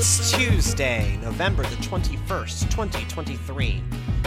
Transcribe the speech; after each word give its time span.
It's 0.00 0.30
Tuesday, 0.30 1.18
November 1.22 1.64
the 1.64 1.74
21st, 1.74 2.70
2023. 2.70 3.82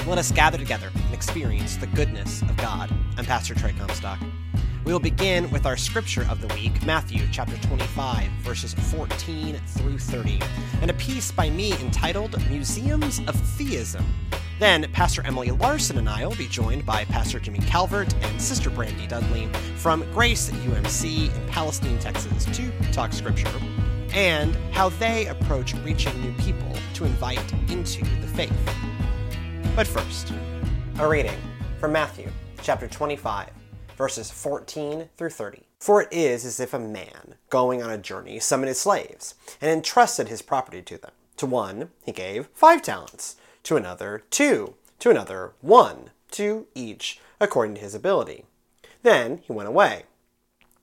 Let 0.05 0.17
us 0.17 0.29
gather 0.29 0.57
together 0.57 0.91
and 0.93 1.13
experience 1.13 1.77
the 1.77 1.87
goodness 1.87 2.41
of 2.41 2.57
God. 2.57 2.93
I'm 3.15 3.23
Pastor 3.23 3.55
Trey 3.55 3.71
Comstock. 3.71 4.19
We 4.83 4.91
will 4.91 4.99
begin 4.99 5.49
with 5.49 5.65
our 5.65 5.77
scripture 5.77 6.27
of 6.29 6.41
the 6.41 6.53
week, 6.55 6.85
Matthew 6.85 7.25
chapter 7.31 7.55
25, 7.69 8.29
verses 8.41 8.73
14 8.73 9.61
through 9.65 9.97
30, 9.97 10.41
and 10.81 10.91
a 10.91 10.95
piece 10.95 11.31
by 11.31 11.49
me 11.49 11.71
entitled 11.79 12.37
Museums 12.49 13.19
of 13.19 13.35
Theism. 13.35 14.03
Then, 14.59 14.91
Pastor 14.91 15.25
Emily 15.25 15.51
Larson 15.51 15.97
and 15.97 16.09
I 16.09 16.27
will 16.27 16.35
be 16.35 16.49
joined 16.49 16.85
by 16.85 17.05
Pastor 17.05 17.39
Jimmy 17.39 17.59
Calvert 17.59 18.13
and 18.13 18.41
Sister 18.41 18.69
Brandy 18.69 19.07
Dudley 19.07 19.47
from 19.77 20.03
Grace 20.11 20.51
UMC 20.51 21.33
in 21.33 21.47
Palestine, 21.47 21.97
Texas, 21.99 22.43
to 22.57 22.91
talk 22.91 23.13
scripture 23.13 23.47
and 24.13 24.55
how 24.71 24.89
they 24.89 25.27
approach 25.27 25.73
reaching 25.75 26.19
new 26.21 26.33
people 26.33 26.71
to 26.93 27.05
invite 27.05 27.53
into 27.69 28.03
the 28.21 28.27
faith. 28.27 28.51
But 29.75 29.87
first, 29.87 30.33
a 30.99 31.07
reading 31.07 31.37
from 31.79 31.93
Matthew 31.93 32.29
chapter 32.61 32.87
25, 32.87 33.49
verses 33.97 34.29
14 34.29 35.09
through 35.17 35.29
30. 35.29 35.63
For 35.79 36.03
it 36.03 36.09
is 36.11 36.45
as 36.45 36.59
if 36.59 36.73
a 36.73 36.79
man, 36.79 37.35
going 37.49 37.81
on 37.81 37.89
a 37.89 37.97
journey, 37.97 38.39
summoned 38.39 38.67
his 38.67 38.79
slaves, 38.79 39.35
and 39.59 39.71
entrusted 39.71 40.27
his 40.27 40.41
property 40.41 40.81
to 40.81 40.97
them. 40.97 41.11
To 41.37 41.45
one 41.45 41.89
he 42.05 42.11
gave 42.11 42.49
five 42.53 42.81
talents, 42.81 43.35
to 43.63 43.77
another 43.77 44.23
two, 44.29 44.75
to 44.99 45.09
another 45.09 45.53
one, 45.61 46.11
to 46.31 46.67
each 46.75 47.19
according 47.39 47.75
to 47.75 47.81
his 47.81 47.95
ability. 47.95 48.45
Then 49.01 49.39
he 49.39 49.53
went 49.53 49.69
away. 49.69 50.03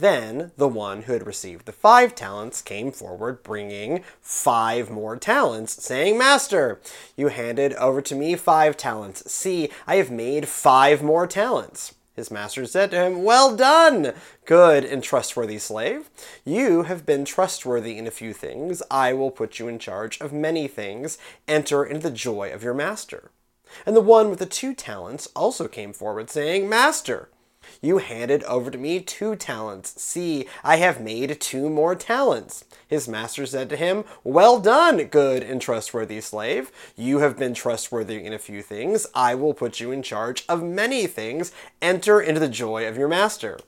Then 0.00 0.52
the 0.56 0.66
one 0.66 1.02
who 1.02 1.12
had 1.12 1.26
received 1.26 1.66
the 1.66 1.72
five 1.72 2.14
talents 2.14 2.62
came 2.62 2.90
forward, 2.90 3.42
bringing 3.42 4.02
five 4.22 4.88
more 4.88 5.18
talents, 5.18 5.84
saying, 5.84 6.16
Master, 6.16 6.80
you 7.16 7.28
handed 7.28 7.74
over 7.74 8.00
to 8.00 8.14
me 8.14 8.34
five 8.34 8.78
talents. 8.78 9.30
See, 9.30 9.68
I 9.86 9.96
have 9.96 10.10
made 10.10 10.48
five 10.48 11.02
more 11.02 11.26
talents. 11.26 11.96
His 12.14 12.30
master 12.30 12.64
said 12.64 12.90
to 12.92 12.96
him, 12.96 13.24
Well 13.24 13.54
done, 13.54 14.14
good 14.46 14.86
and 14.86 15.02
trustworthy 15.02 15.58
slave. 15.58 16.08
You 16.46 16.84
have 16.84 17.04
been 17.04 17.26
trustworthy 17.26 17.98
in 17.98 18.06
a 18.06 18.10
few 18.10 18.32
things. 18.32 18.82
I 18.90 19.12
will 19.12 19.30
put 19.30 19.58
you 19.58 19.68
in 19.68 19.78
charge 19.78 20.18
of 20.20 20.32
many 20.32 20.66
things. 20.66 21.18
Enter 21.46 21.84
into 21.84 22.08
the 22.08 22.16
joy 22.16 22.50
of 22.52 22.62
your 22.62 22.74
master. 22.74 23.32
And 23.84 23.94
the 23.94 24.00
one 24.00 24.30
with 24.30 24.38
the 24.38 24.46
two 24.46 24.74
talents 24.74 25.28
also 25.36 25.68
came 25.68 25.92
forward, 25.92 26.30
saying, 26.30 26.70
Master, 26.70 27.28
you 27.80 27.98
handed 27.98 28.42
over 28.44 28.70
to 28.70 28.78
me 28.78 29.00
two 29.00 29.36
talents. 29.36 30.00
See, 30.02 30.46
I 30.62 30.76
have 30.76 31.00
made 31.00 31.40
two 31.40 31.70
more 31.70 31.94
talents. 31.94 32.64
His 32.86 33.08
master 33.08 33.46
said 33.46 33.68
to 33.70 33.76
him, 33.76 34.04
Well 34.24 34.60
done, 34.60 35.04
good 35.04 35.42
and 35.42 35.60
trustworthy 35.60 36.20
slave. 36.20 36.70
You 36.96 37.18
have 37.20 37.38
been 37.38 37.54
trustworthy 37.54 38.24
in 38.24 38.32
a 38.32 38.38
few 38.38 38.62
things. 38.62 39.06
I 39.14 39.34
will 39.34 39.54
put 39.54 39.80
you 39.80 39.92
in 39.92 40.02
charge 40.02 40.44
of 40.48 40.62
many 40.62 41.06
things. 41.06 41.52
Enter 41.80 42.20
into 42.20 42.40
the 42.40 42.48
joy 42.48 42.86
of 42.86 42.96
your 42.96 43.08
master. 43.08 43.58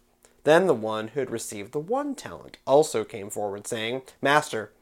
Then 0.45 0.67
the 0.67 0.75
one 0.75 1.09
who 1.09 1.21
had 1.21 1.31
received 1.31 1.73
the 1.73 1.79
one 1.79 2.15
talent 2.15 2.59
also 2.67 3.05
came 3.05 3.31
forward, 3.31 3.67
saying, 3.67 4.03
Master, 4.21 4.73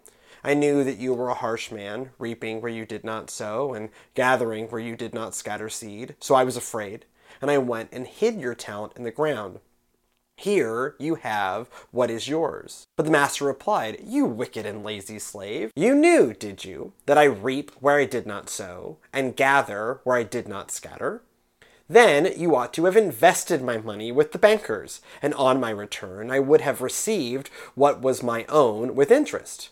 I 0.42 0.54
knew 0.54 0.84
that 0.84 0.96
you 0.96 1.12
were 1.12 1.28
a 1.28 1.34
harsh 1.34 1.70
man, 1.70 2.10
reaping 2.18 2.60
where 2.60 2.72
you 2.72 2.86
did 2.86 3.04
not 3.04 3.30
sow, 3.30 3.74
and 3.74 3.90
gathering 4.14 4.68
where 4.68 4.80
you 4.80 4.96
did 4.96 5.12
not 5.12 5.34
scatter 5.34 5.68
seed. 5.68 6.14
So 6.18 6.34
I 6.34 6.44
was 6.44 6.56
afraid 6.56 7.04
and 7.40 7.50
I 7.50 7.58
went 7.58 7.90
and 7.92 8.06
hid 8.06 8.40
your 8.40 8.54
talent 8.54 8.94
in 8.96 9.04
the 9.04 9.10
ground. 9.10 9.60
Here 10.36 10.96
you 10.98 11.16
have 11.16 11.68
what 11.90 12.10
is 12.10 12.26
yours. 12.26 12.86
But 12.96 13.04
the 13.04 13.12
master 13.12 13.44
replied, 13.44 14.00
You 14.02 14.24
wicked 14.24 14.64
and 14.64 14.82
lazy 14.82 15.18
slave, 15.18 15.70
you 15.76 15.94
knew, 15.94 16.32
did 16.32 16.64
you, 16.64 16.94
that 17.04 17.18
I 17.18 17.24
reap 17.24 17.72
where 17.80 17.98
I 17.98 18.06
did 18.06 18.26
not 18.26 18.48
sow, 18.48 18.96
and 19.12 19.36
gather 19.36 20.00
where 20.04 20.16
I 20.16 20.22
did 20.22 20.48
not 20.48 20.70
scatter? 20.70 21.22
Then 21.90 22.32
you 22.36 22.54
ought 22.56 22.72
to 22.74 22.84
have 22.84 22.96
invested 22.96 23.60
my 23.60 23.76
money 23.76 24.12
with 24.12 24.32
the 24.32 24.38
bankers, 24.38 25.02
and 25.20 25.34
on 25.34 25.60
my 25.60 25.70
return 25.70 26.30
I 26.30 26.38
would 26.38 26.60
have 26.60 26.80
received 26.80 27.48
what 27.74 28.00
was 28.00 28.22
my 28.22 28.46
own 28.48 28.94
with 28.94 29.10
interest. 29.10 29.70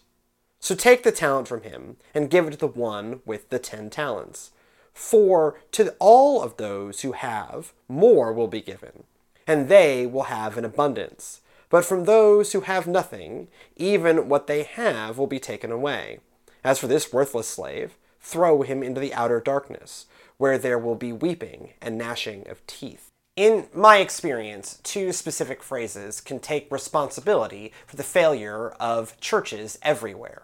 So 0.61 0.75
take 0.75 1.03
the 1.03 1.13
talent 1.13 1.49
from 1.49 1.63
him, 1.63 1.97
and 2.13 2.29
give 2.29 2.47
it 2.47 2.51
to 2.51 2.57
the 2.57 2.67
one 2.67 3.21
with 3.25 3.49
the 3.51 3.59
ten 3.59 3.89
talents. 3.89 4.51
For 4.99 5.61
to 5.73 5.95
all 6.01 6.43
of 6.43 6.57
those 6.57 7.03
who 7.03 7.13
have, 7.13 7.73
more 7.87 8.33
will 8.33 8.49
be 8.49 8.61
given, 8.61 9.05
and 9.47 9.69
they 9.69 10.07
will 10.07 10.25
have 10.25 10.59
an 10.59 10.65
abundance. 10.65 11.41
But 11.71 11.85
from 11.85 12.05
those 12.05 12.53
who 12.53 12.63
have 12.63 12.89
nothing, 12.89 13.47
even 13.77 14.29
what 14.29 14.49
they 14.49 14.65
have 14.65 15.17
will 15.17 15.29
be 15.29 15.39
taken 15.39 15.71
away. 15.71 16.19
As 16.65 16.81
for 16.81 16.89
this 16.89 17.13
worthless 17.13 17.47
slave, 17.47 17.97
throw 18.21 18.63
him 18.63 18.83
into 18.83 19.01
the 19.01 19.15
outer 19.15 19.41
darkness, 19.41 20.07
where 20.37 20.59
there 20.59 20.81
will 20.81 20.97
be 20.97 21.13
weeping 21.13 21.75
and 21.81 21.97
gnashing 21.97 22.47
of 22.49 22.67
teeth. 22.67 23.09
In 23.37 23.69
my 23.73 23.99
experience, 23.99 24.81
two 24.83 25.13
specific 25.13 25.63
phrases 25.63 26.21
can 26.21 26.41
take 26.41 26.73
responsibility 26.73 27.73
for 27.87 27.95
the 27.95 28.03
failure 28.03 28.71
of 28.81 29.19
churches 29.21 29.79
everywhere. 29.81 30.43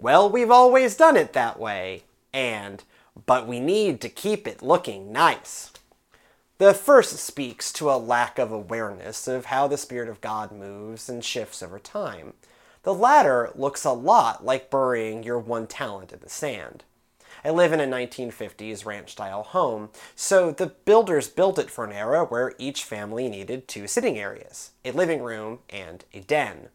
Well, 0.00 0.30
we've 0.30 0.50
always 0.50 0.96
done 0.96 1.18
it 1.18 1.34
that 1.34 1.60
way, 1.60 2.04
and 2.32 2.82
but 3.26 3.46
we 3.46 3.60
need 3.60 4.00
to 4.00 4.08
keep 4.08 4.46
it 4.46 4.62
looking 4.62 5.12
nice. 5.12 5.72
The 6.58 6.72
first 6.72 7.18
speaks 7.18 7.72
to 7.74 7.90
a 7.90 7.98
lack 7.98 8.38
of 8.38 8.52
awareness 8.52 9.26
of 9.26 9.46
how 9.46 9.66
the 9.66 9.76
Spirit 9.76 10.08
of 10.08 10.20
God 10.20 10.52
moves 10.52 11.08
and 11.08 11.24
shifts 11.24 11.62
over 11.62 11.78
time. 11.78 12.34
The 12.84 12.94
latter 12.94 13.50
looks 13.54 13.84
a 13.84 13.92
lot 13.92 14.44
like 14.44 14.70
burying 14.70 15.22
your 15.22 15.38
one 15.38 15.66
talent 15.66 16.12
in 16.12 16.20
the 16.20 16.28
sand. 16.28 16.84
I 17.44 17.50
live 17.50 17.72
in 17.72 17.80
a 17.80 17.86
1950s 17.86 18.86
ranch 18.86 19.12
style 19.12 19.42
home, 19.42 19.90
so 20.14 20.50
the 20.50 20.68
builders 20.68 21.28
built 21.28 21.58
it 21.58 21.70
for 21.70 21.84
an 21.84 21.92
era 21.92 22.24
where 22.24 22.54
each 22.56 22.84
family 22.84 23.28
needed 23.28 23.66
two 23.66 23.86
sitting 23.86 24.18
areas 24.18 24.70
a 24.84 24.92
living 24.92 25.22
room 25.22 25.58
and 25.68 26.04
a 26.14 26.20
den. 26.20 26.68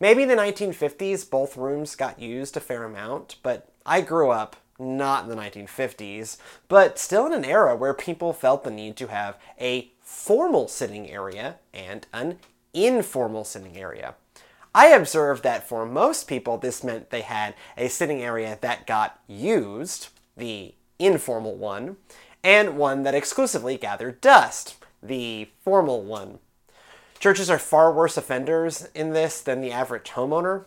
Maybe 0.00 0.22
in 0.22 0.28
the 0.28 0.36
1950s 0.36 1.28
both 1.28 1.56
rooms 1.56 1.96
got 1.96 2.20
used 2.20 2.56
a 2.56 2.60
fair 2.60 2.84
amount, 2.84 3.36
but 3.42 3.68
I 3.84 4.00
grew 4.00 4.30
up 4.30 4.56
not 4.78 5.24
in 5.24 5.30
the 5.30 5.36
1950s, 5.36 6.36
but 6.68 6.98
still 6.98 7.26
in 7.26 7.32
an 7.32 7.44
era 7.44 7.74
where 7.74 7.94
people 7.94 8.32
felt 8.32 8.64
the 8.64 8.70
need 8.70 8.96
to 8.96 9.08
have 9.08 9.36
a 9.60 9.90
formal 10.00 10.68
sitting 10.68 11.10
area 11.10 11.56
and 11.74 12.06
an 12.12 12.38
informal 12.72 13.44
sitting 13.44 13.76
area. 13.76 14.14
I 14.74 14.88
observed 14.88 15.42
that 15.42 15.68
for 15.68 15.84
most 15.84 16.28
people, 16.28 16.58
this 16.58 16.84
meant 16.84 17.10
they 17.10 17.22
had 17.22 17.54
a 17.76 17.88
sitting 17.88 18.22
area 18.22 18.58
that 18.60 18.86
got 18.86 19.18
used, 19.26 20.08
the 20.36 20.74
informal 20.98 21.56
one, 21.56 21.96
and 22.44 22.76
one 22.76 23.02
that 23.02 23.14
exclusively 23.14 23.76
gathered 23.76 24.20
dust, 24.20 24.76
the 25.02 25.48
formal 25.64 26.02
one. 26.02 26.38
Churches 27.18 27.50
are 27.50 27.58
far 27.58 27.92
worse 27.92 28.16
offenders 28.16 28.88
in 28.94 29.10
this 29.10 29.40
than 29.40 29.60
the 29.60 29.72
average 29.72 30.10
homeowner. 30.10 30.64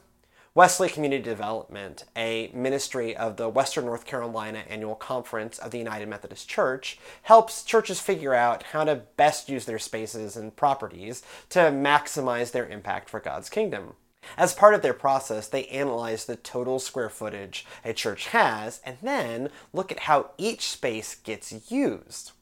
Wesley 0.54 0.90
Community 0.90 1.24
Development, 1.24 2.04
a 2.14 2.52
ministry 2.54 3.16
of 3.16 3.38
the 3.38 3.48
Western 3.48 3.86
North 3.86 4.06
Carolina 4.06 4.66
Annual 4.68 4.96
Conference 4.96 5.58
of 5.58 5.72
the 5.72 5.78
United 5.78 6.10
Methodist 6.10 6.50
Church, 6.50 7.00
helps 7.22 7.64
churches 7.64 8.02
figure 8.02 8.34
out 8.34 8.64
how 8.64 8.84
to 8.84 9.04
best 9.16 9.48
use 9.48 9.64
their 9.64 9.80
spaces 9.80 10.36
and 10.36 10.54
properties 10.54 11.24
to 11.48 11.60
maximize 11.60 12.52
their 12.52 12.68
impact 12.68 13.10
for 13.10 13.22
God's 13.22 13.50
kingdom. 13.50 13.94
As 14.38 14.54
part 14.54 14.74
of 14.74 14.82
their 14.82 14.94
process, 14.94 15.48
they 15.48 15.68
analyze 15.68 16.26
the 16.26 16.36
total 16.36 16.80
square 16.80 17.10
footage 17.10 17.66
a 17.86 17.94
church 17.94 18.28
has 18.28 18.82
and 18.84 18.98
then 19.02 19.52
look 19.72 19.90
at 19.90 20.00
how 20.00 20.32
each 20.38 20.68
space 20.68 21.16
gets 21.16 21.72
used. 21.72 22.34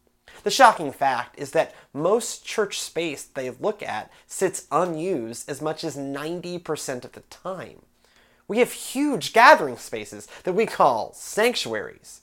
The 0.42 0.50
shocking 0.50 0.92
fact 0.92 1.38
is 1.38 1.52
that 1.52 1.76
most 1.94 2.44
church 2.44 2.80
space 2.80 3.24
they 3.24 3.52
look 3.52 3.84
at 3.84 4.12
sits 4.26 4.66
unused 4.72 5.48
as 5.48 5.62
much 5.62 5.84
as 5.84 5.96
90% 5.96 7.06
of 7.06 7.12
the 7.12 7.22
time. 7.30 7.82
We 8.50 8.58
have 8.60 8.72
huge 8.72 9.32
gathering 9.32 9.78
spaces 9.78 10.28
that 10.44 10.54
we 10.54 10.66
call 10.66 11.14
sanctuaries. 11.14 12.22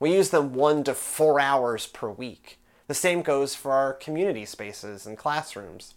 We 0.00 0.12
use 0.12 0.30
them 0.30 0.52
one 0.52 0.82
to 0.84 0.94
four 0.94 1.38
hours 1.38 1.86
per 1.86 2.10
week. 2.10 2.58
The 2.88 2.94
same 2.94 3.22
goes 3.22 3.54
for 3.54 3.70
our 3.70 3.92
community 3.92 4.44
spaces 4.44 5.06
and 5.06 5.16
classrooms. 5.16 5.94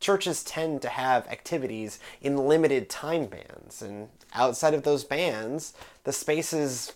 Churches 0.00 0.44
tend 0.44 0.82
to 0.82 0.90
have 0.90 1.26
activities 1.28 1.98
in 2.20 2.36
limited 2.36 2.90
time 2.90 3.24
bands, 3.24 3.80
and 3.80 4.10
outside 4.34 4.74
of 4.74 4.82
those 4.82 5.02
bands, 5.02 5.72
the 6.04 6.12
spaces 6.12 6.92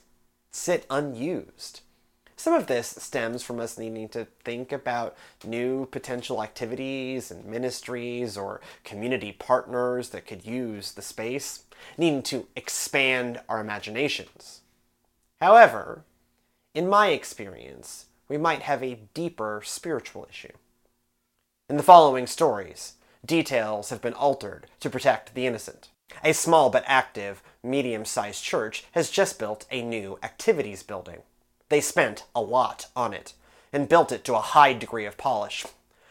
sit 0.51 0.85
unused. 0.91 1.81
Some 2.37 2.53
of 2.53 2.67
this 2.67 2.89
stems 2.99 3.43
from 3.43 3.61
us 3.61 3.79
needing 3.79 4.09
to 4.11 4.27
think 4.45 4.73
about 4.73 5.17
new 5.45 5.87
potential 5.87 6.43
activities 6.43 7.31
and 7.31 7.47
ministries 7.47 8.37
or 8.37 8.61
community 8.85 9.33
partners 9.33 10.11
that 10.11 10.27
could 10.27 10.45
use 10.45 10.93
the 10.93 11.03
space, 11.03 11.65
needing 11.97 12.23
to 12.25 12.47
expand 12.57 13.41
our 13.49 13.61
imaginations. 13.61 14.61
However, 15.41 16.05
in 16.75 16.89
my 16.89 17.09
experience, 17.09 18.07
we 18.29 18.37
might 18.37 18.63
have 18.63 18.83
a 18.83 19.01
deeper 19.15 19.63
spiritual 19.65 20.27
issue. 20.29 20.53
In 21.69 21.77
the 21.77 21.83
following 21.83 22.27
stories, 22.27 22.95
details 23.25 23.91
have 23.91 24.03
been 24.03 24.15
altered 24.15 24.67
to 24.81 24.91
protect 24.91 25.35
the 25.35 25.47
innocent. 25.47 25.89
A 26.25 26.33
small 26.33 26.71
but 26.71 26.85
active, 26.87 27.43
medium 27.63 28.05
sized 28.05 28.43
church 28.43 28.85
has 28.93 29.11
just 29.11 29.39
built 29.39 29.67
a 29.71 29.83
new 29.83 30.19
activities 30.23 30.83
building. 30.83 31.23
They 31.69 31.81
spent 31.81 32.25
a 32.35 32.41
lot 32.41 32.87
on 32.97 33.15
it, 33.15 33.35
and 33.73 33.89
built 33.89 34.13
it 34.13 34.25
to 34.25 34.35
a 34.35 34.41
high 34.41 34.73
degree 34.73 35.07
of 35.07 35.17
polish. 35.17 35.65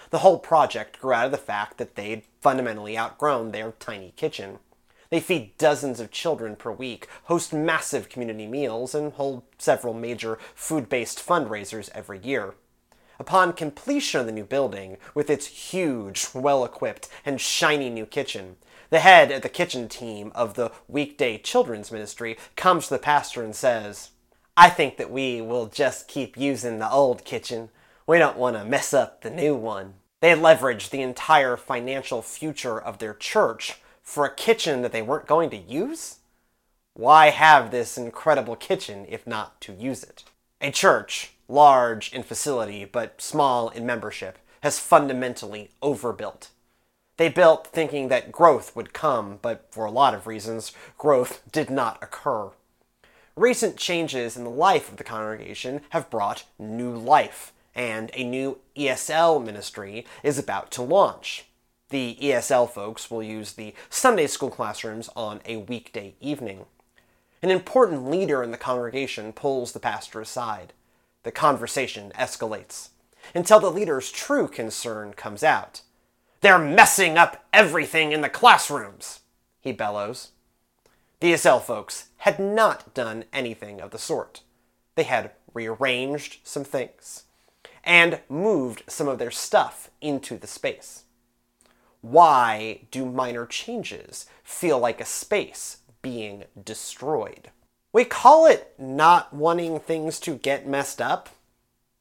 The 0.09 0.19
whole 0.19 0.39
project 0.39 0.99
grew 0.99 1.13
out 1.13 1.25
of 1.25 1.31
the 1.31 1.37
fact 1.37 1.77
that 1.77 1.95
they'd 1.95 2.23
fundamentally 2.41 2.97
outgrown 2.97 3.51
their 3.51 3.73
tiny 3.73 4.13
kitchen. 4.15 4.59
They 5.09 5.19
feed 5.19 5.57
dozens 5.57 5.99
of 5.99 6.11
children 6.11 6.55
per 6.55 6.71
week, 6.71 7.07
host 7.23 7.51
massive 7.51 8.09
community 8.09 8.45
meals, 8.45 8.93
and 8.93 9.13
hold 9.13 9.41
several 9.57 9.93
major 9.93 10.37
food 10.53 10.87
based 10.87 11.25
fundraisers 11.25 11.89
every 11.95 12.19
year. 12.19 12.53
Upon 13.19 13.53
completion 13.53 14.19
of 14.19 14.27
the 14.27 14.31
new 14.31 14.43
building, 14.43 14.97
with 15.15 15.29
its 15.29 15.47
huge, 15.47 16.27
well 16.33 16.63
equipped, 16.63 17.09
and 17.25 17.41
shiny 17.41 17.89
new 17.89 18.05
kitchen, 18.05 18.57
the 18.91 18.99
head 18.99 19.31
of 19.31 19.41
the 19.41 19.49
kitchen 19.49 19.89
team 19.89 20.31
of 20.35 20.53
the 20.53 20.71
weekday 20.87 21.37
children's 21.39 21.91
ministry 21.91 22.37
comes 22.55 22.87
to 22.87 22.93
the 22.93 22.99
pastor 22.99 23.43
and 23.43 23.55
says, 23.55 24.11
I 24.55 24.69
think 24.69 24.97
that 24.97 25.11
we 25.11 25.41
will 25.41 25.67
just 25.67 26.07
keep 26.07 26.37
using 26.37 26.77
the 26.77 26.89
old 26.89 27.25
kitchen. 27.25 27.69
We 28.05 28.19
don't 28.19 28.37
want 28.37 28.57
to 28.57 28.65
mess 28.65 28.93
up 28.93 29.21
the 29.21 29.29
new 29.29 29.55
one. 29.55 29.95
They 30.21 30.35
leverage 30.35 30.89
the 30.89 31.01
entire 31.01 31.57
financial 31.57 32.21
future 32.21 32.79
of 32.79 32.99
their 32.99 33.13
church 33.13 33.79
for 34.09 34.25
a 34.25 34.33
kitchen 34.33 34.81
that 34.81 34.91
they 34.91 35.03
weren't 35.03 35.27
going 35.27 35.51
to 35.51 35.55
use? 35.55 36.17
Why 36.95 37.29
have 37.29 37.69
this 37.69 37.95
incredible 37.95 38.55
kitchen 38.55 39.05
if 39.07 39.27
not 39.27 39.61
to 39.61 39.73
use 39.73 40.01
it? 40.03 40.23
A 40.59 40.71
church, 40.71 41.33
large 41.47 42.11
in 42.11 42.23
facility 42.23 42.85
but 42.85 43.21
small 43.21 43.69
in 43.69 43.85
membership, 43.85 44.39
has 44.63 44.79
fundamentally 44.79 45.69
overbuilt. 45.83 46.49
They 47.17 47.29
built 47.29 47.67
thinking 47.67 48.07
that 48.07 48.31
growth 48.31 48.75
would 48.75 48.93
come, 48.93 49.37
but 49.43 49.67
for 49.69 49.85
a 49.85 49.91
lot 49.91 50.15
of 50.15 50.25
reasons, 50.25 50.71
growth 50.97 51.43
did 51.51 51.69
not 51.69 52.01
occur. 52.01 52.49
Recent 53.35 53.77
changes 53.77 54.35
in 54.35 54.43
the 54.43 54.49
life 54.49 54.89
of 54.89 54.97
the 54.97 55.03
congregation 55.03 55.81
have 55.91 56.09
brought 56.09 56.45
new 56.57 56.95
life, 56.95 57.53
and 57.75 58.09
a 58.15 58.23
new 58.23 58.57
ESL 58.75 59.45
ministry 59.45 60.07
is 60.23 60.39
about 60.39 60.71
to 60.71 60.81
launch. 60.81 61.45
The 61.89 62.17
ESL 62.21 62.69
folks 62.69 63.09
will 63.09 63.23
use 63.23 63.53
the 63.53 63.73
Sunday 63.89 64.27
school 64.27 64.51
classrooms 64.51 65.09
on 65.15 65.41
a 65.45 65.57
weekday 65.57 66.13
evening. 66.21 66.65
An 67.41 67.49
important 67.49 68.07
leader 68.07 68.43
in 68.43 68.51
the 68.51 68.57
congregation 68.57 69.33
pulls 69.33 69.71
the 69.71 69.79
pastor 69.79 70.21
aside. 70.21 70.73
The 71.23 71.31
conversation 71.31 72.11
escalates 72.15 72.89
until 73.33 73.59
the 73.59 73.71
leader's 73.71 74.11
true 74.11 74.47
concern 74.47 75.13
comes 75.13 75.43
out. 75.43 75.81
They're 76.41 76.59
messing 76.59 77.17
up 77.17 77.43
everything 77.51 78.11
in 78.11 78.21
the 78.21 78.29
classrooms, 78.29 79.21
he 79.59 79.71
bellows. 79.71 80.29
The 81.21 81.33
ESL 81.33 81.61
folks 81.61 82.09
had 82.17 82.39
not 82.39 82.93
done 82.93 83.25
anything 83.33 83.81
of 83.81 83.89
the 83.89 83.97
sort. 83.97 84.43
They 84.93 85.03
had 85.03 85.31
rearranged 85.55 86.37
some 86.43 86.63
things 86.63 87.23
and 87.83 88.19
moved 88.29 88.83
some 88.87 89.07
of 89.07 89.17
their 89.17 89.31
stuff 89.31 89.89
into 90.01 90.37
the 90.37 90.47
space. 90.47 91.05
Why 92.01 92.81
do 92.91 93.05
minor 93.05 93.45
changes 93.45 94.25
feel 94.43 94.79
like 94.79 95.01
a 95.01 95.05
space 95.05 95.77
being 96.01 96.45
destroyed? 96.63 97.51
We 97.91 98.05
call 98.05 98.45
it 98.45 98.73
not 98.77 99.33
wanting 99.33 99.79
things 99.79 100.19
to 100.21 100.35
get 100.35 100.67
messed 100.67 101.01
up, 101.01 101.29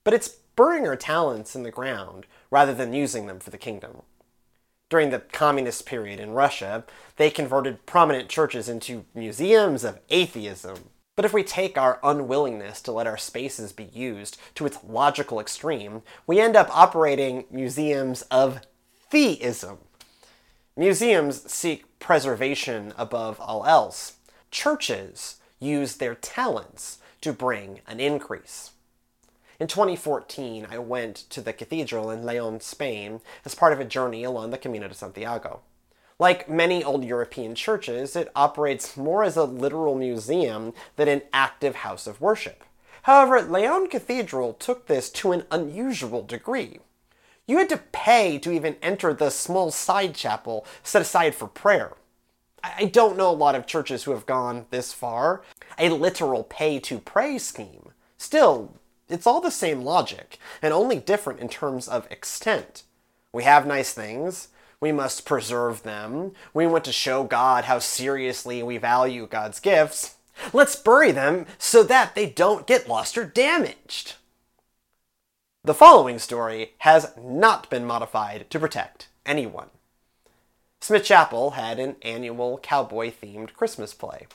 but 0.05 0.15
it's 0.15 0.29
burying 0.29 0.87
our 0.87 0.97
talents 0.97 1.57
in 1.57 1.63
the 1.63 1.71
ground 1.71 2.27
rather 2.51 2.75
than 2.75 2.93
using 2.93 3.27
them 3.27 3.41
for 3.41 3.51
the 3.51 3.59
kingdom. 3.59 4.03
During 4.89 5.11
the 5.11 5.21
communist 5.21 5.85
period 5.85 6.21
in 6.21 6.31
Russia, 6.31 6.85
they 7.17 7.31
converted 7.31 7.85
prominent 7.85 8.29
churches 8.29 8.69
into 8.69 9.05
museums 9.15 9.85
of 9.85 9.99
atheism. 10.11 10.91
But 11.17 11.25
if 11.25 11.33
we 11.33 11.43
take 11.43 11.77
our 11.77 11.99
unwillingness 12.03 12.81
to 12.83 12.93
let 12.93 13.07
our 13.07 13.17
spaces 13.17 13.73
be 13.73 13.91
used 13.93 14.39
to 14.55 14.65
its 14.65 14.79
logical 14.87 15.41
extreme, 15.41 16.03
we 16.27 16.39
end 16.39 16.55
up 16.55 16.75
operating 16.75 17.45
museums 17.51 18.23
of 18.31 18.61
theism. 19.11 19.79
Museums 20.79 21.43
seek 21.53 21.99
preservation 21.99 22.95
above 22.97 23.41
all 23.41 23.67
else. 23.67 24.19
Churches 24.53 25.41
use 25.59 25.97
their 25.97 26.15
talents 26.15 26.99
to 27.21 27.33
bring 27.33 27.81
an 27.89 27.99
increase. 27.99 28.71
In 29.59 29.67
2014, 29.67 30.69
I 30.71 30.79
went 30.79 31.17
to 31.31 31.41
the 31.41 31.53
cathedral 31.53 32.13
in 32.13 32.25
Leon, 32.25 32.61
Spain, 32.61 33.21
as 33.45 33.57
part 33.57 33.73
of 33.73 33.81
a 33.81 33.85
journey 33.85 34.23
along 34.23 34.51
the 34.51 34.57
Camino 34.57 34.87
de 34.87 34.95
Santiago. 34.95 35.63
Like 36.17 36.49
many 36.49 36.85
old 36.85 37.03
European 37.03 37.57
churches, 37.57 38.15
it 38.15 38.31
operates 38.37 38.97
more 38.97 39.25
as 39.25 39.37
a 39.37 39.43
literal 39.43 39.97
museum 39.97 40.75
than 40.95 41.09
an 41.09 41.23
active 41.33 41.75
house 41.75 42.07
of 42.07 42.21
worship. 42.21 42.63
However, 43.03 43.43
Leon 43.43 43.89
Cathedral 43.89 44.53
took 44.53 44.87
this 44.87 45.11
to 45.11 45.33
an 45.33 45.43
unusual 45.51 46.23
degree. 46.23 46.79
You 47.49 47.57
had 47.57 47.71
to 47.71 47.79
pay 47.79 48.39
to 48.39 48.53
even 48.53 48.77
enter 48.83 49.13
the 49.13 49.31
small 49.31 49.71
side 49.71 50.15
chapel 50.15 50.67
set 50.85 51.03
aside 51.03 51.35
for 51.35 51.49
prayer. 51.49 51.95
I 52.63 52.85
don't 52.85 53.17
know 53.17 53.31
a 53.31 53.33
lot 53.33 53.55
of 53.55 53.67
churches 53.67 54.05
who 54.05 54.11
have 54.11 54.27
gone 54.27 54.67
this 54.71 54.93
far. 54.93 55.43
A 55.79 55.89
literal 55.89 56.45
pay 56.45 56.79
to 56.81 56.99
pray 56.99 57.39
scheme. 57.39 57.93
Still, 58.19 58.75
it's 59.09 59.27
all 59.27 59.41
the 59.41 59.51
same 59.51 59.83
logic, 59.83 60.39
and 60.61 60.75
only 60.75 60.99
different 60.99 61.41
in 61.41 61.49
terms 61.49 61.89
of 61.89 62.11
extent. 62.11 62.83
We 63.33 63.45
have 63.45 63.67
nice 63.67 63.95
things, 63.95 64.49
we 64.81 64.93
must 64.93 65.25
preserve 65.25 65.83
them, 65.83 66.33
we 66.53 66.67
want 66.67 66.85
to 66.85 66.93
show 66.93 67.25
God 67.25 67.65
how 67.65 67.79
seriously 67.79 68.63
we 68.63 68.77
value 68.77 69.27
God's 69.27 69.61
gifts. 69.61 70.17
Let's 70.53 70.77
bury 70.77 71.13
them 71.13 71.47
so 71.57 71.83
that 71.85 72.15
they 72.15 72.29
don't 72.29 72.67
get 72.67 72.89
lost 72.89 73.17
or 73.17 73.25
damaged. 73.25 74.17
The 75.65 75.75
following 75.75 76.21
story 76.21 76.75
has 76.79 77.13
not 77.21 77.69
been 77.69 77.85
modified 77.85 78.49
to 78.51 78.61
protect 78.61 79.09
anyone. 79.27 79.71
Smith 80.81 81.03
Chapel 81.03 81.51
had 81.51 81.81
an 81.81 81.97
annual 82.03 82.59
cowboy 82.59 83.11
themed 83.11 83.55
Christmas 83.55 83.93
play. 83.93 84.29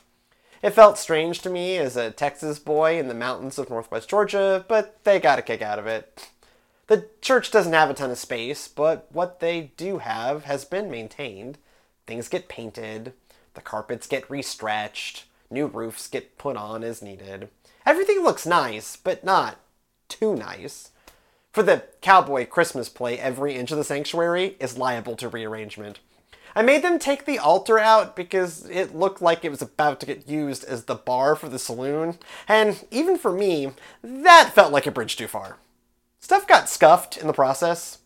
It 0.62 0.72
felt 0.72 0.98
strange 0.98 1.42
to 1.42 1.50
me 1.50 1.78
as 1.78 1.96
a 1.96 2.12
Texas 2.12 2.60
boy 2.60 3.00
in 3.00 3.08
the 3.08 3.14
mountains 3.14 3.58
of 3.58 3.70
northwest 3.70 4.10
Georgia, 4.10 4.66
but 4.68 5.02
they 5.06 5.18
got 5.18 5.40
a 5.40 5.42
kick 5.42 5.62
out 5.62 5.80
of 5.80 5.88
it. 5.88 6.30
The 6.88 7.08
church 7.22 7.52
doesn't 7.52 7.72
have 7.72 7.90
a 7.90 7.94
ton 7.94 8.12
of 8.12 8.18
space, 8.18 8.68
but 8.68 9.08
what 9.10 9.40
they 9.40 9.72
do 9.78 10.00
have 10.00 10.44
has 10.44 10.66
been 10.66 10.92
maintained. 10.92 11.58
Things 12.06 12.28
get 12.28 12.50
painted, 12.50 13.14
the 13.54 13.62
carpets 13.62 14.08
get 14.08 14.30
restretched, 14.30 15.24
new 15.50 15.68
roofs 15.68 16.10
get 16.10 16.38
put 16.38 16.58
on 16.58 16.84
as 16.84 17.02
needed. 17.02 17.48
Everything 17.86 18.24
looks 18.24 18.46
nice, 18.46 18.98
but 18.98 19.24
not 19.24 19.58
too 20.10 20.36
nice. 20.36 20.90
For 21.54 21.62
the 21.62 21.84
cowboy 22.02 22.48
Christmas 22.48 22.90
play, 22.90 23.20
every 23.20 23.54
inch 23.54 23.72
of 23.72 23.78
the 23.78 23.84
sanctuary 23.84 24.58
is 24.60 24.76
liable 24.76 25.16
to 25.18 25.30
rearrangement. 25.30 26.00
I 26.56 26.64
made 26.64 26.84
them 26.84 26.98
take 26.98 27.26
the 27.26 27.38
altar 27.38 27.78
out 27.78 28.16
because 28.16 28.68
it 28.72 28.96
looked 28.96 29.22
like 29.22 29.46
it 29.46 29.52
was 29.52 29.62
about 29.62 30.00
to 30.00 30.08
get 30.08 30.28
used 30.28 30.64
as 30.64 30.86
the 30.86 30.96
bar 30.96 31.36
for 31.36 31.50
the 31.50 31.60
saloon, 31.60 32.18
and 32.48 32.84
even 32.90 33.20
for 33.20 33.32
me, 33.32 33.72
that 34.04 34.54
felt 34.56 34.74
like 34.74 34.88
a 34.88 34.92
bridge 34.92 35.16
too 35.16 35.28
far. 35.28 35.58
Stuff 36.20 36.48
got 36.48 36.70
scuffed 36.70 37.18
in 37.18 37.28
the 37.28 37.34
process. 37.34 38.00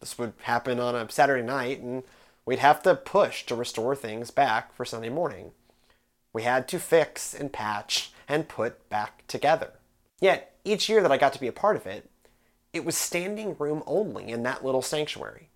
This 0.00 0.18
would 0.18 0.34
happen 0.42 0.78
on 0.78 0.94
a 0.94 1.10
Saturday 1.10 1.46
night, 1.46 1.80
and 1.80 2.02
we'd 2.44 2.58
have 2.58 2.82
to 2.82 2.94
push 2.94 3.46
to 3.46 3.54
restore 3.54 3.96
things 3.96 4.30
back 4.30 4.74
for 4.74 4.84
Sunday 4.84 5.08
morning. 5.08 5.52
We 6.34 6.42
had 6.42 6.68
to 6.68 6.78
fix 6.78 7.32
and 7.32 7.52
patch 7.52 8.12
and 8.28 8.48
put 8.48 8.86
back 8.90 9.26
together. 9.28 9.70
Yet, 10.20 10.54
each 10.62 10.90
year 10.90 11.00
that 11.00 11.12
I 11.12 11.16
got 11.16 11.32
to 11.32 11.40
be 11.40 11.48
a 11.48 11.52
part 11.52 11.76
of 11.76 11.86
it, 11.86 12.10
it 12.72 12.84
was 12.84 12.96
standing 12.96 13.56
room 13.58 13.82
only 13.86 14.28
in 14.28 14.42
that 14.42 14.64
little 14.64 14.82
sanctuary. 14.82 15.50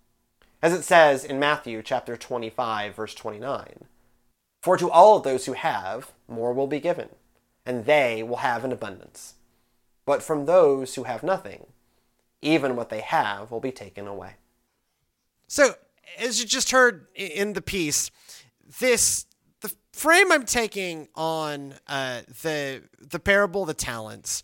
As 0.61 0.73
it 0.73 0.83
says 0.83 1.23
in 1.23 1.39
Matthew 1.39 1.81
chapter 1.81 2.15
25 2.17 2.95
verse 2.95 3.13
29, 3.15 3.85
For 4.61 4.77
to 4.77 4.89
all 4.89 5.17
of 5.17 5.23
those 5.23 5.45
who 5.45 5.53
have, 5.53 6.11
more 6.27 6.53
will 6.53 6.67
be 6.67 6.79
given, 6.79 7.09
and 7.65 7.85
they 7.85 8.23
will 8.23 8.37
have 8.37 8.63
an 8.63 8.71
abundance. 8.71 9.35
But 10.05 10.23
from 10.23 10.45
those 10.45 10.95
who 10.95 11.03
have 11.03 11.23
nothing, 11.23 11.67
even 12.41 12.75
what 12.75 12.89
they 12.89 13.01
have 13.01 13.51
will 13.51 13.59
be 13.59 13.71
taken 13.71 14.07
away. 14.07 14.35
So, 15.47 15.75
as 16.19 16.39
you 16.39 16.45
just 16.45 16.71
heard 16.71 17.07
in 17.15 17.53
the 17.53 17.61
piece, 17.61 18.11
this 18.79 19.25
the 19.61 19.73
frame 19.91 20.31
I'm 20.31 20.45
taking 20.45 21.07
on 21.15 21.75
uh, 21.87 22.21
the 22.43 22.83
the 22.99 23.19
parable 23.19 23.63
of 23.63 23.67
the 23.67 23.73
talents 23.73 24.43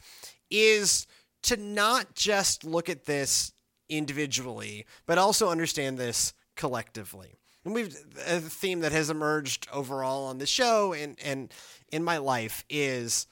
is 0.50 1.08
to 1.44 1.58
not 1.58 2.16
just 2.16 2.64
look 2.64 2.90
at 2.90 3.06
this 3.06 3.54
individually, 3.90 4.86
but 5.06 5.18
also 5.18 5.50
understand 5.50 5.98
this 5.98 6.34
collectively. 6.56 7.38
And 7.66 7.74
we've 7.74 7.96
a 8.28 8.40
theme 8.40 8.82
that 8.82 8.92
has 8.92 9.10
emerged 9.10 9.68
overall 9.72 10.26
on 10.26 10.38
the 10.38 10.46
show 10.46 10.94
and 10.94 11.18
and 11.24 11.54
in 11.92 12.04
my 12.04 12.18
life 12.18 12.66
is 12.70 13.26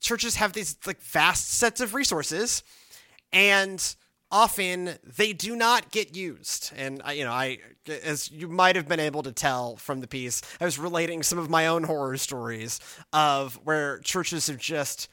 churches 0.00 0.36
have 0.36 0.52
these 0.52 0.76
like 0.86 1.00
vast 1.00 1.48
sets 1.48 1.80
of 1.80 1.94
resources 1.94 2.62
and 3.32 3.96
often 4.30 4.98
they 5.04 5.32
do 5.32 5.56
not 5.56 5.90
get 5.90 6.16
used. 6.16 6.72
And 6.76 7.00
I, 7.04 7.12
you 7.12 7.24
know, 7.24 7.32
I, 7.32 7.58
as 8.04 8.30
you 8.30 8.48
might 8.48 8.76
have 8.76 8.88
been 8.88 9.00
able 9.00 9.22
to 9.22 9.32
tell 9.32 9.76
from 9.76 10.00
the 10.00 10.08
piece, 10.08 10.42
I 10.60 10.64
was 10.64 10.78
relating 10.78 11.22
some 11.22 11.38
of 11.38 11.48
my 11.48 11.66
own 11.68 11.84
horror 11.84 12.16
stories 12.16 12.80
of 13.12 13.54
where 13.64 13.98
churches 14.00 14.48
have 14.48 14.58
just 14.58 15.08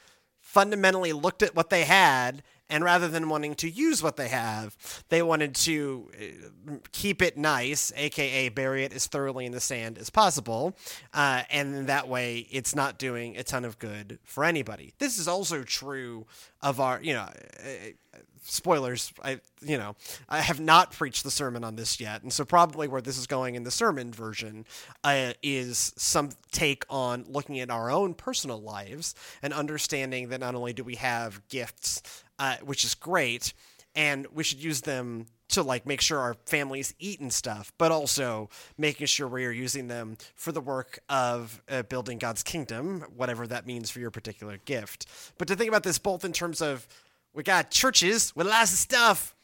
fundamentally 0.53 1.13
looked 1.13 1.41
at 1.41 1.55
what 1.55 1.71
they 1.71 1.83
had 1.83 2.43
and 2.69 2.83
rather 2.83 3.07
than 3.07 3.27
wanting 3.27 3.55
to 3.55 3.69
use 3.69 4.03
what 4.03 4.17
they 4.17 4.27
have, 4.27 4.77
they 5.09 5.23
wanted 5.23 5.55
to 5.55 6.09
uh, 6.15 6.73
keep 6.91 7.23
it 7.23 7.37
nice, 7.37 7.91
aka 7.95 8.49
bury 8.49 8.83
it 8.83 8.93
as 8.93 9.07
thoroughly 9.07 9.47
in 9.47 9.51
the 9.51 9.59
sand 9.59 9.97
as 9.97 10.11
possible. 10.11 10.75
Uh, 11.11 11.41
and 11.49 11.87
that 11.87 12.07
way, 12.07 12.47
it's 12.51 12.75
not 12.75 12.99
doing 12.99 13.35
a 13.35 13.43
ton 13.43 13.65
of 13.65 13.79
good 13.79 14.19
for 14.23 14.43
anybody. 14.43 14.93
This 14.99 15.17
is 15.17 15.27
also 15.27 15.63
true 15.63 16.27
of 16.61 16.79
our, 16.79 17.01
you 17.01 17.13
know, 17.13 17.27
uh, 17.59 18.12
spoilers 18.43 19.13
i 19.23 19.39
you 19.61 19.77
know 19.77 19.95
i 20.29 20.39
have 20.41 20.59
not 20.59 20.91
preached 20.91 21.23
the 21.23 21.31
sermon 21.31 21.63
on 21.63 21.75
this 21.75 21.99
yet 21.99 22.21
and 22.23 22.31
so 22.31 22.43
probably 22.45 22.87
where 22.87 23.01
this 23.01 23.17
is 23.17 23.25
going 23.27 23.55
in 23.55 23.63
the 23.63 23.71
sermon 23.71 24.11
version 24.11 24.65
uh, 25.03 25.33
is 25.41 25.93
some 25.97 26.29
take 26.51 26.85
on 26.89 27.25
looking 27.27 27.59
at 27.59 27.69
our 27.69 27.89
own 27.89 28.13
personal 28.13 28.61
lives 28.61 29.15
and 29.41 29.53
understanding 29.53 30.29
that 30.29 30.39
not 30.39 30.55
only 30.55 30.73
do 30.73 30.83
we 30.83 30.95
have 30.95 31.41
gifts 31.47 32.01
uh, 32.39 32.57
which 32.63 32.83
is 32.83 32.93
great 32.95 33.53
and 33.95 34.27
we 34.33 34.43
should 34.43 34.61
use 34.61 34.81
them 34.81 35.27
to 35.53 35.61
like 35.61 35.85
make 35.85 36.01
sure 36.01 36.19
our 36.19 36.35
families 36.45 36.95
eat 36.99 37.19
and 37.19 37.31
stuff, 37.31 37.71
but 37.77 37.91
also 37.91 38.49
making 38.77 39.05
sure 39.05 39.27
we 39.27 39.45
are 39.45 39.51
using 39.51 39.87
them 39.87 40.17
for 40.35 40.51
the 40.51 40.61
work 40.61 40.99
of 41.09 41.61
uh, 41.69 41.83
building 41.83 42.17
God's 42.17 42.41
kingdom, 42.41 43.05
whatever 43.15 43.45
that 43.47 43.67
means 43.67 43.91
for 43.91 43.99
your 43.99 44.09
particular 44.09 44.57
gift. 44.65 45.05
But 45.37 45.47
to 45.49 45.55
think 45.55 45.69
about 45.69 45.83
this 45.83 45.99
both 45.99 46.25
in 46.25 46.33
terms 46.33 46.61
of 46.61 46.87
we 47.33 47.43
got 47.43 47.71
churches 47.71 48.35
with 48.35 48.47
lots 48.47 48.71
of 48.71 48.79
stuff 48.79 49.35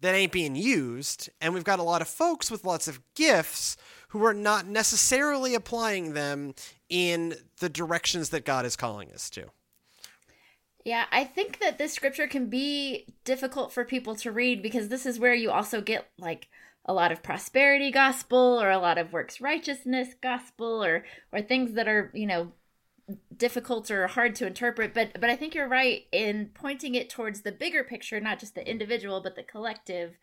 that 0.00 0.14
ain't 0.14 0.32
being 0.32 0.54
used, 0.54 1.28
and 1.40 1.52
we've 1.52 1.64
got 1.64 1.78
a 1.78 1.84
lot 1.84 2.02
of 2.02 2.08
folks 2.08 2.50
with 2.50 2.64
lots 2.64 2.88
of 2.88 3.00
gifts 3.14 3.76
who 4.08 4.24
are 4.24 4.34
not 4.34 4.66
necessarily 4.66 5.54
applying 5.54 6.14
them 6.14 6.54
in 6.88 7.34
the 7.58 7.68
directions 7.68 8.30
that 8.30 8.44
God 8.44 8.64
is 8.64 8.76
calling 8.76 9.12
us 9.12 9.28
to. 9.30 9.46
Yeah, 10.84 11.04
I 11.12 11.24
think 11.24 11.58
that 11.60 11.76
this 11.76 11.92
scripture 11.92 12.26
can 12.26 12.46
be 12.46 13.06
difficult 13.24 13.72
for 13.72 13.84
people 13.84 14.14
to 14.16 14.32
read 14.32 14.62
because 14.62 14.88
this 14.88 15.04
is 15.04 15.18
where 15.18 15.34
you 15.34 15.50
also 15.50 15.82
get 15.82 16.08
like 16.18 16.48
a 16.86 16.94
lot 16.94 17.12
of 17.12 17.22
prosperity 17.22 17.90
gospel 17.90 18.58
or 18.58 18.70
a 18.70 18.78
lot 18.78 18.96
of 18.96 19.12
works 19.12 19.40
righteousness 19.40 20.08
gospel 20.22 20.82
or 20.82 21.04
or 21.30 21.42
things 21.42 21.74
that 21.74 21.88
are, 21.88 22.10
you 22.14 22.26
know, 22.26 22.52
difficult 23.36 23.90
or 23.90 24.06
hard 24.06 24.34
to 24.34 24.46
interpret 24.46 24.92
but 24.92 25.18
but 25.18 25.30
i 25.30 25.36
think 25.36 25.54
you're 25.54 25.68
right 25.68 26.02
in 26.12 26.50
pointing 26.52 26.94
it 26.94 27.08
towards 27.08 27.40
the 27.40 27.52
bigger 27.52 27.82
picture 27.82 28.20
not 28.20 28.38
just 28.38 28.54
the 28.54 28.70
individual 28.70 29.22
but 29.22 29.34
the 29.34 29.42
collective 29.42 30.16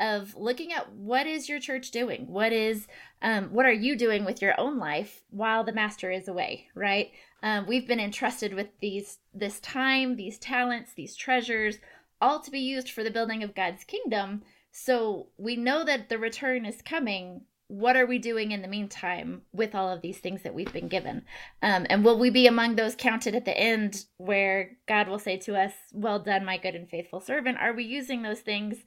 of 0.00 0.34
looking 0.34 0.72
at 0.72 0.90
what 0.92 1.26
is 1.26 1.48
your 1.48 1.60
church 1.60 1.90
doing? 1.90 2.26
What 2.26 2.52
is 2.52 2.88
um, 3.20 3.50
what 3.52 3.66
are 3.66 3.72
you 3.72 3.96
doing 3.96 4.24
with 4.24 4.40
your 4.40 4.58
own 4.58 4.78
life 4.78 5.22
while 5.28 5.62
the 5.62 5.72
master 5.72 6.10
is 6.10 6.26
away 6.26 6.68
right? 6.74 7.10
Um, 7.42 7.66
we've 7.66 7.86
been 7.86 8.00
entrusted 8.00 8.54
with 8.54 8.68
these 8.80 9.18
this 9.34 9.60
time 9.60 10.16
these 10.16 10.38
talents 10.38 10.92
these 10.94 11.14
treasures 11.14 11.78
all 12.20 12.40
to 12.40 12.50
be 12.50 12.60
used 12.60 12.90
for 12.90 13.04
the 13.04 13.10
building 13.10 13.42
of 13.42 13.54
god's 13.54 13.84
kingdom. 13.84 14.42
So 14.72 15.28
we 15.36 15.56
know 15.56 15.84
that 15.84 16.08
the 16.08 16.18
return 16.18 16.64
is 16.64 16.80
coming 16.82 17.42
what 17.70 17.96
are 17.96 18.06
we 18.06 18.18
doing 18.18 18.50
in 18.50 18.62
the 18.62 18.68
meantime 18.68 19.42
with 19.52 19.76
all 19.76 19.88
of 19.88 20.02
these 20.02 20.18
things 20.18 20.42
that 20.42 20.54
we've 20.54 20.72
been 20.72 20.88
given? 20.88 21.22
Um, 21.62 21.86
and 21.88 22.04
will 22.04 22.18
we 22.18 22.28
be 22.28 22.48
among 22.48 22.74
those 22.74 22.96
counted 22.96 23.36
at 23.36 23.44
the 23.44 23.56
end 23.56 24.04
where 24.16 24.72
God 24.88 25.08
will 25.08 25.20
say 25.20 25.36
to 25.38 25.56
us, 25.56 25.72
Well 25.92 26.18
done, 26.18 26.44
my 26.44 26.58
good 26.58 26.74
and 26.74 26.88
faithful 26.88 27.20
servant? 27.20 27.58
Are 27.58 27.72
we 27.72 27.84
using 27.84 28.22
those 28.22 28.40
things 28.40 28.78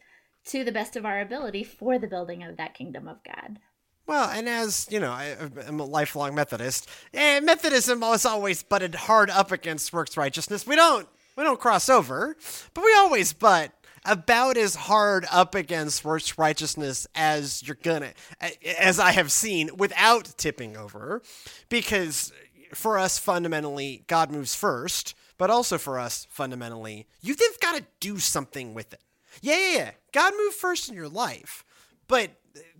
to 0.47 0.65
the 0.65 0.71
best 0.73 0.97
of 0.97 1.05
our 1.05 1.21
ability 1.21 1.63
for 1.63 1.97
the 1.97 2.07
building 2.07 2.43
of 2.43 2.57
that 2.57 2.73
kingdom 2.73 3.07
of 3.07 3.23
God? 3.23 3.59
Well, 4.05 4.29
and 4.29 4.49
as 4.49 4.85
you 4.91 4.99
know, 4.99 5.11
I, 5.11 5.37
am 5.65 5.79
a 5.79 5.85
lifelong 5.85 6.35
Methodist, 6.35 6.89
and 7.13 7.45
Methodism 7.45 8.01
has 8.01 8.25
always 8.25 8.61
butted 8.61 8.95
hard 8.95 9.29
up 9.29 9.53
against 9.53 9.93
works 9.93 10.17
righteousness. 10.17 10.67
We 10.67 10.75
don't 10.75 11.07
we 11.37 11.43
don't 11.45 11.59
cross 11.59 11.87
over, 11.87 12.35
but 12.73 12.83
we 12.83 12.93
always 12.95 13.31
butt 13.31 13.71
about 14.05 14.57
as 14.57 14.75
hard 14.75 15.25
up 15.31 15.55
against 15.55 16.05
righteousness 16.37 17.07
as 17.15 17.65
you're 17.65 17.77
gonna, 17.81 18.13
as 18.79 18.99
I 18.99 19.11
have 19.11 19.31
seen, 19.31 19.69
without 19.77 20.33
tipping 20.37 20.75
over, 20.77 21.21
because 21.69 22.31
for 22.73 22.97
us 22.97 23.17
fundamentally, 23.17 24.03
God 24.07 24.31
moves 24.31 24.55
first, 24.55 25.15
but 25.37 25.49
also 25.49 25.77
for 25.77 25.99
us 25.99 26.27
fundamentally, 26.29 27.07
you've 27.21 27.39
got 27.61 27.77
to 27.77 27.85
do 27.99 28.19
something 28.19 28.73
with 28.73 28.93
it. 28.93 29.01
Yeah, 29.41 29.57
yeah, 29.57 29.75
yeah. 29.75 29.91
God 30.11 30.33
moved 30.37 30.55
first 30.55 30.89
in 30.89 30.95
your 30.95 31.09
life, 31.09 31.65
but 32.07 32.31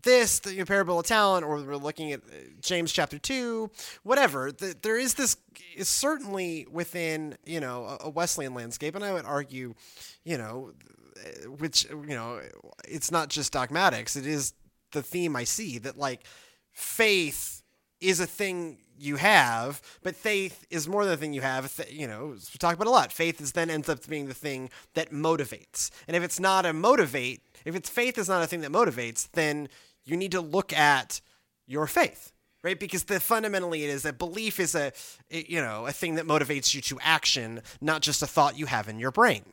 this, 0.04 0.40
the 0.40 0.64
parable 0.66 1.00
of 1.00 1.06
talent, 1.06 1.46
or 1.46 1.64
we're 1.64 1.78
looking 1.78 2.12
at 2.12 2.20
uh, 2.20 2.34
James 2.62 2.92
chapter 2.92 3.18
two, 3.18 3.72
whatever. 4.04 4.52
The, 4.52 4.76
there 4.82 4.98
is 4.98 5.16
this 5.16 5.38
is 5.76 5.88
certainly 5.88 6.68
within 6.72 7.38
you 7.46 7.60
know 7.60 7.98
a 8.00 8.10
Wesleyan 8.10 8.54
landscape, 8.54 8.94
and 8.96 9.04
I 9.04 9.14
would 9.14 9.26
argue, 9.26 9.74
you 10.24 10.38
know, 10.38 10.74
which 11.58 11.86
you 11.90 12.16
know, 12.16 12.42
it's 12.88 13.12
not 13.12 13.30
just 13.30 13.54
dogmatics. 13.54 14.16
It 14.16 14.26
is 14.26 14.54
the 14.92 15.04
theme 15.04 15.36
I 15.36 15.44
see 15.44 15.78
that 15.80 15.98
like 15.98 16.26
faith 16.72 17.64
is 18.00 18.20
a 18.20 18.26
thing 18.26 18.78
you 18.98 19.16
have, 19.16 19.82
but 20.04 20.16
faith 20.16 20.66
is 20.70 20.88
more 20.88 21.04
than 21.04 21.14
a 21.14 21.18
thing 21.18 21.34
you 21.34 21.42
have. 21.42 21.84
You 21.90 22.08
know, 22.08 22.36
we 22.36 22.58
talk 22.60 22.76
about 22.76 22.88
a 22.88 22.92
lot. 22.92 23.12
Faith 23.12 23.42
is 23.42 23.54
then 23.54 23.70
ends 23.70 23.90
up 23.90 24.06
being 24.08 24.28
the 24.28 24.34
thing 24.34 24.70
that 24.94 25.12
motivates. 25.12 25.90
And 26.08 26.16
if 26.16 26.24
it's 26.24 26.40
not 26.40 26.66
a 26.66 26.74
motivate, 26.74 27.42
if 27.66 27.76
it's 27.76 27.90
faith 27.90 28.18
is 28.18 28.30
not 28.30 28.44
a 28.44 28.48
thing 28.48 28.62
that 28.62 28.72
motivates, 28.72 29.30
then 29.32 29.70
you 30.06 30.18
need 30.18 30.32
to 30.32 30.42
look 30.42 30.74
at 30.74 31.22
your 31.66 31.88
faith, 31.88 32.32
right? 32.64 32.80
Because 32.80 33.06
the 33.06 33.20
fundamentally 33.20 33.84
it 33.84 33.90
is 33.90 34.06
a 34.06 34.14
belief 34.14 34.60
is 34.60 34.76
a 34.76 34.92
you 35.30 35.62
know 35.62 35.86
a 35.86 35.92
thing 35.92 36.16
that 36.16 36.26
motivates 36.26 36.74
you 36.74 36.82
to 36.82 37.00
action, 37.02 37.62
not 37.82 38.02
just 38.02 38.22
a 38.22 38.28
thought 38.28 38.58
you 38.58 38.66
have 38.66 38.88
in 38.88 39.00
your 39.00 39.12
brain. 39.12 39.44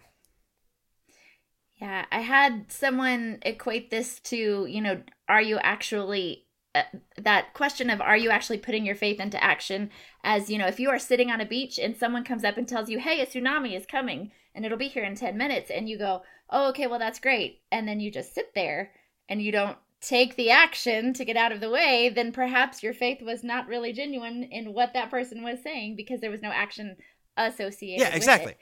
Yeah, 1.80 2.04
I 2.12 2.20
had 2.20 2.70
someone 2.70 3.38
equate 3.42 3.90
this 3.90 4.20
to, 4.20 4.66
you 4.66 4.80
know, 4.80 5.02
are 5.28 5.40
you 5.40 5.58
actually 5.58 6.46
uh, 6.75 6.82
that 7.18 7.52
question 7.54 7.90
of 7.90 8.00
are 8.00 8.16
you 8.16 8.30
actually 8.30 8.58
putting 8.58 8.87
your 8.87 8.94
faith 8.94 9.18
into 9.18 9.42
action 9.42 9.90
as, 10.22 10.49
you 10.49 10.56
know, 10.56 10.66
if 10.66 10.78
you 10.78 10.88
are 10.90 11.00
sitting 11.00 11.30
on 11.30 11.40
a 11.40 11.46
beach 11.46 11.78
and 11.78 11.96
someone 11.96 12.22
comes 12.22 12.44
up 12.44 12.56
and 12.56 12.68
tells 12.68 12.88
you, 12.88 13.00
"Hey, 13.00 13.20
a 13.20 13.26
tsunami 13.26 13.76
is 13.76 13.87
coming 13.87 14.30
and 14.54 14.64
it'll 14.64 14.78
be 14.78 14.88
here 14.88 15.04
in 15.04 15.14
10 15.16 15.37
minutes." 15.37 15.70
And 15.70 15.88
you 15.88 15.99
go, 15.99 16.22
"Oh, 16.49 16.68
okay, 16.68 16.87
well 16.87 16.99
that's 16.99 17.18
great." 17.18 17.62
And 17.72 17.88
then 17.88 17.99
you 17.99 18.10
just 18.10 18.34
sit 18.34 18.54
there 18.54 18.92
and 19.28 19.42
you 19.42 19.50
don't 19.50 19.78
take 20.00 20.37
the 20.37 20.50
action 20.50 21.12
to 21.14 21.25
get 21.25 21.37
out 21.37 21.52
of 21.52 21.60
the 21.60 21.70
way, 21.70 22.08
then 22.08 22.32
perhaps 22.32 22.82
your 22.82 22.94
faith 22.94 23.20
was 23.22 23.44
not 23.44 23.66
really 23.66 23.92
genuine 23.92 24.44
in 24.44 24.72
what 24.72 24.92
that 24.94 25.10
person 25.10 25.42
was 25.42 25.62
saying 25.62 25.94
because 25.96 26.20
there 26.20 26.30
was 26.30 26.42
no 26.42 26.50
action 26.50 26.96
associated. 27.37 28.02
Yeah, 28.02 28.14
exactly. 28.14 28.54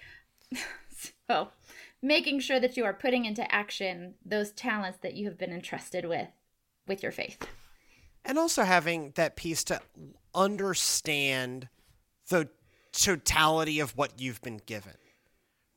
so 1.28 1.48
making 2.02 2.40
sure 2.40 2.60
that 2.60 2.76
you 2.76 2.84
are 2.84 2.94
putting 2.94 3.24
into 3.24 3.52
action 3.52 4.14
those 4.24 4.52
talents 4.52 4.98
that 5.02 5.14
you 5.14 5.26
have 5.26 5.38
been 5.38 5.52
entrusted 5.52 6.04
with 6.04 6.28
with 6.86 7.02
your 7.02 7.12
faith. 7.12 7.38
And 8.24 8.38
also 8.38 8.62
having 8.62 9.12
that 9.16 9.36
piece 9.36 9.64
to 9.64 9.80
understand 10.34 11.68
the 12.28 12.48
totality 12.92 13.80
of 13.80 13.96
what 13.96 14.20
you've 14.20 14.42
been 14.42 14.60
given. 14.64 14.94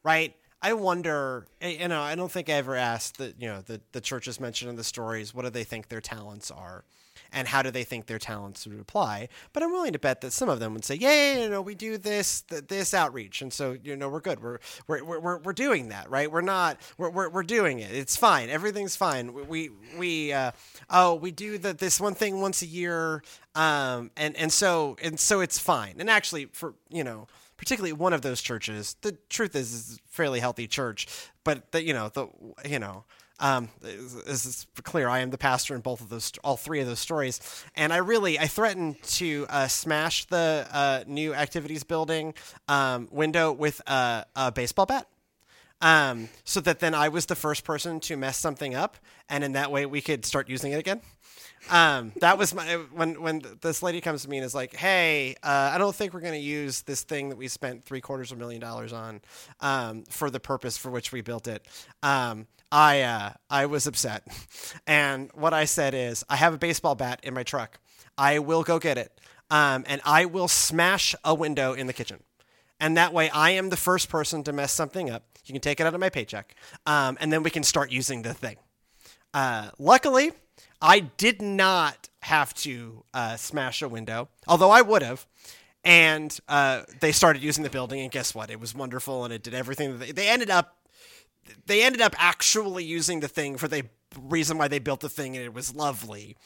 Right? 0.04 0.36
I 0.62 0.74
wonder, 0.74 1.48
you 1.62 1.88
know, 1.88 2.02
I 2.02 2.16
don't 2.16 2.32
think 2.32 2.50
I 2.50 2.54
ever 2.54 2.76
asked 2.76 3.18
the, 3.18 3.34
you 3.40 3.48
know, 3.48 3.62
the, 3.62 3.82
the 3.94 4.02
churches 4.02 4.40
mentioned 4.40 4.70
in 4.70 4.76
the 4.76 4.84
stories, 4.84 5.34
what 5.34 5.44
do 5.44 5.50
they 5.50 5.64
think 5.64 5.88
their 5.88 6.02
talents 6.02 6.52
are? 6.52 6.86
And 7.32 7.48
how 7.48 7.62
do 7.62 7.72
they 7.72 7.84
think 7.84 8.06
their 8.06 8.20
talents 8.20 8.68
would 8.68 8.80
apply. 8.80 9.30
But 9.54 9.64
I'm 9.64 9.72
willing 9.72 9.94
to 9.94 10.00
bet 10.00 10.22
that 10.22 10.34
some 10.34 10.50
of 10.50 10.60
them 10.60 10.74
would 10.74 10.86
say, 10.86 10.96
yeah, 10.96 11.42
you 11.42 11.50
know, 11.50 11.62
we 11.62 11.76
do 11.76 11.98
this 11.98 12.42
this 12.42 12.94
outreach, 12.94 13.42
and 13.42 13.52
so 13.52 13.78
you 13.84 13.96
know 13.96 14.10
we're 14.10 14.20
good. 14.20 14.42
We're 14.42 14.60
we're 14.88 15.20
we're, 15.20 15.38
we're 15.40 15.54
doing 15.54 15.90
that, 15.90 16.10
right? 16.10 16.32
We're 16.32 16.42
not 16.42 16.80
we're, 16.98 17.10
we're, 17.10 17.30
we're 17.30 17.44
doing 17.44 17.80
it. 17.80 17.92
It's 17.92 18.18
fine. 18.18 18.50
Everything's 18.50 18.96
fine. 18.96 19.34
We 19.48 19.70
we 19.98 20.34
uh, 20.34 20.52
oh 20.90 21.16
we 21.16 21.32
do 21.32 21.58
the 21.58 21.74
this 21.74 22.00
one 22.00 22.16
thing 22.16 22.42
once 22.42 22.62
a 22.62 22.68
year, 22.68 23.24
um, 23.56 24.12
and 24.18 24.36
and 24.36 24.52
so 24.52 24.98
and 25.02 25.20
so 25.20 25.40
it's 25.42 25.60
fine. 25.60 25.96
And 26.00 26.10
actually, 26.10 26.46
for 26.46 26.74
you 26.90 27.04
know 27.04 27.28
particularly 27.62 27.94
one 27.94 28.12
of 28.12 28.24
those 28.24 28.42
churches. 28.42 28.96
The 29.02 29.16
truth 29.30 29.56
is, 29.56 29.72
is 29.72 30.00
a 30.04 30.10
fairly 30.10 30.40
healthy 30.40 30.68
church, 30.68 31.08
but 31.44 31.72
the, 31.72 31.84
you 31.84 31.94
know 31.94 32.10
the 32.10 32.28
you 32.68 32.80
know 32.80 33.06
Um, 33.42 33.70
this 33.82 34.46
is 34.46 34.68
clear. 34.84 35.10
I 35.10 35.20
am 35.20 35.32
the 35.32 35.38
pastor 35.38 35.74
in 35.74 35.82
both 35.82 36.00
of 36.00 36.10
those, 36.10 36.32
all 36.44 36.58
three 36.58 36.80
of 36.80 36.86
those 36.86 37.00
stories, 37.00 37.42
and 37.76 37.92
I 37.92 37.98
really, 37.98 38.38
I 38.38 38.46
threatened 38.46 39.02
to 39.04 39.48
uh, 39.50 39.68
smash 39.68 40.26
the 40.26 40.68
uh, 40.72 41.04
new 41.08 41.34
activities 41.34 41.84
building 41.84 42.36
um, 42.68 43.08
window 43.12 43.52
with 43.52 43.82
a, 43.88 44.28
a 44.36 44.52
baseball 44.52 44.86
bat. 44.86 45.08
Um, 45.82 46.30
so 46.44 46.62
that 46.62 46.80
then 46.80 46.94
I 46.94 47.10
was 47.10 47.26
the 47.26 47.36
first 47.36 47.64
person 47.64 48.00
to 48.02 48.16
mess 48.16 48.38
something 48.38 48.76
up, 48.76 48.98
and 49.28 49.44
in 49.44 49.54
that 49.54 49.72
way 49.72 49.88
we 49.88 50.02
could 50.02 50.24
start 50.24 50.48
using 50.48 50.74
it 50.74 50.78
again. 50.78 51.02
Um, 51.70 52.12
that 52.20 52.38
was 52.38 52.54
my 52.54 52.66
when 52.92 53.22
when 53.22 53.42
this 53.62 53.84
lady 53.84 54.02
comes 54.02 54.24
to 54.24 54.30
me 54.30 54.38
and 54.38 54.46
is 54.46 54.56
like, 54.56 54.76
"Hey, 54.76 55.36
uh, 55.44 55.72
I 55.74 55.78
don't 55.78 55.96
think 55.96 56.14
we're 56.14 56.22
going 56.22 56.34
to 56.34 56.40
use 56.40 56.82
this 56.82 57.04
thing 57.04 57.30
that 57.30 57.38
we 57.38 57.48
spent 57.48 57.86
three 57.86 58.02
quarters 58.02 58.32
of 58.32 58.38
a 58.38 58.40
million 58.40 58.62
dollars 58.62 58.94
on 58.94 59.22
um, 59.60 60.04
for 60.10 60.30
the 60.30 60.40
purpose 60.40 60.78
for 60.78 60.90
which 60.90 61.12
we 61.12 61.22
built 61.22 61.48
it." 61.48 61.66
Um, 62.02 62.48
I 62.72 63.02
uh, 63.02 63.34
I 63.50 63.68
was 63.68 63.88
upset, 63.88 64.28
and 64.88 65.30
what 65.34 65.54
I 65.54 65.66
said 65.66 65.94
is, 65.94 66.24
"I 66.30 66.36
have 66.36 66.54
a 66.54 66.58
baseball 66.58 66.96
bat 66.96 67.20
in 67.24 67.34
my 67.34 67.44
truck. 67.44 67.80
I 68.18 68.40
will 68.40 68.64
go 68.64 68.80
get 68.80 68.98
it, 68.98 69.20
um, 69.50 69.86
and 69.88 70.02
I 70.04 70.26
will 70.26 70.48
smash 70.48 71.16
a 71.24 71.36
window 71.36 71.74
in 71.74 71.88
the 71.88 71.94
kitchen." 71.94 72.24
And 72.80 72.98
that 72.98 73.14
way, 73.14 73.30
I 73.30 73.52
am 73.52 73.70
the 73.70 73.78
first 73.78 74.10
person 74.10 74.44
to 74.46 74.52
mess 74.54 74.72
something 74.72 75.12
up. 75.12 75.24
You 75.46 75.54
can 75.54 75.62
take 75.62 75.80
it 75.80 75.86
out 75.86 75.94
of 75.94 76.00
my 76.00 76.10
paycheck, 76.10 76.56
um, 76.88 77.18
and 77.22 77.32
then 77.32 77.44
we 77.44 77.52
can 77.52 77.64
start 77.64 77.92
using 77.92 78.24
the 78.24 78.34
thing. 78.34 78.58
Uh, 79.34 79.70
luckily, 79.78 80.32
I 80.82 81.00
did 81.00 81.42
not 81.42 82.10
have 82.22 82.54
to 82.56 83.04
uh, 83.14 83.36
smash 83.36 83.82
a 83.82 83.90
window, 83.90 84.30
although 84.48 84.72
I 84.72 84.82
would 84.82 85.04
have. 85.04 85.26
And 85.84 86.38
uh, 86.48 86.84
they 87.00 87.12
started 87.12 87.42
using 87.42 87.64
the 87.64 87.70
building, 87.70 88.02
and 88.02 88.12
guess 88.12 88.36
what? 88.36 88.52
It 88.52 88.60
was 88.60 88.76
wonderful, 88.76 89.26
and 89.26 89.34
it 89.34 89.44
did 89.44 89.54
everything. 89.54 89.98
They, 89.98 90.12
they, 90.12 90.30
ended 90.30 90.50
up, 90.50 90.76
they 91.66 91.84
ended 91.84 92.02
up 92.02 92.16
actually 92.18 92.84
using 92.84 93.20
the 93.20 93.28
thing 93.28 93.58
for 93.58 93.68
the 93.68 93.86
reason 94.20 94.58
why 94.58 94.68
they 94.68 94.80
built 94.80 95.00
the 95.00 95.10
thing, 95.10 95.36
and 95.36 95.44
it 95.44 95.54
was 95.54 95.76
lovely. 95.76 96.38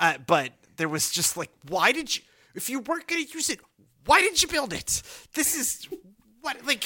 Uh, 0.00 0.14
but 0.26 0.52
there 0.76 0.88
was 0.88 1.10
just 1.10 1.36
like, 1.36 1.50
why 1.68 1.92
did 1.92 2.16
you? 2.16 2.22
If 2.54 2.70
you 2.70 2.80
weren't 2.80 3.06
going 3.06 3.24
to 3.24 3.32
use 3.32 3.50
it, 3.50 3.60
why 4.06 4.22
did 4.22 4.40
you 4.40 4.48
build 4.48 4.72
it? 4.72 5.02
This 5.34 5.54
is 5.54 5.86
what 6.40 6.64
like 6.66 6.84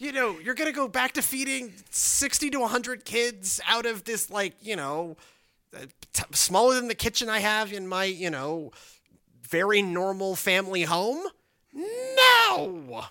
you 0.00 0.12
know, 0.12 0.38
you're 0.38 0.54
going 0.54 0.70
to 0.70 0.74
go 0.74 0.88
back 0.88 1.12
to 1.12 1.22
feeding 1.22 1.74
60 1.90 2.50
to 2.50 2.60
100 2.60 3.04
kids 3.04 3.60
out 3.68 3.84
of 3.84 4.04
this, 4.04 4.30
like, 4.30 4.54
you 4.62 4.74
know, 4.74 5.14
t- 6.12 6.24
smaller 6.32 6.74
than 6.74 6.88
the 6.88 6.94
kitchen 6.94 7.28
I 7.28 7.40
have 7.40 7.72
in 7.72 7.86
my, 7.86 8.04
you 8.04 8.30
know, 8.30 8.72
very 9.42 9.82
normal 9.82 10.36
family 10.36 10.82
home? 10.82 11.22
No. 11.72 13.06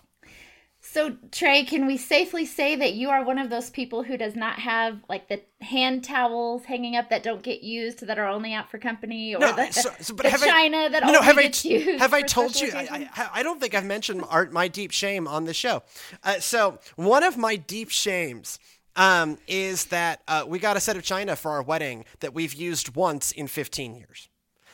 So, 0.91 1.17
Trey, 1.31 1.65
can 1.65 1.85
we 1.85 1.97
safely 1.97 2.47
say 2.47 2.75
that 2.75 2.95
you 2.95 3.11
are 3.11 3.23
one 3.23 3.37
of 3.37 3.51
those 3.51 3.69
people 3.69 4.01
who 4.01 4.17
does 4.17 4.35
not 4.35 4.57
have 4.57 4.97
like 5.07 5.27
the 5.27 5.39
hand 5.61 6.03
towels 6.03 6.65
hanging 6.65 6.95
up 6.95 7.11
that 7.11 7.21
don't 7.21 7.43
get 7.43 7.61
used 7.61 8.07
that 8.07 8.17
are 8.17 8.27
only 8.27 8.55
out 8.55 8.71
for 8.71 8.79
company, 8.79 9.35
or 9.35 9.39
no, 9.39 9.55
the, 9.55 9.71
so, 9.71 9.91
so, 9.99 10.15
but 10.15 10.23
the 10.23 10.37
china 10.39 10.77
I, 10.77 10.89
that 10.89 11.03
no, 11.03 11.09
only 11.09 11.21
have 11.21 11.35
gets 11.37 11.63
I, 11.63 11.69
used? 11.69 11.99
Have 11.99 12.15
I 12.15 12.23
told 12.23 12.59
you? 12.59 12.71
I, 12.73 13.07
I, 13.15 13.29
I, 13.35 13.43
don't 13.43 13.61
think 13.61 13.75
I've 13.75 13.85
mentioned 13.85 14.23
our, 14.29 14.49
my 14.49 14.67
deep 14.67 14.89
shame 14.89 15.27
on 15.27 15.45
the 15.45 15.53
show. 15.53 15.83
Uh, 16.23 16.39
so, 16.39 16.79
one 16.95 17.21
of 17.23 17.37
my 17.37 17.55
deep 17.55 17.91
shames 17.91 18.57
um, 18.99 19.37
is 19.47 19.85
that 19.85 20.21
uh, 20.27 20.43
we 20.45 20.59
got 20.59 20.75
a 20.75 20.79
set 20.81 20.97
of 20.97 21.03
china 21.03 21.35
for 21.35 21.51
our 21.51 21.63
wedding 21.63 22.03
that 22.19 22.33
we've 22.33 22.53
used 22.53 22.95
once 22.95 23.31
in 23.31 23.47
15 23.47 23.95
years. 23.95 24.27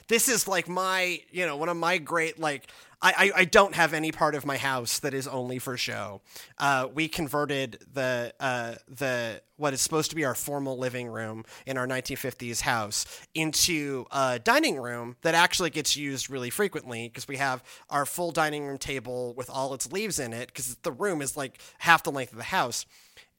This 0.08 0.28
is 0.28 0.48
like 0.48 0.68
my, 0.68 1.22
you 1.32 1.46
know, 1.46 1.56
one 1.56 1.70
of 1.70 1.78
my 1.78 2.00
great 2.00 2.40
like 2.40 2.68
I, 3.02 3.32
I, 3.36 3.46
don't 3.46 3.76
have 3.76 3.94
any 3.94 4.12
part 4.12 4.34
of 4.34 4.46
my 4.46 4.58
house 4.58 5.00
that 5.00 5.14
is 5.14 5.28
only 5.28 5.60
for 5.60 5.78
show. 5.78 6.22
Uh, 6.58 6.88
we 6.92 7.08
converted 7.08 7.78
the 7.94 8.34
uh, 8.40 8.76
the 8.88 9.42
what 9.58 9.74
is 9.74 9.82
supposed 9.82 10.10
to 10.10 10.16
be 10.16 10.26
our 10.26 10.34
formal 10.34 10.80
living 10.80 11.08
room 11.08 11.44
in 11.68 11.78
our 11.78 11.86
1950s 11.86 12.62
house 12.62 13.06
into 13.36 14.06
a 14.12 14.40
dining 14.40 14.78
room 14.78 15.18
that 15.22 15.36
actually 15.36 15.70
gets 15.70 15.96
used 15.96 16.32
really 16.32 16.50
frequently 16.50 17.08
because 17.08 17.28
we 17.28 17.38
have 17.38 17.64
our 17.92 18.08
full 18.08 18.32
dining 18.32 18.66
room 18.66 18.80
table 18.80 19.36
with 19.36 19.52
all 19.52 19.76
its 19.76 19.92
leaves 19.92 20.18
in 20.18 20.34
it 20.34 20.48
because 20.48 20.76
the 20.78 20.92
room 20.92 21.22
is 21.22 21.38
like 21.38 21.60
half 21.80 22.02
the 22.02 22.12
length 22.12 22.32
of 22.32 22.38
the 22.38 22.46
house 22.46 22.88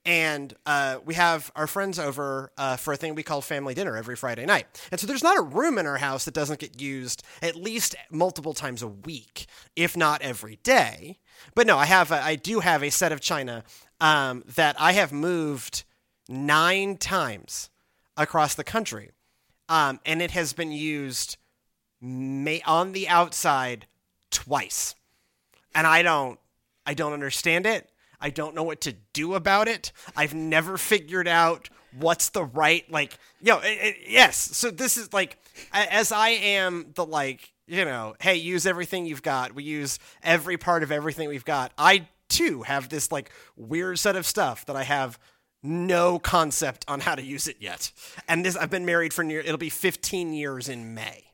and 0.06 0.54
uh, 0.64 0.98
we 1.04 1.14
have 1.14 1.50
our 1.56 1.66
friends 1.66 1.98
over 1.98 2.52
uh, 2.56 2.76
for 2.76 2.92
a 2.92 2.96
thing 2.96 3.16
we 3.16 3.24
call 3.24 3.40
family 3.40 3.74
dinner 3.74 3.96
every 3.96 4.14
Friday 4.14 4.46
night. 4.46 4.66
And 4.92 5.00
so 5.00 5.06
there's 5.06 5.22
not 5.22 5.36
a 5.36 5.42
room 5.42 5.78
in 5.78 5.86
our 5.86 5.98
house 5.98 6.24
that 6.24 6.34
doesn't 6.34 6.60
get 6.60 6.80
used 6.80 7.24
at 7.42 7.56
least 7.56 7.96
multiple 8.10 8.54
times 8.54 8.82
a 8.82 8.88
week, 8.88 9.46
if 9.74 9.96
not 9.96 10.22
every 10.22 10.60
day. 10.62 11.18
But 11.56 11.66
no, 11.66 11.76
I 11.76 11.86
have 11.86 12.12
a, 12.12 12.22
I 12.22 12.36
do 12.36 12.60
have 12.60 12.84
a 12.84 12.90
set 12.90 13.10
of 13.10 13.20
china 13.20 13.64
um, 14.00 14.44
that 14.54 14.76
I 14.78 14.92
have 14.92 15.12
moved 15.12 15.82
nine 16.28 16.96
times 16.96 17.68
across 18.16 18.54
the 18.54 18.64
country, 18.64 19.10
um, 19.68 20.00
and 20.06 20.22
it 20.22 20.30
has 20.30 20.52
been 20.52 20.72
used 20.72 21.36
may- 22.00 22.62
on 22.62 22.92
the 22.92 23.08
outside 23.08 23.86
twice, 24.30 24.94
and 25.74 25.86
I 25.86 26.02
don't 26.02 26.38
I 26.86 26.94
don't 26.94 27.12
understand 27.12 27.66
it. 27.66 27.90
I 28.20 28.30
don't 28.30 28.54
know 28.54 28.62
what 28.62 28.80
to 28.82 28.94
do 29.12 29.34
about 29.34 29.68
it. 29.68 29.92
I've 30.16 30.34
never 30.34 30.76
figured 30.76 31.28
out 31.28 31.68
what's 31.98 32.30
the 32.30 32.44
right 32.44 32.90
like. 32.90 33.18
You 33.40 33.52
know, 33.52 33.60
it, 33.60 33.78
it, 33.80 33.96
yes. 34.08 34.36
So 34.36 34.70
this 34.70 34.96
is 34.96 35.12
like 35.12 35.38
as 35.72 36.12
I 36.12 36.30
am 36.30 36.92
the 36.94 37.04
like 37.04 37.52
you 37.66 37.84
know, 37.84 38.14
hey, 38.20 38.36
use 38.36 38.64
everything 38.66 39.06
you've 39.06 39.22
got. 39.22 39.54
We 39.54 39.64
use 39.64 39.98
every 40.22 40.56
part 40.56 40.82
of 40.82 40.92
everything 40.92 41.28
we've 41.28 41.44
got. 41.44 41.72
I 41.76 42.06
too 42.28 42.62
have 42.62 42.88
this 42.88 43.10
like 43.12 43.30
weird 43.56 43.98
set 43.98 44.16
of 44.16 44.24
stuff 44.26 44.66
that 44.66 44.76
I 44.76 44.84
have 44.84 45.18
no 45.62 46.18
concept 46.18 46.84
on 46.88 47.00
how 47.00 47.14
to 47.14 47.22
use 47.22 47.48
it 47.48 47.56
yet. 47.60 47.90
And 48.28 48.44
this 48.44 48.56
I've 48.56 48.70
been 48.70 48.86
married 48.86 49.12
for 49.12 49.24
near 49.24 49.40
it'll 49.40 49.58
be 49.58 49.70
15 49.70 50.32
years 50.32 50.68
in 50.68 50.94
May. 50.94 51.24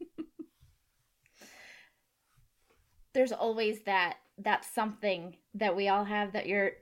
There's 3.14 3.32
always 3.32 3.80
that 3.84 4.16
that 4.38 4.64
something 4.64 5.36
that 5.56 5.76
we 5.76 5.88
all 5.88 6.04
have 6.04 6.32
that 6.32 6.46
you're 6.46 6.72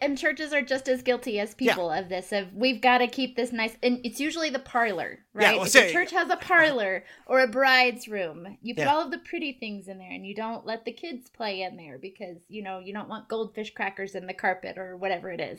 and 0.00 0.16
churches 0.16 0.52
are 0.52 0.62
just 0.62 0.88
as 0.88 1.02
guilty 1.02 1.40
as 1.40 1.54
people 1.54 1.90
yeah. 1.92 1.98
of 1.98 2.08
this 2.08 2.32
of 2.32 2.54
we've 2.54 2.80
got 2.80 2.98
to 2.98 3.08
keep 3.08 3.34
this 3.34 3.52
nice 3.52 3.76
and 3.82 4.00
it's 4.04 4.20
usually 4.20 4.50
the 4.50 4.60
parlor 4.60 5.18
right 5.34 5.54
yeah, 5.54 5.56
well, 5.56 5.66
say, 5.66 5.92
church 5.92 6.12
has 6.12 6.30
a 6.30 6.36
parlor 6.36 7.04
or 7.26 7.40
a 7.40 7.48
bride's 7.48 8.06
room 8.06 8.56
you 8.62 8.74
put 8.74 8.82
yeah. 8.82 8.92
all 8.92 9.02
of 9.02 9.10
the 9.10 9.18
pretty 9.18 9.52
things 9.52 9.88
in 9.88 9.98
there 9.98 10.10
and 10.10 10.24
you 10.24 10.34
don't 10.34 10.64
let 10.64 10.84
the 10.84 10.92
kids 10.92 11.28
play 11.28 11.62
in 11.62 11.76
there 11.76 11.98
because 11.98 12.36
you 12.48 12.62
know 12.62 12.78
you 12.78 12.92
don't 12.92 13.08
want 13.08 13.28
goldfish 13.28 13.74
crackers 13.74 14.14
in 14.14 14.26
the 14.26 14.34
carpet 14.34 14.78
or 14.78 14.96
whatever 14.96 15.30
it 15.30 15.40
is 15.40 15.58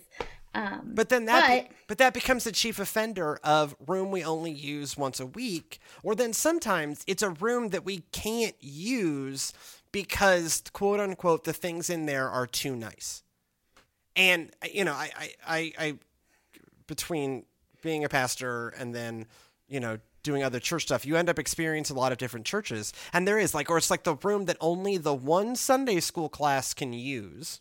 um, 0.54 0.92
but 0.94 1.08
then 1.08 1.26
that 1.26 1.48
but, 1.48 1.70
be, 1.70 1.76
but 1.88 1.98
that 1.98 2.14
becomes 2.14 2.44
the 2.44 2.52
chief 2.52 2.80
offender 2.80 3.40
of 3.44 3.76
room 3.86 4.12
we 4.12 4.24
only 4.24 4.52
use 4.52 4.98
once 4.98 5.20
a 5.20 5.26
week 5.26 5.80
or 6.04 6.16
then 6.16 6.34
sometimes 6.34 7.04
it's 7.08 7.24
a 7.24 7.30
room 7.30 7.70
that 7.70 7.86
we 7.86 8.00
can't 8.12 8.56
use 8.60 9.54
because 9.92 10.64
quote 10.74 11.00
unquote 11.00 11.44
the 11.44 11.54
things 11.54 11.90
in 11.90 12.06
there 12.06 12.30
are 12.30 12.48
too 12.48 12.76
nice. 12.76 13.24
And 14.16 14.52
you 14.72 14.84
know, 14.86 14.94
I, 14.94 15.10
I, 15.18 15.34
I, 15.48 15.74
I 15.80 15.94
between 16.88 17.46
being 17.82 18.04
a 18.04 18.10
pastor 18.10 18.70
and 18.70 18.94
then 18.94 19.26
you 19.68 19.80
know 19.80 19.98
doing 20.24 20.44
other 20.44 20.60
church 20.60 20.84
stuff, 20.84 21.06
you 21.06 21.16
end 21.16 21.30
up 21.30 21.40
experiencing 21.40 21.96
a 21.96 22.00
lot 22.00 22.12
of 22.12 22.18
different 22.18 22.46
churches. 22.46 22.94
And 23.12 23.28
there 23.28 23.40
is 23.40 23.54
like, 23.54 23.70
or 23.70 23.78
it's 23.78 23.90
like 23.90 24.04
the 24.04 24.16
room 24.16 24.46
that 24.46 24.58
only 24.62 24.98
the 24.98 25.14
one 25.14 25.56
Sunday 25.56 26.00
school 26.00 26.30
class 26.30 26.74
can 26.74 26.94
use 26.94 27.60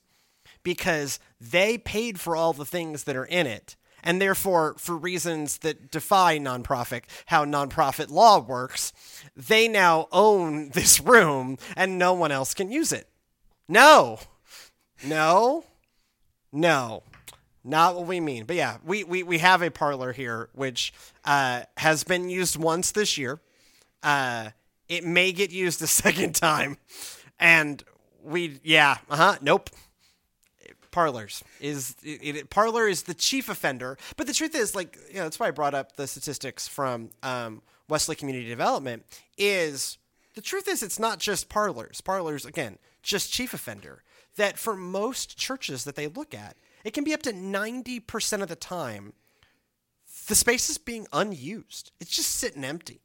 because 0.63 1.19
they 1.41 1.79
paid 1.79 2.21
for 2.21 2.37
all 2.37 2.53
the 2.53 2.67
things 2.67 3.05
that 3.05 3.17
are 3.17 3.25
in 3.25 3.47
it 3.47 3.77
and 4.03 4.21
therefore, 4.21 4.75
for 4.79 4.97
reasons 4.97 5.59
that 5.59 5.91
defy 5.91 6.39
nonprofit, 6.39 7.03
how 7.27 7.45
nonprofit 7.45 8.11
law 8.11 8.39
works, 8.39 8.93
they 9.37 9.69
now 9.69 10.09
own 10.13 10.69
this 10.75 11.01
room 11.01 11.59
and 11.77 11.99
no 11.99 12.13
one 12.13 12.33
else 12.33 12.55
can 12.55 12.71
use 12.71 12.93
it. 12.93 13.09
No, 13.69 14.19
no, 15.05 15.65
no, 16.53 17.03
not 17.63 17.95
what 17.95 18.07
we 18.07 18.21
mean. 18.21 18.45
But 18.45 18.57
yeah, 18.57 18.79
we, 18.85 19.05
we, 19.05 19.23
we 19.23 19.39
have 19.39 19.63
a 19.63 19.71
parlor 19.71 20.13
here 20.13 20.49
which 20.53 20.93
uh, 21.25 21.63
has 21.77 22.05
been 22.05 22.29
used 22.29 22.57
once 22.57 22.93
this 22.93 23.17
year. 23.17 23.41
Uh, 24.03 24.51
it 24.89 25.05
may 25.05 25.33
get 25.33 25.51
used 25.51 25.81
a 25.83 25.87
second 25.87 26.35
time. 26.35 26.79
And 27.39 27.83
we, 28.23 28.61
yeah, 28.63 28.99
uh 29.09 29.17
huh, 29.17 29.37
nope 29.41 29.71
parlors 30.91 31.45
is 31.61 31.95
it, 32.03 32.37
it, 32.37 32.51
parlor 32.51 32.89
is 32.89 33.05
the 33.05 33.15
chief 33.15 33.49
offender 33.49 33.97
but 34.17 34.27
the 34.27 34.33
truth 34.33 34.55
is 34.55 34.75
like 34.75 34.99
you 35.09 35.17
know 35.17 35.25
that's 35.25 35.39
why 35.39 35.49
i 35.49 35.51
brought 35.51 35.75
up 35.75 35.97
the 35.97 36.07
statistics 36.07 36.67
from 36.67 37.11
um, 37.23 37.63
wesley 37.89 38.17
community 38.17 38.49
development 38.49 39.05
is 39.39 39.99
the 40.35 40.41
truth 40.41 40.69
is 40.69 40.83
it's 40.83 40.99
not 40.99 41.19
just 41.19 41.49
parlors. 41.49 42.01
Parlors 42.01 42.45
again 42.45 42.79
just 43.03 43.33
chief 43.33 43.55
offender 43.55 44.03
that 44.37 44.59
for 44.59 44.77
most 44.77 45.37
churches 45.37 45.85
that 45.85 45.97
they 45.97 46.07
look 46.07 46.35
at 46.35 46.57
it 46.85 46.93
can 46.93 47.05
be 47.05 47.13
up 47.13 47.23
to 47.23 47.33
90% 47.33 48.43
of 48.43 48.49
the 48.49 48.57
time 48.57 49.13
the 50.29 50.35
space 50.35 50.71
is 50.71 50.79
being 50.79 51.07
unused. 51.13 51.93
It's 52.01 52.15
just 52.15 52.31
sitting 52.31 52.65
empty. 52.65 53.01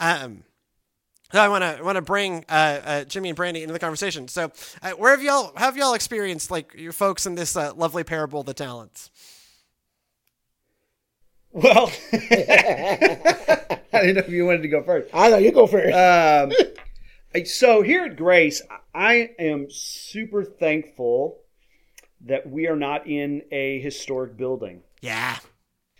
Um, 0.00 0.44
I 1.32 1.48
want 1.48 1.62
to 1.62 1.82
want 1.84 1.96
to 1.96 2.02
bring 2.02 2.44
uh, 2.48 2.80
uh, 2.84 3.04
Jimmy 3.04 3.28
and 3.28 3.36
Brandy 3.36 3.62
into 3.62 3.72
the 3.74 3.78
conversation. 3.78 4.28
So, 4.28 4.50
uh, 4.82 4.92
where 4.92 5.10
have 5.10 5.22
y'all 5.22 5.52
have 5.56 5.76
y'all 5.76 5.92
experienced 5.94 6.50
like 6.50 6.72
your 6.74 6.92
folks 6.92 7.26
in 7.26 7.34
this 7.34 7.54
uh, 7.56 7.74
lovely 7.74 8.02
parable, 8.04 8.42
the 8.42 8.54
talents? 8.54 9.10
Well, 11.50 11.90
I 12.12 13.78
didn't 13.92 14.14
know 14.14 14.20
if 14.20 14.28
you 14.28 14.46
wanted 14.46 14.62
to 14.62 14.68
go 14.68 14.82
first. 14.82 15.10
I 15.12 15.30
know 15.30 15.38
you 15.38 15.52
go 15.52 15.66
first. 15.66 15.94
Um, 15.94 17.44
so 17.44 17.82
here 17.82 18.04
at 18.04 18.16
Grace, 18.16 18.62
I 18.94 19.30
am 19.38 19.66
super 19.70 20.44
thankful 20.44 21.40
that 22.22 22.48
we 22.48 22.66
are 22.68 22.76
not 22.76 23.06
in 23.06 23.42
a 23.50 23.80
historic 23.80 24.36
building. 24.36 24.82
Yeah. 25.00 25.38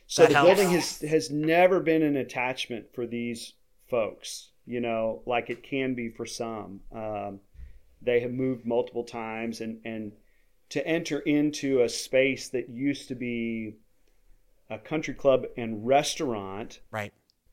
So 0.07 0.23
That 0.23 0.29
the 0.29 0.35
helps. 0.37 0.49
building 0.49 0.75
has 0.75 1.01
has 1.03 1.31
never 1.31 1.81
been 1.81 2.03
an 2.03 2.17
attachment 2.17 2.87
for 2.95 3.07
these 3.07 3.53
folks, 3.91 4.51
you 4.69 4.81
know, 4.81 5.23
like 5.27 5.49
it 5.51 5.63
can 5.63 5.95
be 5.95 6.11
for 6.11 6.27
some. 6.27 6.81
Um, 6.95 7.41
they 8.03 8.21
have 8.21 8.31
moved 8.33 8.65
multiple 8.67 9.05
times, 9.05 9.61
and 9.61 9.81
and 9.85 10.13
to 10.71 10.87
enter 10.87 11.21
into 11.21 11.81
a 11.83 11.89
space 11.89 12.49
that 12.51 12.69
used 12.69 13.09
to 13.09 13.15
be 13.15 13.75
a 14.71 14.79
country 14.79 15.15
club 15.15 15.47
and 15.57 15.87
restaurant, 15.87 16.81
Right. 16.91 17.13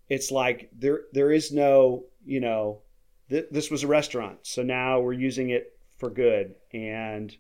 it's 0.09 0.29
like 0.31 0.69
there 0.77 1.01
there 1.13 1.31
is 1.31 1.51
no, 1.51 2.03
you 2.25 2.41
know, 2.41 2.81
th- 3.29 3.47
this 3.51 3.71
was 3.71 3.83
a 3.83 3.87
restaurant, 3.87 4.39
so 4.43 4.61
now 4.63 4.99
we're 4.99 5.13
using 5.13 5.49
it 5.51 5.77
for 5.97 6.09
good, 6.09 6.55
and 6.73 7.35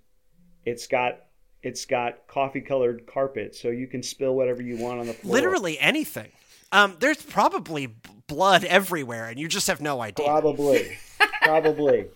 it's 0.65 0.87
got. 0.87 1.19
It's 1.63 1.85
got 1.85 2.27
coffee 2.27 2.61
colored 2.61 3.07
carpet, 3.07 3.55
so 3.55 3.69
you 3.69 3.87
can 3.87 4.03
spill 4.03 4.35
whatever 4.35 4.61
you 4.61 4.77
want 4.77 4.99
on 4.99 5.07
the 5.07 5.13
floor. 5.13 5.33
Literally 5.33 5.79
anything. 5.79 6.29
Um, 6.75 6.97
there's 6.99 7.21
probably 7.21 7.95
blood 8.27 8.65
everywhere, 8.65 9.25
and 9.25 9.39
you 9.39 9.47
just 9.47 9.67
have 9.67 9.79
no 9.79 10.01
idea. 10.01 10.25
Probably. 10.25 10.97
Probably. 11.41 12.07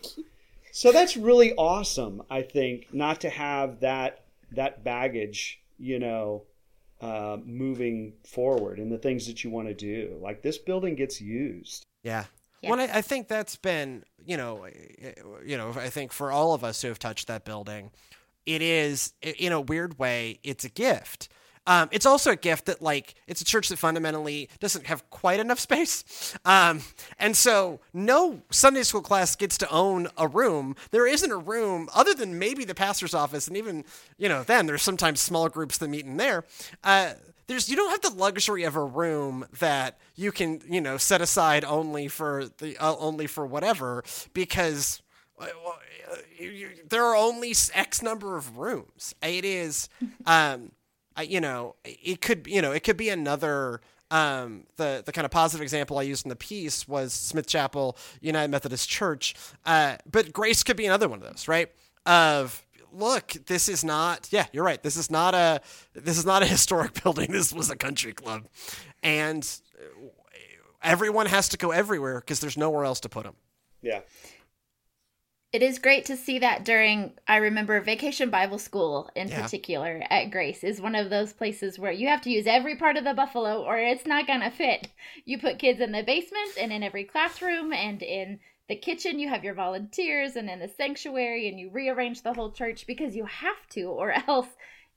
So 0.72 0.92
that's 0.92 1.16
really 1.16 1.54
awesome, 1.54 2.24
I 2.30 2.42
think, 2.42 2.94
not 2.94 3.22
to 3.22 3.30
have 3.30 3.80
that 3.80 4.26
that 4.52 4.84
baggage, 4.84 5.62
you 5.78 6.00
know, 6.00 6.44
uh, 7.00 7.38
moving 7.46 8.14
forward 8.26 8.80
and 8.80 8.92
the 8.92 8.98
things 8.98 9.28
that 9.28 9.44
you 9.44 9.50
want 9.50 9.68
to 9.70 9.74
do. 9.74 10.18
Like 10.22 10.42
this 10.42 10.58
building 10.58 10.96
gets 10.96 11.22
used. 11.22 11.86
Yeah. 12.04 12.26
Yeah. 12.62 12.72
Well, 12.72 12.80
I, 12.82 12.98
I 12.98 13.02
think 13.02 13.30
that's 13.30 13.56
been, 13.56 14.04
you 14.26 14.36
know, 14.36 14.66
eh, 14.66 15.14
you 15.46 15.58
know, 15.58 15.70
I 15.70 15.90
think 15.90 16.12
for 16.12 16.32
all 16.32 16.54
of 16.54 16.66
us 16.66 16.82
who 16.82 16.90
have 16.90 17.00
touched 17.00 17.28
that 17.28 17.46
building, 17.46 17.92
it 18.46 18.62
is, 18.62 19.14
in 19.22 19.54
a 19.54 19.62
weird 19.62 19.98
way, 19.98 20.40
it's 20.44 20.66
a 20.66 20.70
gift. 20.70 21.30
Um, 21.70 21.88
it's 21.92 22.08
also 22.08 22.32
a 22.32 22.36
gift 22.36 22.66
that, 22.66 22.82
like, 22.82 23.14
it's 23.28 23.42
a 23.42 23.46
church 23.46 23.70
that 23.70 23.78
fundamentally 23.78 24.50
doesn't 24.60 24.88
have 24.88 25.08
quite 25.12 25.40
enough 25.40 25.60
space. 25.60 26.36
Um, 26.44 26.82
and 27.20 27.38
so 27.38 27.80
no 27.94 28.42
Sunday 28.50 28.82
school 28.82 29.04
class 29.04 29.36
gets 29.36 29.56
to 29.60 29.70
own 29.70 30.08
a 30.18 30.28
room. 30.28 30.76
There 30.90 31.06
isn't 31.06 31.32
a 31.32 31.38
room 31.38 31.88
other 31.94 32.16
than 32.16 32.40
maybe 32.40 32.66
the 32.66 32.74
pastor's 32.74 33.14
office. 33.14 33.48
And 33.48 33.56
even, 33.56 33.86
you 34.18 34.28
know, 34.28 34.42
then 34.42 34.66
there's 34.66 34.82
sometimes 34.82 35.22
small 35.22 35.48
groups 35.48 35.78
that 35.78 35.90
meet 35.90 36.08
in 36.08 36.18
there. 36.18 36.44
Uh, 36.84 37.12
there's 37.46 37.70
you 37.70 37.76
don't 37.76 37.92
have 37.92 38.02
the 38.02 38.20
luxury 38.20 38.64
of 38.64 38.76
a 38.76 38.84
room 38.84 39.46
that 39.60 39.98
you 40.16 40.32
can 40.32 40.62
you 40.70 40.80
know 40.80 40.98
set 40.98 41.20
aside 41.20 41.66
only 41.66 42.08
for 42.08 42.46
the 42.60 42.78
uh, 42.78 42.96
only 43.00 43.26
for 43.26 43.44
whatever 43.44 44.04
because 44.36 45.02
uh, 45.40 45.46
uh, 45.46 46.46
there 46.88 47.04
are 47.04 47.16
only 47.16 47.54
X 47.74 48.02
number 48.02 48.38
of 48.38 48.58
rooms. 48.58 49.16
It 49.22 49.46
is, 49.46 49.90
um, 50.26 50.72
You 51.22 51.42
know, 51.42 51.76
it 51.84 52.22
could 52.22 52.48
you 52.48 52.62
know 52.62 52.72
it 52.72 52.84
could 52.84 52.98
be 52.98 53.10
another. 53.10 53.82
Um, 54.12 54.64
the 54.78 55.04
the 55.06 55.12
kind 55.12 55.24
of 55.24 55.30
positive 55.30 55.62
example 55.62 56.00
I 56.00 56.02
used 56.02 56.26
in 56.26 56.30
the 56.30 56.36
piece 56.36 56.88
was 56.88 57.14
Smith 57.14 57.46
Chapel 57.46 57.96
United 58.22 58.50
Methodist 58.50 58.90
Church, 58.90 59.36
uh, 59.68 59.98
but 60.12 60.34
Grace 60.34 60.64
could 60.64 60.78
be 60.78 60.88
another 60.88 61.08
one 61.08 61.22
of 61.22 61.30
those, 61.30 61.48
right? 61.48 61.70
Of 62.08 62.66
look, 62.92 63.34
this 63.46 63.70
is 63.70 63.84
not. 63.84 64.28
Yeah, 64.32 64.48
you're 64.52 64.64
right. 64.64 64.82
This 64.82 64.98
is 64.98 65.12
not 65.12 65.36
a. 65.36 65.62
This 65.94 66.18
is 66.18 66.26
not 66.26 66.42
a 66.42 66.46
historic 66.48 67.04
building. 67.04 67.32
This 67.32 67.54
was 67.54 67.70
a 67.70 67.76
country 67.76 68.12
club, 68.12 68.48
and 69.04 69.48
everyone 70.82 71.26
has 71.28 71.50
to 71.50 71.58
go 71.58 71.72
everywhere 71.72 72.20
because 72.20 72.40
there's 72.40 72.58
nowhere 72.58 72.86
else 72.86 73.00
to 73.02 73.10
put 73.10 73.24
them. 73.24 73.36
Yeah. 73.82 74.02
It 75.52 75.64
is 75.64 75.80
great 75.80 76.06
to 76.06 76.16
see 76.16 76.38
that 76.40 76.64
during, 76.64 77.14
I 77.28 77.38
remember 77.38 77.82
Vacation 77.82 78.30
Bible 78.30 78.60
School 78.60 79.10
in 79.16 79.30
Yeah. 79.30 79.42
particular 79.42 80.04
at 80.10 80.30
Grace 80.30 80.64
is 80.64 80.80
one 80.80 80.94
of 80.94 81.10
those 81.10 81.34
places 81.34 81.80
where 81.80 81.92
you 81.92 82.08
have 82.08 82.22
to 82.22 82.30
use 82.30 82.46
every 82.46 82.76
part 82.76 82.98
of 82.98 83.04
the 83.04 83.16
buffalo 83.16 83.64
or 83.64 83.78
it's 83.78 84.06
not 84.06 84.28
going 84.28 84.42
to 84.42 84.52
fit. 84.52 84.88
You 85.26 85.40
put 85.40 85.58
kids 85.58 85.80
in 85.80 85.92
the 85.92 86.04
basement 86.04 86.52
and 86.60 86.72
in 86.72 86.84
every 86.84 87.04
classroom 87.04 87.74
and 87.74 88.04
in 88.04 88.40
the 88.68 88.76
kitchen 88.76 89.18
you 89.18 89.28
have 89.30 89.44
your 89.44 89.56
volunteers 89.56 90.36
and 90.36 90.48
in 90.52 90.60
the 90.60 90.68
sanctuary 90.68 91.48
and 91.48 91.60
you 91.60 91.72
rearrange 91.72 92.22
the 92.22 92.34
whole 92.34 92.52
church 92.52 92.86
because 92.86 93.16
you 93.16 93.26
have 93.26 93.68
to 93.70 93.86
or 93.86 94.12
else 94.28 94.56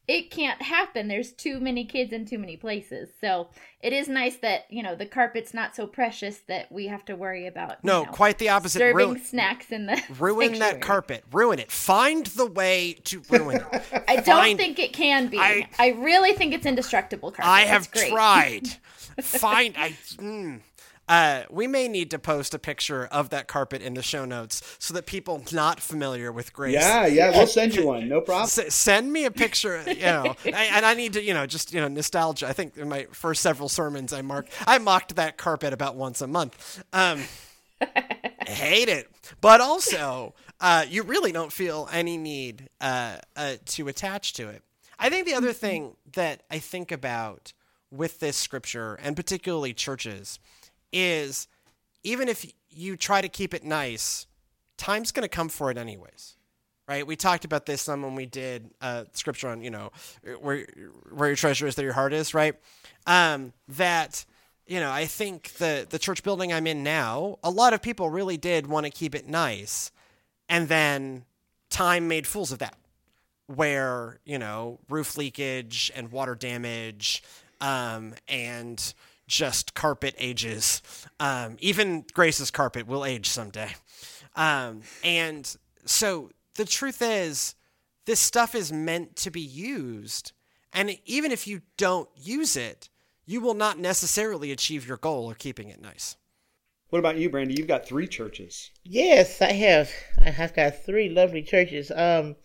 it 0.09 0.31
can't 0.31 0.61
happen. 0.61 1.09
There's 1.09 1.33
too 1.33 1.61
many 1.61 1.85
kids 1.85 2.13
in 2.13 2.27
too 2.27 2.39
many 2.39 2.57
places. 2.57 3.09
So 3.21 3.49
it 3.81 3.93
is 3.93 4.09
nice 4.09 4.37
that, 4.39 4.65
you 4.69 4.83
know, 4.83 4.95
the 4.97 5.07
carpet's 5.07 5.55
not 5.55 5.77
so 5.77 5.87
precious 5.87 6.39
that 6.49 6.71
we 6.73 6.89
have 6.89 7.05
to 7.05 7.15
worry 7.15 7.47
about. 7.47 7.71
you 7.83 7.89
No, 7.89 8.03
know, 8.05 8.11
quite 8.11 8.39
the 8.39 8.49
opposite. 8.49 8.79
serving 8.81 8.97
Ruin, 9.09 9.21
snacks 9.25 9.71
in 9.71 9.87
the 9.87 10.03
ruin 10.19 10.59
that 10.59 10.81
carpet. 10.81 11.25
Ruin 11.33 11.59
it. 11.61 11.71
Find 11.71 12.27
the 12.27 12.47
way 12.47 12.95
to 13.05 13.23
ruin 13.31 13.57
it. 13.73 14.05
I 14.09 14.17
don't 14.17 14.25
Find- 14.25 14.59
think 14.59 14.79
it 14.79 14.93
can 14.93 15.29
be. 15.29 15.39
I- 15.39 15.69
I, 15.79 15.89
really 15.91 16.33
think 16.33 16.53
it's 16.53 16.67
indestructible 16.67 17.31
carpet. 17.31 17.47
I 17.51 17.61
have 17.63 17.91
tried. 17.91 18.69
Find 19.21 19.75
I. 19.77 19.91
Mm. 20.17 20.61
Uh, 21.13 21.45
we 21.51 21.67
may 21.67 21.89
need 21.89 22.11
to 22.11 22.19
post 22.19 22.55
a 22.55 22.59
picture 22.59 23.05
of 23.13 23.29
that 23.29 23.47
carpet 23.47 23.83
in 23.83 23.93
the 23.93 24.01
show 24.01 24.25
notes 24.25 24.63
so 24.79 24.95
that 24.95 25.05
people 25.05 25.45
not 25.53 25.79
familiar 25.79 26.33
with 26.33 26.55
Grace 26.55 26.73
Yeah, 26.73 27.05
yeah, 27.05 27.31
we'll 27.33 27.47
send 27.47 27.75
you 27.75 27.87
one. 27.87 28.09
No 28.09 28.23
problem. 28.23 28.45
S- 28.45 28.75
send 28.75 29.13
me 29.13 29.27
a 29.27 29.31
picture, 29.31 29.83
you 29.87 30.07
know, 30.07 30.35
I, 30.47 30.71
and 30.73 30.87
I 30.87 30.95
need 30.95 31.13
to, 31.13 31.23
you 31.23 31.35
know, 31.35 31.45
just 31.45 31.75
you 31.75 31.83
know, 31.83 31.89
nostalgia. 31.89 32.49
I 32.49 32.55
think 32.55 32.79
in 32.79 32.89
my 32.89 33.09
first 33.13 33.43
several 33.43 33.69
sermons, 33.69 34.15
I 34.15 34.23
marked, 34.23 34.53
I 34.67 34.79
mocked 34.79 35.17
that 35.17 35.37
carpet 35.37 35.75
about 35.75 35.97
once 35.97 36.23
a 36.23 36.27
month. 36.27 36.83
Um, 36.95 37.25
hate 38.47 38.89
it, 38.89 39.11
but 39.43 39.61
also, 39.61 40.35
uh, 40.63 40.87
you 40.89 41.03
really 41.03 41.31
don't 41.31 41.53
feel 41.53 41.91
any 41.93 42.17
need 42.17 42.71
uh, 42.81 43.19
uh, 43.37 43.57
to 43.67 43.87
attach 43.89 44.33
to 44.35 44.49
it. 44.49 44.63
I 44.99 45.11
think 45.11 45.27
the 45.27 45.35
other 45.35 45.53
thing 45.53 45.95
that 46.15 46.43
I 46.51 46.59
think 46.59 46.91
about 46.91 47.53
with 47.91 48.19
this 48.21 48.39
scripture, 48.39 48.95
and 48.95 49.15
particularly 49.15 49.75
churches, 49.75 50.39
is 50.93 51.49
even 52.03 52.29
if 52.29 52.45
you 52.71 52.97
try 52.97 53.21
to 53.21 53.29
keep 53.29 53.55
it 53.55 53.65
nice, 53.65 54.27
time's 54.77 55.13
going 55.13 55.23
to 55.23 55.29
come 55.29 55.49
for 55.49 55.71
it 55.71 55.79
anyways 55.79 56.37
right? 56.89 57.07
We 57.07 57.17
talked 57.17 57.45
about 57.45 57.65
this 57.65 57.83
some 57.83 58.03
when 58.03 58.15
we 58.15 58.27
did 58.27 58.71
uh, 58.81 59.05
scripture 59.13 59.49
on, 59.49 59.63
you 59.63 59.71
know, 59.71 59.93
where 60.41 60.67
where 61.11 61.29
your 61.29 61.37
treasure 61.37 61.67
is, 61.67 61.75
there 61.75 61.85
your 61.85 61.95
heart 61.95 62.13
is, 62.13 62.35
right? 62.35 62.55
Um, 63.07 63.53
that 63.69 64.25
you 64.67 64.81
know, 64.81 64.91
I 64.91 65.07
think 65.07 65.55
the 65.55 65.87
the 65.89 65.99
church 65.99 66.23
building 66.23 66.53
I'm 66.53 66.67
in 66.67 66.83
now, 66.83 67.39
a 67.43 67.51
lot 67.51 67.73
of 67.73 67.83
people 67.83 68.11
really 68.11 68.37
did 68.37 68.67
want 68.67 68.87
to 68.87 68.91
keep 68.91 69.15
it 69.15 69.29
nice, 69.29 69.91
and 70.49 70.69
then 70.69 71.25
time 71.71 72.09
made 72.09 72.27
fools 72.27 72.53
of 72.53 72.59
that, 72.59 72.77
where 73.47 74.19
you 74.25 74.39
know 74.39 74.79
roof 74.89 75.17
leakage 75.17 75.91
and 75.95 76.13
water 76.13 76.35
damage, 76.35 77.23
um, 77.61 78.15
and 78.29 78.95
just 79.33 79.73
carpet 79.73 80.15
ages. 80.19 80.83
Um, 81.19 81.57
even 81.59 82.05
Grace's 82.13 82.51
carpet 82.51 82.87
will 82.87 83.03
age 83.03 83.31
someday. 83.31 83.71
Um, 84.37 84.83
and 85.03 85.57
so 85.87 86.31
the 86.57 86.67
truth 86.67 87.01
is, 87.01 87.55
this 88.05 88.21
stuff 88.21 88.55
is 88.55 88.71
meant 88.71 89.17
to 89.17 89.31
be 89.31 89.41
used. 89.41 90.33
And 90.75 90.99
even 91.07 91.33
if 91.33 91.47
you 91.47 91.63
don't 91.79 92.11
use 92.15 92.57
it, 92.57 92.91
you 93.25 93.41
will 93.41 93.55
not 93.55 93.79
necessarily 93.79 94.53
achieve 94.53 94.87
your 94.87 94.99
goal 94.99 95.31
of 95.31 95.39
keeping 95.39 95.71
it 95.71 95.81
nice. 95.81 96.17
What 96.91 96.99
about 96.99 97.17
you, 97.17 97.31
Brandy? 97.31 97.55
You've 97.57 97.69
got 97.69 97.87
three 97.87 98.07
churches. 98.07 98.71
Yes, 98.85 99.41
I 99.41 99.53
have. 99.53 99.91
I 100.23 100.29
have 100.29 100.55
got 100.55 100.85
three 100.85 101.09
lovely 101.09 101.43
churches. 101.43 101.91
Um, 101.91 102.37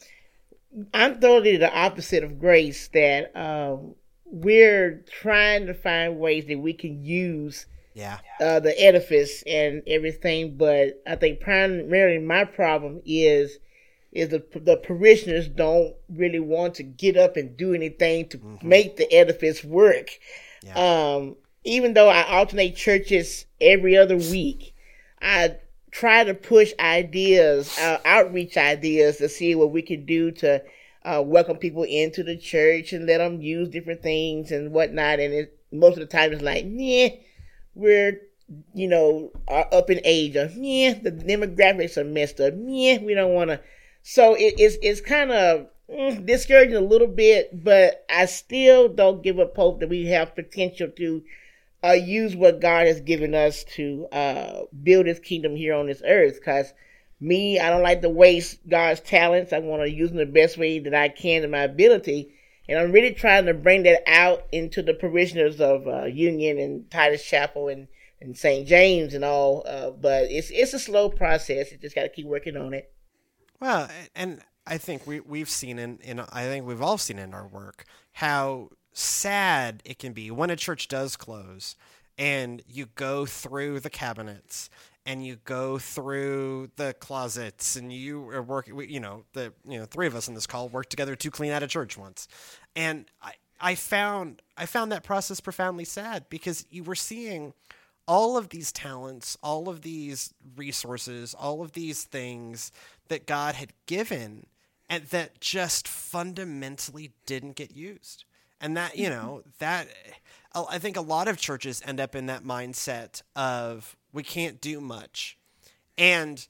I'm 0.93 1.19
totally 1.19 1.58
the 1.58 1.73
opposite 1.73 2.23
of 2.23 2.39
Grace. 2.39 2.88
That 2.89 3.36
um, 3.36 3.95
we're 4.32 5.04
trying 5.22 5.66
to 5.68 5.74
find 5.74 6.20
ways 6.20 6.46
that 6.48 6.60
we 6.60 6.74
can 6.74 7.04
use 7.04 7.66
Yeah. 7.94 8.20
uh, 8.40 8.60
the 8.60 8.80
edifice 8.82 9.44
and 9.48 9.82
everything. 9.88 10.58
But 10.58 11.02
I 11.08 11.16
think 11.16 11.40
primarily 11.40 12.20
my 12.20 12.46
problem 12.46 13.02
is 13.06 13.60
is 14.13 14.30
the 14.30 14.44
the 14.56 14.78
parishioners 14.78 15.48
don't 15.48 15.94
really 16.10 16.40
want 16.40 16.76
to 16.76 16.84
get 16.84 17.18
up 17.18 17.36
and 17.38 17.56
do 17.58 17.74
anything 17.74 18.28
to 18.30 18.40
make 18.63 18.96
the 18.98 19.12
edifice 19.13 19.63
work. 19.63 20.10
yeah. 20.63 20.76
Um, 21.16 21.36
even 21.63 21.94
though 21.94 22.08
I 22.10 22.24
alternate 22.24 22.76
churches 22.78 23.46
every 23.60 23.98
other 23.98 24.16
week, 24.16 24.74
I 25.22 25.58
try 25.92 26.24
to 26.24 26.34
push 26.34 26.72
ideas, 26.80 27.78
uh, 27.80 28.00
outreach 28.06 28.56
ideas 28.58 29.18
to 29.18 29.28
see 29.28 29.54
what 29.56 29.72
we 29.72 29.82
can 29.82 30.06
do 30.06 30.32
to 30.32 30.63
uh, 31.08 31.22
welcome 31.22 31.56
people 31.58 31.84
into 31.84 32.22
the 32.22 32.36
church 32.36 32.91
and 32.91 33.06
let 33.06 33.20
them 33.20 33.41
use 33.41 33.70
different 33.70 34.04
things 34.04 34.52
and 34.52 34.74
whatnot. 34.74 35.20
And 35.20 35.34
it, 35.34 35.58
most 35.72 35.93
of 35.93 36.02
the 36.02 36.06
time 36.06 36.34
it's 36.34 36.41
like, 36.41 36.65
yeah, 36.67 37.10
we're, 37.76 38.20
you 38.74 38.89
know, 38.89 39.32
are 39.48 39.67
up 39.72 39.89
in 39.89 40.02
age 40.04 40.36
or, 40.36 40.52
yeah, 40.56 40.96
the 41.02 41.12
demographics 41.12 41.96
are 41.96 42.04
messed 42.04 42.41
up. 42.41 42.54
Yeah, 42.58 42.98
we 43.00 43.13
don't 43.13 43.34
want 43.34 43.52
to. 43.52 43.62
So 44.04 44.36
it, 44.36 44.56
it's, 44.58 44.78
it's 44.82 45.00
kind 45.00 45.32
of 45.32 45.67
mm, 45.89 46.26
discouraging 46.26 46.76
a 46.76 46.82
little 46.82 47.08
bit, 47.08 47.63
but 47.63 48.06
I 48.10 48.26
still 48.26 48.89
don't 48.89 49.24
give 49.24 49.39
up 49.39 49.56
hope 49.56 49.80
that 49.80 49.89
we 49.89 50.08
have 50.08 50.36
potential 50.36 50.89
to 50.89 51.24
uh, 51.86 51.91
use 51.91 52.36
what 52.36 52.60
God 52.60 52.86
has 52.86 53.00
given 53.00 53.34
us 53.34 53.63
to 53.76 54.08
uh, 54.12 54.62
build 54.84 55.06
His 55.06 55.20
kingdom 55.20 55.56
here 55.56 55.74
on 55.74 55.88
this 55.88 56.02
earth. 56.06 56.36
Because 56.36 56.74
me, 57.20 57.60
I 57.60 57.70
don't 57.70 57.84
like 57.84 58.02
to 58.02 58.10
waste 58.10 58.68
God's 58.68 59.00
talents. 59.00 59.54
I 59.54 59.60
want 59.60 59.82
to 59.84 59.90
use 59.90 60.10
them 60.10 60.18
the 60.18 60.26
best 60.26 60.58
way 60.58 60.80
that 60.80 60.94
I 60.94 61.10
can 61.10 61.44
in 61.44 61.52
my 61.52 61.64
ability. 61.64 62.34
And 62.70 62.78
I'm 62.78 62.92
really 62.92 63.14
trying 63.14 63.46
to 63.46 63.54
bring 63.54 63.84
that 63.84 64.04
out 64.08 64.44
into 64.52 64.82
the 64.82 64.94
parishioners 64.94 65.60
of 65.62 65.88
uh, 65.88 66.06
Union 66.06 66.60
and 66.60 66.90
Titus 66.92 67.24
Chapel 67.24 67.70
and, 67.70 67.88
and 68.22 68.38
St. 68.38 68.68
James 68.68 69.14
and 69.14 69.24
all. 69.24 69.64
Uh, 69.66 69.92
but 69.92 70.24
it's 70.24 70.52
it's 70.52 70.74
a 70.74 70.80
slow 70.80 71.10
process. 71.10 71.72
You 71.72 71.78
just 71.78 71.96
got 71.96 72.04
to 72.04 72.10
keep 72.10 72.26
working 72.26 72.58
on 72.58 72.74
it. 72.74 72.92
Well, 73.60 73.90
and 74.16 74.42
I 74.68 74.78
think 74.78 75.08
we 75.08 75.22
we've 75.22 75.50
seen 75.50 75.80
in 75.80 76.00
in 76.04 76.20
I 76.20 76.44
think 76.44 76.66
we've 76.66 76.82
all 76.82 76.98
seen 76.98 77.20
in 77.20 77.34
our 77.34 77.48
work 77.48 77.86
how 78.14 78.70
sad 78.92 79.82
it 79.86 79.98
can 80.00 80.12
be 80.12 80.30
when 80.30 80.50
a 80.50 80.56
church 80.56 80.88
does 80.88 81.16
close 81.16 81.76
and 82.18 82.64
you 82.68 82.88
go 82.96 83.26
through 83.26 83.80
the 83.80 83.90
cabinets 83.90 84.70
and 85.08 85.26
you 85.26 85.38
go 85.46 85.80
through 85.80 86.70
the 86.76 86.93
closets 87.00 87.78
and 87.78 87.91
you 87.91 88.30
are 88.30 88.43
working 88.43 88.78
you 88.89 89.00
know 89.00 89.24
the 89.34 89.54
you 89.65 89.80
know 89.80 89.86
three 89.86 90.06
of 90.06 90.13
us 90.13 90.28
in 90.28 90.36
this 90.36 90.46
call 90.46 90.67
worked 90.67 90.91
together 90.91 91.15
to 91.15 91.32
clean 91.32 91.52
out 91.52 91.63
a 91.63 91.67
church 91.67 91.98
once. 91.98 92.28
And 92.76 93.10
i 93.24 93.34
i 93.60 93.74
found 93.74 94.43
i 94.56 94.67
found 94.67 94.91
that 94.91 95.04
process 95.04 95.39
profoundly 95.39 95.86
sad 95.86 96.26
because 96.30 96.67
you 96.70 96.84
were 96.84 96.93
seeing 96.93 97.54
all 98.08 98.38
of 98.38 98.50
these 98.50 98.72
talents 98.72 99.36
all 99.41 99.67
of 99.67 99.82
these 99.82 100.34
resources 100.56 101.34
all 101.34 101.63
of 101.63 101.72
these 101.72 102.04
things 102.04 102.72
that 103.08 103.26
god 103.26 103.56
had 103.56 103.74
given 103.88 104.46
and 104.89 105.04
that 105.06 105.41
just 105.41 105.88
fundamentally 105.88 107.12
didn't 107.26 107.56
get 107.56 107.76
used. 107.76 108.24
And 108.62 108.78
that 108.78 108.98
you 108.98 109.10
mm-hmm. 109.10 109.26
know 109.26 109.43
that 109.60 109.88
i 110.70 110.80
think 110.80 110.98
a 110.98 111.02
lot 111.02 111.28
of 111.28 111.38
churches 111.38 111.82
end 111.86 112.00
up 112.00 112.15
in 112.15 112.28
that 112.28 112.43
mindset 112.43 113.22
of 113.36 113.97
we 114.13 114.24
can't 114.24 114.62
do 114.62 114.82
much. 114.82 115.38
And 115.98 116.46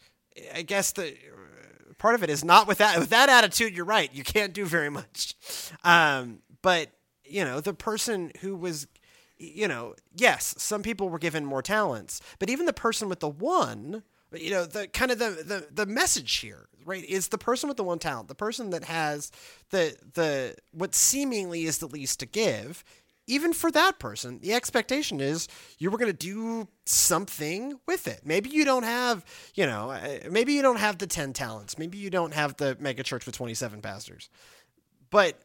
i 0.54 0.62
guess 0.62 0.92
the 0.92 1.16
part 1.98 2.16
of 2.16 2.24
it 2.24 2.30
is 2.30 2.44
not 2.44 2.68
with 2.68 2.78
that 2.78 3.00
with 3.00 3.10
that 3.10 3.28
attitude 3.28 3.76
you're 3.76 3.86
right 3.86 4.14
you 4.14 4.24
can't 4.24 4.54
do 4.54 4.66
very 4.66 4.90
much. 4.90 5.36
Um, 5.84 6.40
but 6.62 6.90
you 7.24 7.44
know 7.44 7.60
the 7.60 7.74
person 7.74 8.32
who 8.42 8.56
was 8.56 8.88
you 9.38 9.68
know 9.68 9.96
yes 10.16 10.56
some 10.58 10.82
people 10.82 11.10
were 11.10 11.20
given 11.20 11.46
more 11.46 11.62
talents 11.62 12.22
but 12.40 12.50
even 12.50 12.66
the 12.66 12.74
person 12.74 13.10
with 13.10 13.20
the 13.20 13.30
one 13.30 14.04
you 14.34 14.52
know 14.52 14.66
the 14.66 14.88
kind 14.88 15.12
of 15.12 15.20
the, 15.20 15.30
the 15.46 15.68
the 15.72 15.86
message 15.86 16.38
here 16.38 16.68
right 16.86 17.04
is 17.06 17.30
the 17.30 17.38
person 17.38 17.68
with 17.68 17.78
the 17.78 17.84
one 17.84 18.00
talent 18.00 18.28
the 18.28 18.36
person 18.36 18.70
that 18.72 18.84
has 18.84 19.32
the 19.72 19.96
the 20.14 20.56
what 20.72 20.96
seemingly 20.96 21.64
is 21.64 21.78
the 21.80 21.88
least 21.88 22.20
to 22.20 22.26
give 22.26 22.84
even 23.28 23.54
for 23.54 23.70
that 23.72 24.00
person 24.00 24.40
the 24.40 24.54
expectation 24.54 25.20
is 25.20 25.48
you 25.78 25.92
were 25.92 25.98
going 25.98 26.12
to 26.12 26.18
do 26.18 26.68
something 26.86 27.80
with 27.86 28.08
it 28.08 28.22
maybe 28.26 28.50
you 28.50 28.66
don't 28.66 28.84
have 28.84 29.24
you 29.54 29.66
know 29.66 29.92
uh, 29.92 30.20
maybe 30.32 30.54
you 30.54 30.62
don't 30.62 30.80
have 30.80 30.98
the 30.98 31.08
10 31.08 31.34
talents 31.34 31.78
maybe 31.78 31.98
you 31.98 32.10
don't 32.10 32.34
have 32.34 32.58
the 32.58 32.76
mega 32.80 33.04
church 33.04 33.26
with 33.26 33.36
27 33.36 33.82
pastors 33.82 34.30
but 35.10 35.40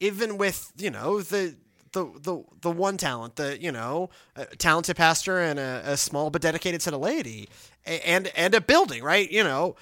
even 0.00 0.38
with 0.38 0.72
you 0.76 0.90
know 0.90 1.20
the 1.20 1.56
the 1.96 2.04
the 2.20 2.44
the 2.60 2.70
one 2.70 2.96
talent, 2.96 3.36
the 3.36 3.60
you 3.60 3.72
know, 3.72 4.10
talented 4.58 4.96
pastor 4.96 5.38
and 5.40 5.58
a, 5.58 5.82
a, 5.86 5.96
small 5.96 6.28
but 6.30 6.42
dedicated 6.42 6.82
set 6.82 6.92
of 6.92 7.00
laity, 7.00 7.48
and 7.84 8.28
and 8.36 8.54
a 8.54 8.60
building, 8.60 9.02
right? 9.02 9.30
You 9.30 9.42
know, 9.42 9.76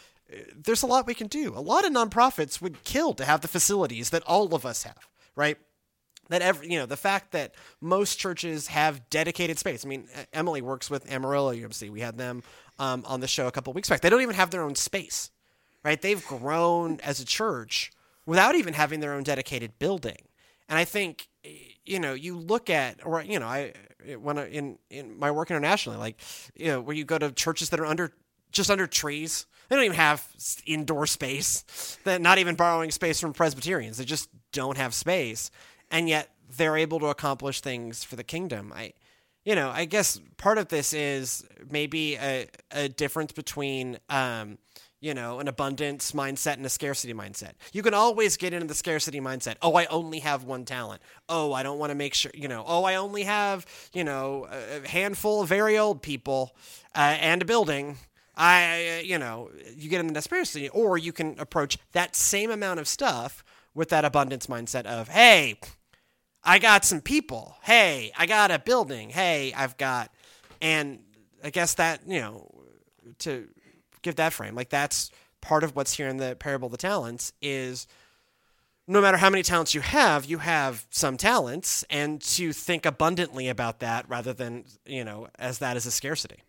there's 0.54 0.82
a 0.82 0.86
lot 0.86 1.06
we 1.06 1.14
can 1.14 1.26
do. 1.26 1.52
A 1.56 1.60
lot 1.60 1.84
of 1.84 1.92
nonprofits 1.92 2.62
would 2.62 2.84
kill 2.84 3.14
to 3.14 3.24
have 3.24 3.40
the 3.40 3.48
facilities 3.48 4.10
that 4.10 4.22
all 4.24 4.54
of 4.54 4.64
us 4.64 4.84
have, 4.84 5.08
right? 5.34 5.58
That 6.28 6.42
every 6.42 6.70
you 6.70 6.78
know 6.78 6.86
the 6.86 6.96
fact 6.96 7.32
that 7.32 7.54
most 7.80 8.18
churches 8.18 8.68
have 8.68 9.08
dedicated 9.10 9.58
space. 9.58 9.84
I 9.84 9.88
mean, 9.88 10.08
Emily 10.32 10.62
works 10.62 10.88
with 10.90 11.10
Amarillo 11.10 11.52
UMC. 11.52 11.90
We 11.90 12.00
had 12.00 12.16
them 12.16 12.42
um, 12.78 13.04
on 13.06 13.20
the 13.20 13.28
show 13.28 13.46
a 13.46 13.52
couple 13.52 13.72
weeks 13.72 13.88
back. 13.88 14.00
They 14.00 14.10
don't 14.10 14.22
even 14.22 14.34
have 14.34 14.50
their 14.50 14.62
own 14.62 14.74
space, 14.74 15.30
right? 15.84 16.00
They've 16.00 16.24
grown 16.24 17.00
as 17.00 17.20
a 17.20 17.24
church 17.24 17.92
without 18.26 18.54
even 18.54 18.74
having 18.74 19.00
their 19.00 19.12
own 19.12 19.22
dedicated 19.22 19.78
building. 19.78 20.28
And 20.68 20.78
I 20.78 20.84
think 20.84 21.28
you 21.84 22.00
know, 22.00 22.14
you 22.14 22.36
look 22.38 22.70
at, 22.70 23.04
or 23.04 23.22
you 23.22 23.38
know, 23.38 23.46
I 23.46 23.72
when 24.18 24.38
I, 24.38 24.48
in 24.48 24.78
in 24.90 25.18
my 25.18 25.30
work 25.30 25.50
internationally, 25.50 25.98
like 25.98 26.20
you 26.54 26.68
know, 26.68 26.80
where 26.80 26.96
you 26.96 27.04
go 27.04 27.18
to 27.18 27.30
churches 27.32 27.70
that 27.70 27.80
are 27.80 27.86
under 27.86 28.12
just 28.50 28.70
under 28.70 28.86
trees, 28.86 29.46
they 29.68 29.76
don't 29.76 29.84
even 29.84 29.96
have 29.96 30.26
indoor 30.66 31.06
space. 31.06 31.98
they're 32.04 32.18
not 32.18 32.38
even 32.38 32.54
borrowing 32.54 32.90
space 32.90 33.20
from 33.20 33.32
Presbyterians, 33.32 33.98
they 33.98 34.04
just 34.04 34.28
don't 34.52 34.76
have 34.76 34.94
space, 34.94 35.50
and 35.90 36.08
yet 36.08 36.30
they're 36.56 36.76
able 36.76 37.00
to 37.00 37.06
accomplish 37.06 37.60
things 37.60 38.04
for 38.04 38.16
the 38.16 38.24
kingdom. 38.24 38.72
I, 38.74 38.92
you 39.44 39.54
know, 39.54 39.70
I 39.70 39.84
guess 39.84 40.20
part 40.36 40.58
of 40.58 40.68
this 40.68 40.92
is 40.92 41.44
maybe 41.70 42.16
a 42.16 42.48
a 42.70 42.88
difference 42.88 43.32
between. 43.32 43.98
Um, 44.08 44.58
you 45.04 45.12
know, 45.12 45.38
an 45.38 45.48
abundance 45.48 46.12
mindset 46.12 46.54
and 46.54 46.64
a 46.64 46.70
scarcity 46.70 47.12
mindset. 47.12 47.52
You 47.74 47.82
can 47.82 47.92
always 47.92 48.38
get 48.38 48.54
into 48.54 48.66
the 48.66 48.74
scarcity 48.74 49.20
mindset. 49.20 49.56
Oh, 49.60 49.74
I 49.74 49.84
only 49.86 50.20
have 50.20 50.44
one 50.44 50.64
talent. 50.64 51.02
Oh, 51.28 51.52
I 51.52 51.62
don't 51.62 51.78
want 51.78 51.90
to 51.90 51.94
make 51.94 52.14
sure, 52.14 52.32
you 52.32 52.48
know, 52.48 52.64
oh, 52.66 52.84
I 52.84 52.94
only 52.94 53.24
have, 53.24 53.66
you 53.92 54.02
know, 54.02 54.48
a 54.50 54.88
handful 54.88 55.42
of 55.42 55.48
very 55.50 55.76
old 55.76 56.00
people 56.00 56.56
uh, 56.94 57.18
and 57.20 57.42
a 57.42 57.44
building. 57.44 57.98
I, 58.34 59.02
you 59.04 59.18
know, 59.18 59.50
you 59.76 59.90
get 59.90 60.00
into 60.00 60.14
the 60.14 60.22
scarcity, 60.22 60.70
or 60.70 60.96
you 60.96 61.12
can 61.12 61.38
approach 61.38 61.76
that 61.92 62.16
same 62.16 62.50
amount 62.50 62.80
of 62.80 62.88
stuff 62.88 63.44
with 63.74 63.88
that 63.90 64.04
abundance 64.04 64.46
mindset 64.46 64.86
of, 64.86 65.08
hey, 65.08 65.58
I 66.42 66.58
got 66.58 66.84
some 66.84 67.00
people. 67.00 67.56
Hey, 67.62 68.12
I 68.16 68.26
got 68.26 68.50
a 68.50 68.58
building. 68.58 69.10
Hey, 69.10 69.52
I've 69.56 69.76
got, 69.76 70.12
and 70.60 71.00
I 71.42 71.50
guess 71.50 71.74
that, 71.74 72.00
you 72.06 72.20
know, 72.20 72.50
to 73.20 73.48
give 74.02 74.16
that 74.16 74.32
frame. 74.32 74.54
Like 74.54 74.68
that's 74.68 75.10
part 75.40 75.64
of 75.64 75.74
what's 75.74 75.94
here 75.94 76.08
in 76.08 76.18
the 76.18 76.36
parable 76.36 76.66
of 76.66 76.72
the 76.72 76.78
talents 76.78 77.32
is 77.42 77.86
no 78.86 79.00
matter 79.00 79.16
how 79.16 79.30
many 79.30 79.42
talents 79.42 79.74
you 79.74 79.80
have, 79.80 80.26
you 80.26 80.38
have 80.38 80.86
some 80.90 81.16
talents, 81.16 81.84
and 81.88 82.20
to 82.20 82.52
think 82.52 82.84
abundantly 82.84 83.48
about 83.48 83.80
that 83.80 84.06
rather 84.08 84.34
than, 84.34 84.64
you 84.84 85.04
know, 85.04 85.28
as 85.38 85.58
that 85.58 85.76
as 85.76 85.86
a 85.86 85.90
scarcity. 85.90 86.42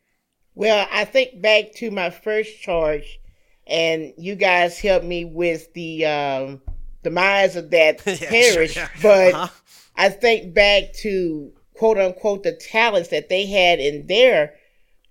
Well, 0.53 0.87
I 0.91 1.05
think 1.05 1.41
back 1.41 1.73
to 1.75 1.91
my 1.91 2.09
first 2.09 2.61
charge, 2.61 3.19
and 3.67 4.13
you 4.17 4.35
guys 4.35 4.79
helped 4.79 5.05
me 5.05 5.23
with 5.25 5.73
the 5.73 6.05
um, 6.05 6.61
demise 7.05 7.55
of 7.55 7.69
that 7.71 8.01
yeah, 8.05 8.29
parish, 8.29 8.73
sure, 8.73 8.83
yeah. 8.83 8.89
but 9.01 9.33
uh-huh. 9.33 9.47
I 9.95 10.09
think 10.09 10.53
back 10.53 10.93
to 11.01 11.51
quote 11.73 11.97
unquote 11.97 12.43
the 12.43 12.53
talents 12.53 13.09
that 13.09 13.29
they 13.29 13.45
had 13.45 13.79
in 13.79 14.07
their 14.07 14.55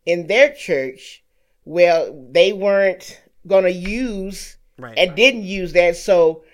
in 0.05 0.27
their 0.27 0.53
church 0.53 1.25
well, 1.65 2.27
they 2.31 2.53
weren't 2.53 3.21
going 3.47 3.65
to 3.65 3.73
use 3.73 4.57
right. 4.79 4.97
and 4.97 5.17
didn't 5.17 5.45
use 5.45 5.73
that. 5.73 5.97
So 5.97 6.45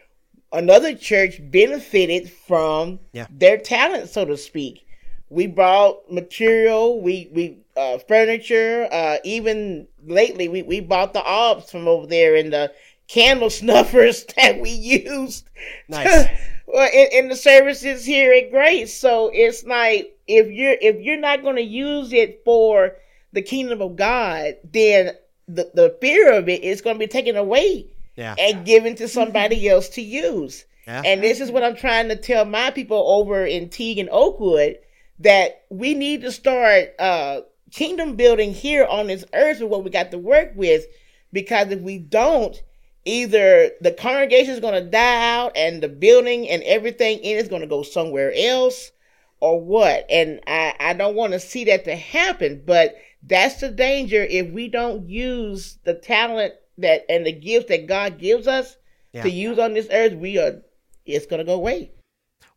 another 0.53 0.95
church 0.95 1.41
benefited 1.51 2.31
from 2.31 3.01
yeah. 3.13 3.27
their 3.31 3.59
talent, 3.59 4.09
so 4.09 4.25
to 4.25 4.37
speak. 4.37 4.87
We 5.29 5.47
brought 5.47 6.11
material, 6.11 7.01
we 7.01 7.31
we 7.33 7.59
uh, 7.77 7.99
furniture, 7.99 8.89
uh, 8.91 9.19
even 9.23 9.87
lately 10.05 10.49
we, 10.49 10.63
we 10.63 10.81
bought 10.81 11.13
the 11.13 11.25
orbs 11.25 11.71
from 11.71 11.87
over 11.87 12.07
there 12.09 12.35
in 12.35 12.51
the 12.51 12.73
candle 13.11 13.51
snuffers 13.51 14.25
that 14.37 14.61
we 14.61 14.71
used 14.71 15.49
nice. 15.89 16.27
in, 16.95 17.09
in 17.13 17.29
the 17.29 17.37
services 17.37 18.05
here 18.05 18.33
at 18.33 18.51
Grace. 18.51 18.99
So 18.99 19.31
it's 19.35 19.65
like 19.65 20.17
if 20.27 20.49
you're 20.49 20.77
if 20.81 21.01
you're 21.01 21.19
not 21.19 21.43
going 21.43 21.57
to 21.57 21.63
use 21.63 22.13
it 22.13 22.43
for 22.45 22.93
the 23.33 23.43
kingdom 23.43 23.83
of 23.83 23.97
God, 23.97 24.55
then 24.65 25.13
the, 25.49 25.71
the 25.75 25.97
fear 26.01 26.33
of 26.33 26.49
it 26.49 26.63
is 26.63 26.81
going 26.81 26.97
to 26.97 27.01
be 27.01 27.09
taken 27.09 27.37
away 27.37 27.87
yeah. 28.17 28.35
and 28.39 28.65
given 28.65 28.95
to 28.97 29.09
somebody 29.09 29.69
else 29.69 29.89
to 29.91 30.03
use. 30.03 30.65
Yeah. 30.87 31.03
And 31.05 31.23
this 31.23 31.41
is 31.41 31.51
what 31.51 31.63
I'm 31.63 31.77
trying 31.77 32.09
to 32.09 32.17
tell 32.17 32.45
my 32.45 32.71
people 32.71 33.03
over 33.07 33.45
in 33.45 33.69
Teague 33.69 33.99
and 33.99 34.09
Oakwood 34.11 34.79
that 35.21 35.65
we 35.69 35.95
need 35.95 36.23
to 36.23 36.33
start 36.33 36.95
uh, 36.99 37.41
kingdom 37.71 38.17
building 38.17 38.53
here 38.53 38.87
on 38.87 39.09
this 39.09 39.25
earth 39.35 39.61
with 39.61 39.71
what 39.71 39.85
we 39.85 39.91
got 39.91 40.11
to 40.13 40.19
work 40.19 40.53
with. 40.55 40.87
Because 41.33 41.71
if 41.71 41.81
we 41.81 41.99
don't, 41.99 42.61
either 43.05 43.71
the 43.81 43.93
congregation 43.93 44.53
is 44.53 44.61
going 44.61 44.75
to 44.75 44.91
die 44.91 45.37
out 45.37 45.53
and 45.57 45.83
the 45.83 45.89
building 45.89 46.49
and 46.49 46.63
everything 46.65 47.19
in 47.19 47.39
it 47.39 47.41
is 47.41 47.49
going 47.49 47.63
to 47.63 47.69
go 47.69 47.83
somewhere 47.83 48.33
else 48.37 48.93
or 49.41 49.61
what. 49.61 50.05
And 50.11 50.41
I, 50.47 50.75
I 50.79 50.93
don't 50.93 51.17
want 51.17 51.33
to 51.33 51.41
see 51.41 51.65
that 51.65 51.85
to 51.85 51.97
happen, 51.97 52.63
but 52.67 52.97
that's 53.23 53.61
the 53.61 53.71
danger 53.71 54.23
if 54.23 54.51
we 54.51 54.69
don't 54.69 55.09
use 55.09 55.79
the 55.85 55.95
talent 55.95 56.55
that 56.79 57.05
and 57.09 57.27
the 57.27 57.33
gifts 57.33 57.69
that 57.69 57.87
God 57.87 58.19
gives 58.19 58.47
us 58.47 58.77
yeah. 59.13 59.23
to 59.23 59.31
use 59.31 59.59
on 59.59 59.75
this 59.75 59.89
earth. 59.91 60.15
We 60.15 60.39
are 60.39 60.63
it's 61.05 61.27
going 61.27 61.39
to 61.39 61.45
go 61.45 61.55
away. 61.55 61.93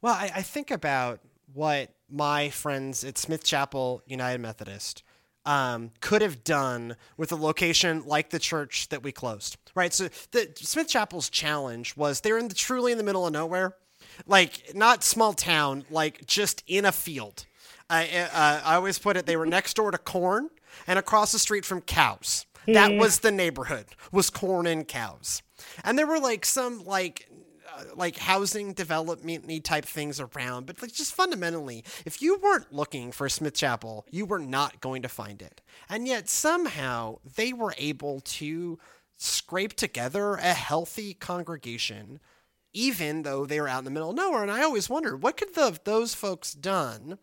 Well, 0.02 0.14
I, 0.14 0.32
I, 0.36 0.42
think 0.42 0.70
about 0.70 1.22
what 1.54 1.94
my 2.10 2.50
friends 2.50 3.04
at 3.04 3.18
Smith 3.18 3.44
Chapel 3.44 4.04
United 4.06 4.40
Methodist 4.40 5.02
um, 5.46 5.92
could 6.02 6.22
have 6.22 6.44
done 6.44 6.96
with 7.18 7.32
a 7.32 7.36
location 7.36 8.04
like 8.06 8.30
the 8.30 8.40
church 8.40 8.90
that 8.90 9.02
we 9.02 9.12
closed, 9.12 9.58
right? 9.76 9.94
So 9.94 10.10
the 10.32 10.52
Smith 10.56 10.88
Chapel's 10.88 11.30
challenge 11.30 11.96
was 11.96 12.22
they're 12.22 12.38
in 12.38 12.48
the 12.48 12.56
truly 12.56 12.92
in 12.92 12.98
the 12.98 13.04
middle 13.04 13.26
of 13.26 13.34
nowhere, 13.34 13.76
like 14.26 14.74
not 14.76 15.04
small 15.04 15.34
town, 15.34 15.86
like 15.90 16.26
just 16.26 16.64
in 16.68 16.86
a 16.86 16.92
field. 16.92 17.46
I, 17.90 18.30
uh, 18.34 18.62
I 18.64 18.76
always 18.76 18.98
put 18.98 19.18
it 19.18 19.26
they 19.26 19.38
were 19.38 19.46
next 19.46 19.76
door 19.76 19.92
to 19.92 19.98
corn 19.98 20.50
and 20.88 20.98
across 20.98 21.32
the 21.32 21.40
street 21.40 21.66
from 21.66 21.82
cows. 21.82 22.46
That 22.66 22.94
was 22.94 23.20
the 23.20 23.32
neighborhood 23.32 23.88
was 24.12 24.30
corn 24.30 24.68
and 24.68 24.88
cows, 24.88 25.42
and 25.84 26.00
there 26.00 26.08
were 26.08 26.20
like 26.20 26.46
some 26.46 26.86
like 26.86 27.28
uh, 27.76 27.84
like 27.96 28.18
housing 28.18 28.72
development 28.74 29.66
type 29.66 29.86
things 29.86 30.20
around, 30.20 30.66
but 30.66 30.82
like 30.82 30.94
just 30.94 31.14
fundamentally, 31.14 31.84
if 32.06 32.22
you 32.22 32.38
weren't 32.42 32.72
looking 32.72 33.12
for 33.12 33.28
Smith 33.28 33.56
Chapel, 33.56 34.06
you 34.12 34.26
were 34.26 34.40
not 34.40 34.80
going 34.80 35.02
to 35.02 35.10
find 35.10 35.42
it. 35.42 35.62
And 35.90 36.08
yet 36.08 36.30
somehow 36.30 37.18
they 37.36 37.52
were 37.52 37.74
able 37.78 38.22
to 38.22 38.80
scrape 39.24 39.74
together 39.74 40.36
a 40.36 40.54
healthy 40.54 41.14
congregation, 41.14 42.20
even 42.74 43.24
though 43.24 43.46
they 43.46 43.60
were 43.60 43.70
out 43.70 43.80
in 43.80 43.86
the 43.86 43.92
middle 43.92 44.10
of 44.10 44.16
nowhere. 44.16 44.42
And 44.42 44.52
I 44.52 44.64
always 44.64 44.90
wondered, 44.90 45.24
what 45.24 45.38
could 45.38 45.56
the, 45.56 45.80
those 45.86 46.14
folks 46.14 46.54
done 46.54 47.18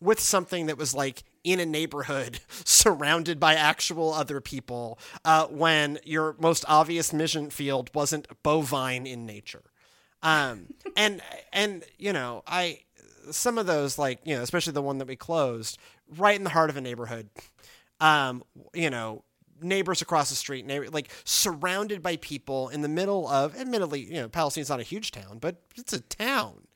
with 0.00 0.20
something 0.20 0.66
that 0.66 0.76
was 0.76 0.94
like 0.94 1.22
in 1.44 1.58
a 1.60 1.66
neighborhood 1.66 2.40
surrounded 2.64 3.40
by 3.40 3.54
actual 3.54 4.12
other 4.12 4.40
people 4.40 4.98
uh, 5.24 5.46
when 5.46 5.98
your 6.04 6.36
most 6.38 6.64
obvious 6.68 7.12
mission 7.12 7.50
field 7.50 7.90
wasn't 7.94 8.28
bovine 8.42 9.06
in 9.06 9.24
nature? 9.24 9.62
Um, 10.22 10.74
and 10.96 11.22
and 11.52 11.84
you 11.98 12.12
know, 12.12 12.42
I 12.46 12.80
some 13.30 13.56
of 13.58 13.66
those 13.66 13.98
like 13.98 14.20
you 14.24 14.36
know, 14.36 14.42
especially 14.42 14.74
the 14.74 14.82
one 14.82 14.98
that 14.98 15.08
we 15.08 15.16
closed, 15.16 15.78
right 16.16 16.36
in 16.36 16.44
the 16.44 16.50
heart 16.50 16.68
of 16.68 16.76
a 16.76 16.80
neighborhood. 16.80 17.30
Um, 17.98 18.44
you 18.74 18.90
know, 18.90 19.24
neighbors 19.60 20.02
across 20.02 20.30
the 20.30 20.36
street, 20.36 20.66
neighbor, 20.66 20.88
like 20.90 21.10
surrounded 21.24 22.02
by 22.02 22.16
people 22.16 22.68
in 22.68 22.82
the 22.82 22.88
middle 22.88 23.28
of, 23.28 23.56
admittedly, 23.56 24.00
you 24.00 24.14
know, 24.14 24.28
Palestine's 24.28 24.68
not 24.68 24.80
a 24.80 24.84
huge 24.84 25.10
town, 25.10 25.38
but 25.40 25.56
it's 25.76 25.92
a 25.92 26.00
town, 26.00 26.66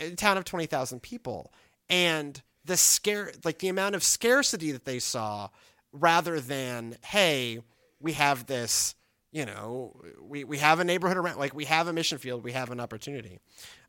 a 0.00 0.10
town 0.10 0.36
of 0.36 0.44
twenty 0.44 0.66
thousand 0.66 1.00
people, 1.02 1.52
and 1.88 2.42
the 2.64 2.76
scare, 2.76 3.32
like 3.44 3.58
the 3.58 3.68
amount 3.68 3.94
of 3.94 4.02
scarcity 4.02 4.72
that 4.72 4.84
they 4.84 4.98
saw, 4.98 5.48
rather 5.92 6.40
than 6.40 6.96
hey, 7.04 7.60
we 8.00 8.12
have 8.12 8.46
this 8.46 8.94
you 9.32 9.46
know, 9.46 9.96
we, 10.20 10.44
we 10.44 10.58
have 10.58 10.78
a 10.78 10.84
neighborhood 10.84 11.16
around, 11.16 11.38
like 11.38 11.54
we 11.54 11.64
have 11.64 11.88
a 11.88 11.92
mission 11.92 12.18
field, 12.18 12.44
we 12.44 12.52
have 12.52 12.70
an 12.70 12.78
opportunity. 12.78 13.40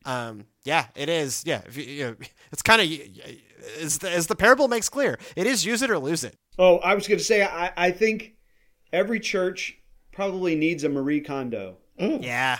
Um, 0.06 0.45
yeah, 0.63 0.88
it 0.95 1.10
is. 1.10 1.43
Yeah, 1.45 1.62
you, 1.71 1.84
you 1.84 2.03
know, 2.06 2.15
it's 2.51 2.62
kind 2.62 2.82
of 2.82 2.89
as 3.82 3.99
the, 3.99 4.10
as 4.10 4.27
the 4.27 4.36
parable 4.36 4.69
makes 4.69 4.88
clear, 4.88 5.19
it 5.36 5.45
is 5.45 5.65
use 5.65 5.82
it 5.82 5.91
or 5.91 5.99
lose 5.99 6.23
it. 6.23 6.38
Oh, 6.58 6.77
I 6.77 6.95
was 6.95 7.08
going 7.08 7.17
to 7.17 7.23
say, 7.23 7.43
I, 7.43 7.71
I 7.75 7.91
think 7.91 8.36
every 8.93 9.19
church 9.19 9.77
probably 10.13 10.56
needs 10.56 10.86
a 10.86 10.89
Marie 10.89 11.21
Kondo. 11.21 11.77
Mm. 11.99 12.23
Yeah. 12.23 12.60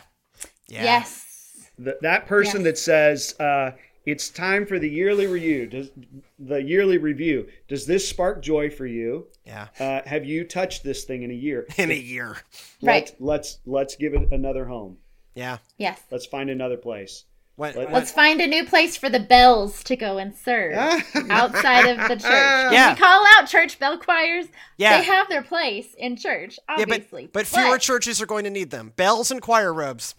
yeah. 0.68 0.84
Yes. 0.84 1.70
The, 1.80 1.98
that 2.02 2.28
person 2.28 2.62
yes. 2.62 2.64
that 2.64 2.78
says, 2.78 3.40
uh, 3.40 3.72
it's 4.06 4.30
time 4.30 4.66
for 4.66 4.80
the 4.80 4.90
yearly 4.90 5.28
review. 5.28 5.68
Does 5.68 5.92
the 6.40 6.62
yearly 6.62 6.98
review? 6.98 7.48
Does 7.68 7.86
this 7.86 8.08
spark 8.08 8.42
joy 8.42 8.70
for 8.70 8.86
you? 8.86 9.28
Yeah. 9.46 9.68
Uh, 9.80 10.02
have 10.06 10.26
you 10.26 10.44
touched 10.44 10.84
this 10.84 11.04
thing 11.06 11.24
in 11.24 11.32
a 11.32 11.36
year? 11.36 11.66
In 11.78 11.92
a 11.92 11.96
year. 11.96 12.38
Right. 12.82 13.04
Let's 13.04 13.20
let's, 13.20 13.60
let's 13.66 13.96
give 13.96 14.14
it 14.14 14.32
another 14.32 14.66
home. 14.66 14.98
Yeah. 15.36 15.58
Yes. 15.78 16.02
Let's 16.12 16.26
find 16.26 16.50
another 16.50 16.78
place. 16.78 17.26
Let, 17.56 17.78
us 17.78 18.12
find 18.12 18.42
a 18.42 18.48
new 18.48 18.66
place 18.66 18.98
for 18.98 19.10
the 19.10 19.20
bells 19.20 19.84
to 19.84 19.96
go 19.96 20.18
and 20.18 20.34
serve 20.36 20.74
outside 21.30 21.86
of 21.86 21.98
the 22.10 22.16
church. 22.16 22.74
Yeah. 22.74 22.94
We 22.94 23.00
call 23.00 23.24
out 23.36 23.48
church 23.48 23.78
bell 23.78 24.00
choirs. 24.00 24.48
Yeah. 24.78 24.98
They 24.98 25.06
have 25.06 25.30
their 25.30 25.44
place 25.44 25.94
in 25.96 26.16
church, 26.16 26.60
obviously. 26.68 27.24
Yeah, 27.24 27.28
but, 27.32 27.34
but 27.34 27.48
fewer 27.48 27.76
but... 27.76 27.82
churches 27.82 28.20
are 28.24 28.26
going 28.26 28.46
to 28.46 28.50
need 28.50 28.72
them. 28.72 28.92
Bells 28.96 29.30
and 29.30 29.40
choir 29.40 29.72
robes. 29.72 30.16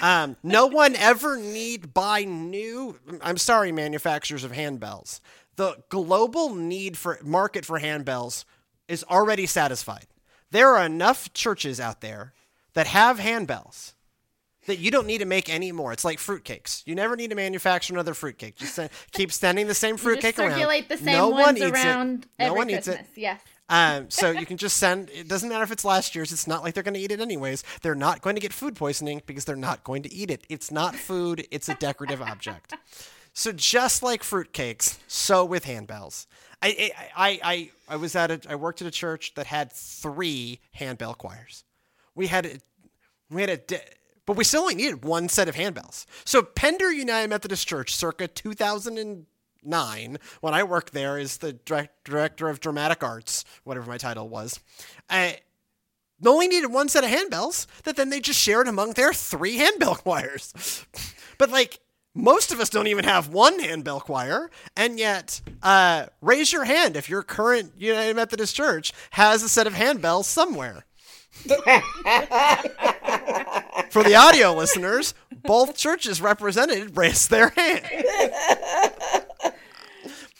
Um, 0.00 0.36
no 0.44 0.66
one 0.68 0.94
ever 0.94 1.36
need 1.36 1.92
buy 1.92 2.22
new. 2.22 3.00
I'm 3.20 3.38
sorry, 3.38 3.72
manufacturers 3.72 4.44
of 4.44 4.52
handbells. 4.52 5.20
The 5.56 5.82
global 5.88 6.54
need 6.54 6.96
for 6.96 7.18
market 7.24 7.64
for 7.64 7.80
handbells 7.80 8.44
is 8.86 9.02
already 9.10 9.46
satisfied. 9.46 10.06
There 10.52 10.76
are 10.76 10.86
enough 10.86 11.32
churches 11.32 11.80
out 11.80 12.00
there 12.00 12.32
that 12.74 12.86
have 12.86 13.18
handbells 13.18 13.94
that 14.66 14.78
you 14.78 14.90
don't 14.90 15.06
need 15.06 15.18
to 15.18 15.24
make 15.24 15.48
any 15.48 15.72
more. 15.72 15.92
It's 15.92 16.04
like 16.04 16.18
fruitcakes. 16.18 16.82
You 16.86 16.94
never 16.94 17.16
need 17.16 17.30
to 17.30 17.36
manufacture 17.36 17.92
another 17.92 18.14
fruitcake. 18.14 18.56
Just 18.56 18.74
send, 18.74 18.90
keep 19.12 19.32
sending 19.32 19.66
the 19.66 19.74
same 19.74 19.96
fruitcake 19.96 20.38
around. 20.38 20.50
Circulate 20.52 20.88
the 20.88 20.96
same 20.96 21.12
no 21.12 21.28
ones 21.28 21.60
one 21.60 21.72
around 21.72 22.26
it. 22.38 22.44
no 22.44 22.54
one 22.54 22.68
Christmas. 22.68 22.96
eats 23.00 23.16
it. 23.16 23.20
Yes. 23.20 23.40
Um, 23.68 24.10
so 24.10 24.30
you 24.30 24.46
can 24.46 24.56
just 24.56 24.76
send. 24.76 25.10
It 25.10 25.26
doesn't 25.26 25.48
matter 25.48 25.64
if 25.64 25.72
it's 25.72 25.84
last 25.84 26.14
year's. 26.14 26.32
It's 26.32 26.46
not 26.46 26.62
like 26.62 26.74
they're 26.74 26.84
going 26.84 26.94
to 26.94 27.00
eat 27.00 27.10
it 27.10 27.20
anyways. 27.20 27.64
They're 27.82 27.96
not 27.96 28.22
going 28.22 28.36
to 28.36 28.40
get 28.40 28.52
food 28.52 28.76
poisoning 28.76 29.22
because 29.26 29.44
they're 29.44 29.56
not 29.56 29.82
going 29.82 30.02
to 30.04 30.12
eat 30.12 30.30
it. 30.30 30.44
It's 30.48 30.70
not 30.70 30.94
food. 30.94 31.46
It's 31.50 31.68
a 31.68 31.74
decorative 31.74 32.22
object. 32.22 32.74
So 33.32 33.52
just 33.52 34.02
like 34.02 34.22
fruitcakes, 34.22 34.98
so 35.08 35.44
with 35.44 35.64
handbells. 35.64 36.26
I, 36.62 36.90
I 37.14 37.40
I 37.42 37.70
I 37.88 37.96
was 37.96 38.16
at 38.16 38.30
a 38.30 38.40
I 38.48 38.54
worked 38.54 38.80
at 38.80 38.88
a 38.88 38.90
church 38.92 39.34
that 39.34 39.46
had 39.46 39.72
three 39.72 40.60
handbell 40.72 41.14
choirs. 41.14 41.64
We 42.14 42.28
had 42.28 42.46
a, 42.46 42.58
we 43.30 43.42
had 43.42 43.50
a 43.50 43.60
but 44.26 44.36
we 44.36 44.44
still 44.44 44.62
only 44.62 44.74
needed 44.74 45.04
one 45.04 45.28
set 45.28 45.48
of 45.48 45.54
handbells. 45.54 46.04
So 46.24 46.42
Pender 46.42 46.92
United 46.92 47.28
Methodist 47.28 47.66
Church, 47.66 47.94
circa 47.94 48.28
2009, 48.28 50.18
when 50.40 50.54
I 50.54 50.62
worked 50.64 50.92
there 50.92 51.16
as 51.16 51.38
the 51.38 51.54
direct, 51.54 52.04
director 52.04 52.48
of 52.48 52.60
dramatic 52.60 53.02
arts, 53.02 53.44
whatever 53.64 53.88
my 53.88 53.98
title 53.98 54.28
was, 54.28 54.60
I 55.08 55.38
only 56.24 56.48
needed 56.48 56.68
one 56.72 56.88
set 56.88 57.04
of 57.04 57.10
handbells 57.10 57.66
that 57.84 57.96
then 57.96 58.10
they 58.10 58.20
just 58.20 58.40
shared 58.40 58.68
among 58.68 58.92
their 58.92 59.12
three 59.12 59.56
handbell 59.56 59.94
choirs. 60.04 60.84
but 61.38 61.50
like 61.50 61.80
most 62.16 62.50
of 62.50 62.60
us 62.60 62.70
don't 62.70 62.86
even 62.86 63.04
have 63.04 63.28
one 63.28 63.58
handbell 63.58 64.00
choir, 64.00 64.50
and 64.74 64.98
yet, 64.98 65.42
uh, 65.62 66.06
raise 66.22 66.50
your 66.50 66.64
hand 66.64 66.96
if 66.96 67.10
your 67.10 67.22
current 67.22 67.72
United 67.76 68.16
Methodist 68.16 68.56
Church 68.56 68.94
has 69.10 69.42
a 69.42 69.50
set 69.50 69.66
of 69.66 69.74
handbells 69.74 70.24
somewhere. 70.24 70.85
For 73.90 74.02
the 74.02 74.14
audio 74.16 74.52
listeners, 74.52 75.14
both 75.42 75.76
churches 75.76 76.20
represented 76.20 76.96
raised 76.96 77.30
their 77.30 77.50
hand. 77.50 77.84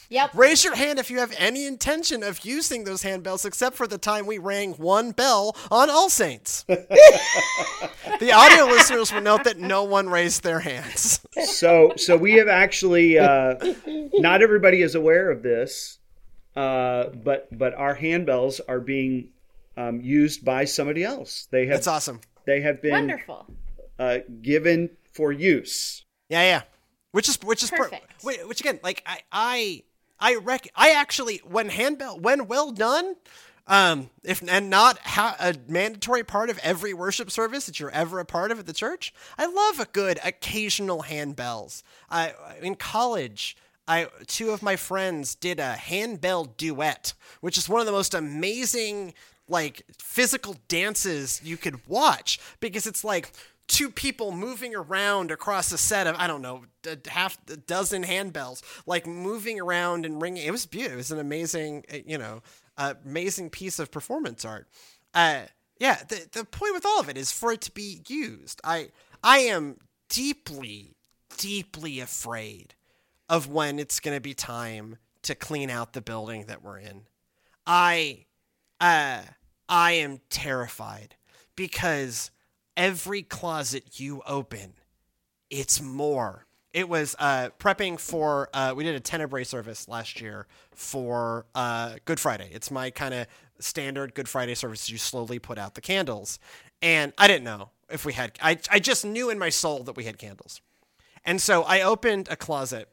Yep. 0.09 0.31
Raise 0.35 0.63
your 0.63 0.75
hand 0.75 0.99
if 0.99 1.09
you 1.09 1.19
have 1.19 1.33
any 1.37 1.65
intention 1.65 2.23
of 2.23 2.45
using 2.45 2.85
those 2.85 3.03
handbells, 3.03 3.45
except 3.45 3.75
for 3.75 3.87
the 3.87 3.97
time 3.97 4.25
we 4.25 4.37
rang 4.37 4.73
one 4.73 5.11
bell 5.11 5.55
on 5.69 5.89
All 5.89 6.09
Saints. 6.09 6.63
the 6.67 8.31
audio 8.33 8.65
listeners 8.65 9.11
will 9.11 9.21
note 9.21 9.43
that 9.43 9.57
no 9.57 9.83
one 9.83 10.09
raised 10.09 10.43
their 10.43 10.61
hands. 10.61 11.19
so, 11.43 11.93
so 11.97 12.15
we 12.15 12.35
have 12.35 12.47
actually. 12.47 13.19
Uh, 13.19 13.55
not 14.13 14.41
everybody 14.41 14.81
is 14.81 14.95
aware 14.95 15.29
of 15.29 15.43
this, 15.43 15.97
uh, 16.55 17.09
but 17.09 17.49
but 17.57 17.73
our 17.73 17.97
handbells 17.97 18.61
are 18.67 18.79
being 18.79 19.29
um, 19.77 20.01
used 20.01 20.43
by 20.43 20.65
somebody 20.65 21.03
else. 21.03 21.47
They 21.51 21.67
have. 21.67 21.75
That's 21.75 21.87
awesome. 21.87 22.19
They 22.45 22.61
have 22.61 22.81
been 22.81 22.91
wonderful. 22.91 23.45
Uh, 23.97 24.19
given 24.41 24.89
for 25.13 25.31
use. 25.31 26.03
Yeah, 26.29 26.43
yeah. 26.43 26.61
Which 27.11 27.29
is 27.29 27.41
which 27.41 27.63
is 27.63 27.71
perfect. 27.71 28.23
Per- 28.23 28.45
which 28.47 28.59
again, 28.59 28.79
like 28.83 29.01
I 29.05 29.21
I 29.31 29.83
I 30.19 30.35
rec 30.35 30.67
I 30.75 30.91
actually 30.91 31.37
when 31.45 31.69
handbell 31.69 32.19
when 32.19 32.47
well 32.47 32.71
done. 32.71 33.15
Um, 33.69 34.11
if 34.23 34.41
and 34.47 34.69
not 34.69 34.97
ha- 34.99 35.35
a 35.41 35.53
mandatory 35.67 36.23
part 36.23 36.49
of 36.49 36.57
every 36.59 36.93
worship 36.93 37.29
service 37.29 37.65
that 37.65 37.81
you're 37.81 37.91
ever 37.91 38.19
a 38.19 38.25
part 38.25 38.49
of 38.51 38.59
at 38.59 38.65
the 38.65 38.71
church, 38.71 39.13
I 39.37 39.45
love 39.45 39.81
a 39.81 39.91
good 39.91 40.19
occasional 40.23 41.03
handbells. 41.03 41.83
I 42.09 42.33
in 42.61 42.75
college, 42.75 43.57
I 43.85 44.07
two 44.25 44.51
of 44.51 44.63
my 44.63 44.77
friends 44.77 45.35
did 45.35 45.59
a 45.59 45.73
handbell 45.73 46.45
duet, 46.45 47.13
which 47.41 47.57
is 47.57 47.67
one 47.67 47.81
of 47.81 47.85
the 47.85 47.91
most 47.91 48.13
amazing 48.13 49.13
like 49.47 49.83
physical 49.99 50.55
dances 50.67 51.41
you 51.43 51.57
could 51.57 51.87
watch 51.87 52.39
because 52.59 52.85
it's 52.85 53.03
like 53.03 53.31
two 53.67 53.89
people 53.89 54.31
moving 54.31 54.73
around 54.75 55.29
across 55.29 55.71
a 55.71 55.77
set 55.77 56.07
of 56.07 56.15
I 56.17 56.27
don't 56.27 56.41
know 56.41 56.65
a 56.85 56.97
half 57.09 57.37
a 57.49 57.57
dozen 57.57 58.03
handbells, 58.03 58.61
like 58.85 59.05
moving 59.05 59.59
around 59.59 60.05
and 60.05 60.21
ringing. 60.21 60.45
It 60.45 60.51
was 60.51 60.65
beautiful. 60.65 60.95
It 60.95 60.97
was 60.97 61.11
an 61.11 61.19
amazing, 61.19 61.83
uh, 61.93 61.97
you 62.05 62.17
know, 62.17 62.41
amazing 62.77 63.49
piece 63.49 63.79
of 63.79 63.91
performance 63.91 64.45
art. 64.45 64.67
Uh, 65.13 65.43
yeah, 65.79 66.01
the 66.07 66.27
the 66.31 66.45
point 66.45 66.73
with 66.73 66.85
all 66.85 66.99
of 66.99 67.09
it 67.09 67.17
is 67.17 67.31
for 67.31 67.51
it 67.51 67.61
to 67.61 67.71
be 67.71 68.01
used. 68.07 68.61
I 68.63 68.89
I 69.23 69.39
am 69.39 69.77
deeply, 70.09 70.95
deeply 71.37 71.99
afraid 71.99 72.73
of 73.29 73.49
when 73.49 73.77
it's 73.79 73.99
going 73.99 74.15
to 74.15 74.21
be 74.21 74.33
time 74.33 74.97
to 75.23 75.35
clean 75.35 75.69
out 75.69 75.93
the 75.93 76.01
building 76.01 76.45
that 76.45 76.63
we're 76.63 76.79
in. 76.79 77.01
I 77.65 78.25
uh 78.79 79.23
I 79.69 79.93
am 79.93 80.21
terrified 80.29 81.15
because 81.55 82.31
every 82.75 83.21
closet 83.23 83.99
you 83.99 84.21
open, 84.25 84.73
it's 85.49 85.81
more 85.81 86.45
It 86.73 86.87
was 86.89 87.15
uh, 87.17 87.49
prepping 87.59 87.99
for. 87.99 88.49
Uh, 88.53 88.73
we 88.75 88.83
did 88.83 88.93
a 88.95 88.99
Tenebrae 88.99 89.45
service 89.45 89.87
last 89.87 90.21
year 90.21 90.45
for 90.75 91.45
uh, 91.55 91.95
Good 92.05 92.19
Friday. 92.19 92.49
It's 92.51 92.69
my 92.69 92.91
kind 92.91 93.13
of 93.13 93.27
standard 93.59 94.13
Good 94.13 94.29
Friday 94.29 94.53
service. 94.53 94.89
You 94.89 94.97
slowly 94.97 95.39
put 95.39 95.57
out 95.57 95.73
the 95.73 95.81
candles, 95.81 96.39
and 96.81 97.13
I 97.17 97.27
didn't 97.27 97.45
know 97.45 97.71
if 97.89 98.05
we 98.05 98.13
had. 98.13 98.37
I 98.41 98.59
I 98.69 98.79
just 98.79 99.05
knew 99.05 99.29
in 99.31 99.39
my 99.39 99.49
soul 99.49 99.83
that 99.83 99.95
we 99.95 100.03
had 100.03 100.17
candles, 100.19 100.61
and 101.25 101.41
so 101.41 101.63
I 101.63 101.81
opened 101.81 102.27
a 102.29 102.35
closet 102.35 102.89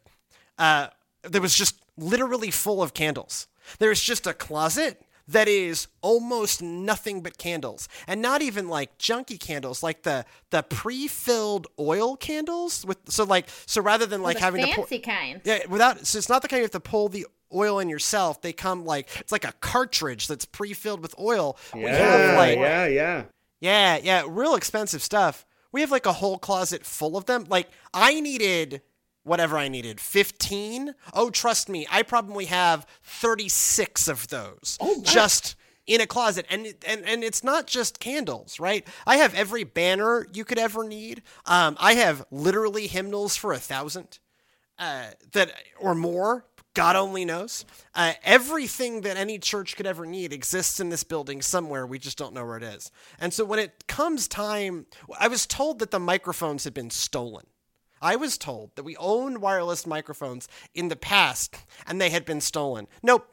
uh, 0.56 0.86
that 1.22 1.42
was 1.42 1.54
just 1.54 1.82
literally 1.98 2.50
full 2.50 2.82
of 2.82 2.94
candles. 2.94 3.48
There 3.80 3.90
was 3.90 4.00
just 4.00 4.26
a 4.26 4.32
closet 4.32 5.02
that 5.28 5.48
is 5.48 5.86
almost 6.02 6.62
nothing 6.62 7.22
but 7.22 7.38
candles 7.38 7.88
and 8.06 8.20
not 8.20 8.42
even 8.42 8.68
like 8.68 8.96
junky 8.98 9.38
candles 9.40 9.82
like 9.82 10.02
the 10.02 10.24
the 10.50 10.62
pre-filled 10.62 11.66
oil 11.78 12.16
candles 12.16 12.84
with 12.84 12.98
so 13.08 13.24
like 13.24 13.48
so 13.66 13.80
rather 13.80 14.06
than 14.06 14.22
like 14.22 14.36
the 14.36 14.42
having 14.42 14.60
fancy 14.64 14.98
to 14.98 15.06
pull 15.06 15.14
kind. 15.14 15.40
yeah 15.44 15.60
without 15.68 16.06
so 16.06 16.18
it's 16.18 16.28
not 16.28 16.42
the 16.42 16.48
kind 16.48 16.58
you 16.58 16.64
have 16.64 16.70
to 16.70 16.80
pull 16.80 17.08
the 17.08 17.26
oil 17.54 17.78
in 17.78 17.88
yourself 17.88 18.40
they 18.42 18.52
come 18.52 18.84
like 18.84 19.08
it's 19.20 19.32
like 19.32 19.44
a 19.44 19.52
cartridge 19.60 20.26
that's 20.26 20.44
pre-filled 20.44 21.00
with 21.00 21.14
oil 21.18 21.56
we 21.74 21.82
have 21.82 21.98
Yeah, 21.98 22.36
like 22.36 22.58
yeah, 22.58 22.86
yeah. 22.86 23.24
yeah, 23.60 23.96
yeah, 24.02 24.24
real 24.28 24.54
expensive 24.56 25.02
stuff. 25.02 25.46
We 25.72 25.80
have 25.80 25.90
like 25.90 26.06
a 26.06 26.12
whole 26.12 26.38
closet 26.38 26.84
full 26.84 27.16
of 27.16 27.24
them. 27.26 27.46
Like 27.48 27.68
I 27.92 28.20
needed 28.20 28.82
whatever 29.24 29.58
I 29.58 29.68
needed, 29.68 30.00
15. 30.00 30.94
Oh, 31.12 31.30
trust 31.30 31.68
me, 31.68 31.86
I 31.90 32.02
probably 32.02 32.44
have 32.46 32.86
36 33.02 34.08
of 34.08 34.28
those. 34.28 34.78
just 35.02 35.56
in 35.86 36.00
a 36.00 36.06
closet 36.06 36.46
and 36.48 36.66
and 36.86 37.04
and 37.04 37.22
it's 37.22 37.44
not 37.44 37.66
just 37.66 37.98
candles, 38.00 38.58
right? 38.58 38.86
I 39.06 39.16
have 39.16 39.34
every 39.34 39.64
banner 39.64 40.26
you 40.32 40.42
could 40.44 40.58
ever 40.58 40.82
need. 40.82 41.22
Um 41.44 41.76
I 41.78 41.94
have 41.94 42.24
literally 42.30 42.86
hymnals 42.86 43.36
for 43.36 43.52
a 43.52 43.58
thousand 43.58 44.18
uh, 44.78 45.08
that 45.32 45.52
or 45.78 45.94
more. 45.94 46.46
God 46.74 46.96
only 46.96 47.24
knows. 47.24 47.64
Uh, 47.94 48.14
everything 48.24 49.02
that 49.02 49.16
any 49.16 49.38
church 49.38 49.76
could 49.76 49.86
ever 49.86 50.04
need 50.04 50.32
exists 50.32 50.80
in 50.80 50.88
this 50.88 51.04
building 51.04 51.40
somewhere. 51.40 51.86
We 51.86 52.00
just 52.00 52.18
don't 52.18 52.34
know 52.34 52.44
where 52.44 52.56
it 52.56 52.64
is. 52.64 52.90
And 53.20 53.32
so 53.32 53.44
when 53.44 53.60
it 53.60 53.86
comes 53.86 54.26
time, 54.26 54.86
I 55.20 55.28
was 55.28 55.46
told 55.46 55.78
that 55.78 55.92
the 55.92 56.00
microphones 56.00 56.64
had 56.64 56.74
been 56.74 56.90
stolen. 56.90 57.44
I 58.04 58.16
was 58.16 58.36
told 58.36 58.76
that 58.76 58.82
we 58.82 58.96
owned 58.98 59.38
wireless 59.38 59.86
microphones 59.86 60.46
in 60.74 60.88
the 60.88 60.96
past 60.96 61.56
and 61.86 61.98
they 61.98 62.10
had 62.10 62.26
been 62.26 62.42
stolen. 62.42 62.86
Nope, 63.02 63.26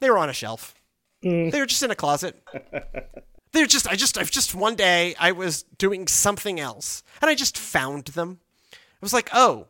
they 0.00 0.08
were 0.08 0.16
on 0.16 0.30
a 0.30 0.32
shelf. 0.32 0.74
They 1.22 1.50
were 1.52 1.66
just 1.66 1.82
in 1.82 1.90
a 1.90 1.94
closet. 1.94 2.42
They're 3.52 3.66
just, 3.66 3.86
I 3.86 3.96
just, 3.96 4.16
I've 4.18 4.30
just 4.30 4.54
one 4.54 4.76
day 4.76 5.14
I 5.20 5.32
was 5.32 5.62
doing 5.78 6.08
something 6.08 6.58
else 6.58 7.02
and 7.20 7.30
I 7.30 7.34
just 7.34 7.56
found 7.58 8.06
them. 8.06 8.40
I 8.72 8.76
was 9.00 9.12
like, 9.12 9.28
oh, 9.32 9.68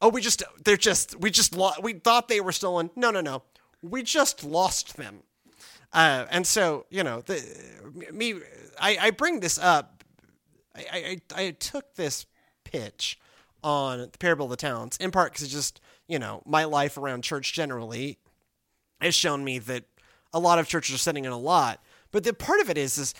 oh, 0.00 0.08
we 0.08 0.22
just, 0.22 0.42
they're 0.64 0.78
just, 0.78 1.20
we 1.20 1.30
just, 1.30 1.54
lo- 1.54 1.72
we 1.82 1.92
thought 1.92 2.28
they 2.28 2.40
were 2.40 2.52
stolen. 2.52 2.88
No, 2.96 3.10
no, 3.10 3.20
no. 3.20 3.42
We 3.82 4.02
just 4.02 4.44
lost 4.44 4.96
them. 4.96 5.24
Uh, 5.92 6.24
and 6.30 6.46
so, 6.46 6.86
you 6.88 7.04
know, 7.04 7.20
the, 7.20 7.44
me, 8.12 8.36
I, 8.80 8.96
I 8.98 9.10
bring 9.10 9.40
this 9.40 9.58
up. 9.58 10.04
I, 10.74 11.20
I, 11.36 11.42
I 11.42 11.50
took 11.50 11.94
this 11.96 12.24
pitch 12.64 13.18
on 13.62 13.98
the 14.10 14.18
parable 14.18 14.46
of 14.46 14.50
the 14.50 14.56
talents 14.56 14.96
in 14.98 15.10
part 15.10 15.32
because 15.32 15.44
it's 15.44 15.52
just, 15.52 15.80
you 16.08 16.18
know, 16.18 16.42
my 16.44 16.64
life 16.64 16.96
around 16.96 17.22
church 17.22 17.52
generally 17.52 18.18
has 19.00 19.14
shown 19.14 19.44
me 19.44 19.58
that 19.58 19.84
a 20.32 20.38
lot 20.38 20.58
of 20.58 20.68
churches 20.68 20.94
are 20.94 20.98
sending 20.98 21.24
in 21.24 21.32
a 21.32 21.38
lot. 21.38 21.80
But 22.10 22.24
the 22.24 22.32
part 22.32 22.60
of 22.60 22.70
it 22.70 22.78
is, 22.78 22.98
is 22.98 23.14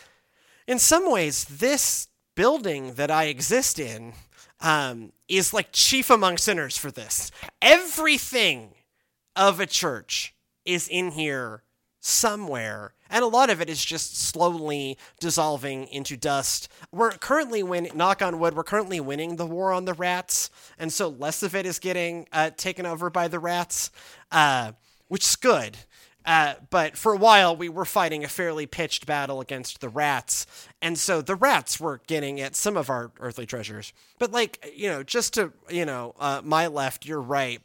in 0.66 0.78
some 0.78 1.10
ways, 1.10 1.44
this 1.44 2.08
building 2.34 2.94
that 2.94 3.10
I 3.10 3.24
exist 3.24 3.78
in 3.78 4.14
um, 4.60 5.12
is 5.28 5.52
like 5.52 5.68
chief 5.72 6.10
among 6.10 6.38
sinners 6.38 6.76
for 6.76 6.90
this. 6.90 7.30
Everything 7.60 8.74
of 9.34 9.60
a 9.60 9.66
church 9.66 10.34
is 10.64 10.88
in 10.88 11.10
here 11.12 11.62
somewhere. 12.00 12.94
And 13.12 13.22
a 13.22 13.28
lot 13.28 13.50
of 13.50 13.60
it 13.60 13.68
is 13.68 13.84
just 13.84 14.18
slowly 14.18 14.96
dissolving 15.20 15.86
into 15.88 16.16
dust. 16.16 16.68
We're 16.90 17.12
currently 17.12 17.62
winning, 17.62 17.94
knock 17.94 18.22
on 18.22 18.40
wood, 18.40 18.56
we're 18.56 18.64
currently 18.64 18.98
winning 18.98 19.36
the 19.36 19.46
war 19.46 19.70
on 19.70 19.84
the 19.84 19.92
rats. 19.92 20.50
And 20.78 20.90
so 20.90 21.08
less 21.08 21.42
of 21.42 21.54
it 21.54 21.66
is 21.66 21.78
getting 21.78 22.26
uh, 22.32 22.50
taken 22.56 22.86
over 22.86 23.10
by 23.10 23.28
the 23.28 23.38
rats, 23.38 23.90
uh, 24.32 24.72
which 25.08 25.24
is 25.24 25.36
good. 25.36 25.76
Uh, 26.24 26.54
but 26.70 26.96
for 26.96 27.12
a 27.12 27.18
while, 27.18 27.54
we 27.54 27.68
were 27.68 27.84
fighting 27.84 28.24
a 28.24 28.28
fairly 28.28 28.64
pitched 28.64 29.04
battle 29.06 29.40
against 29.40 29.80
the 29.80 29.88
rats. 29.88 30.46
And 30.80 30.98
so 30.98 31.20
the 31.20 31.34
rats 31.34 31.78
were 31.78 32.00
getting 32.06 32.40
at 32.40 32.56
some 32.56 32.76
of 32.76 32.88
our 32.88 33.10
earthly 33.20 33.44
treasures. 33.44 33.92
But, 34.18 34.32
like, 34.32 34.72
you 34.74 34.88
know, 34.88 35.02
just 35.02 35.34
to, 35.34 35.52
you 35.68 35.84
know, 35.84 36.14
uh, 36.18 36.40
my 36.44 36.68
left, 36.68 37.04
your 37.04 37.20
right, 37.20 37.60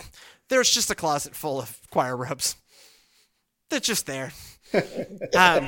there's 0.49 0.71
just 0.71 0.91
a 0.91 0.95
closet 0.95 1.35
full 1.35 1.61
of 1.61 1.79
choir 1.89 2.17
robes. 2.17 2.57
They're 3.69 3.79
just 3.79 4.07
there. 4.07 4.31
Um, 4.73 5.67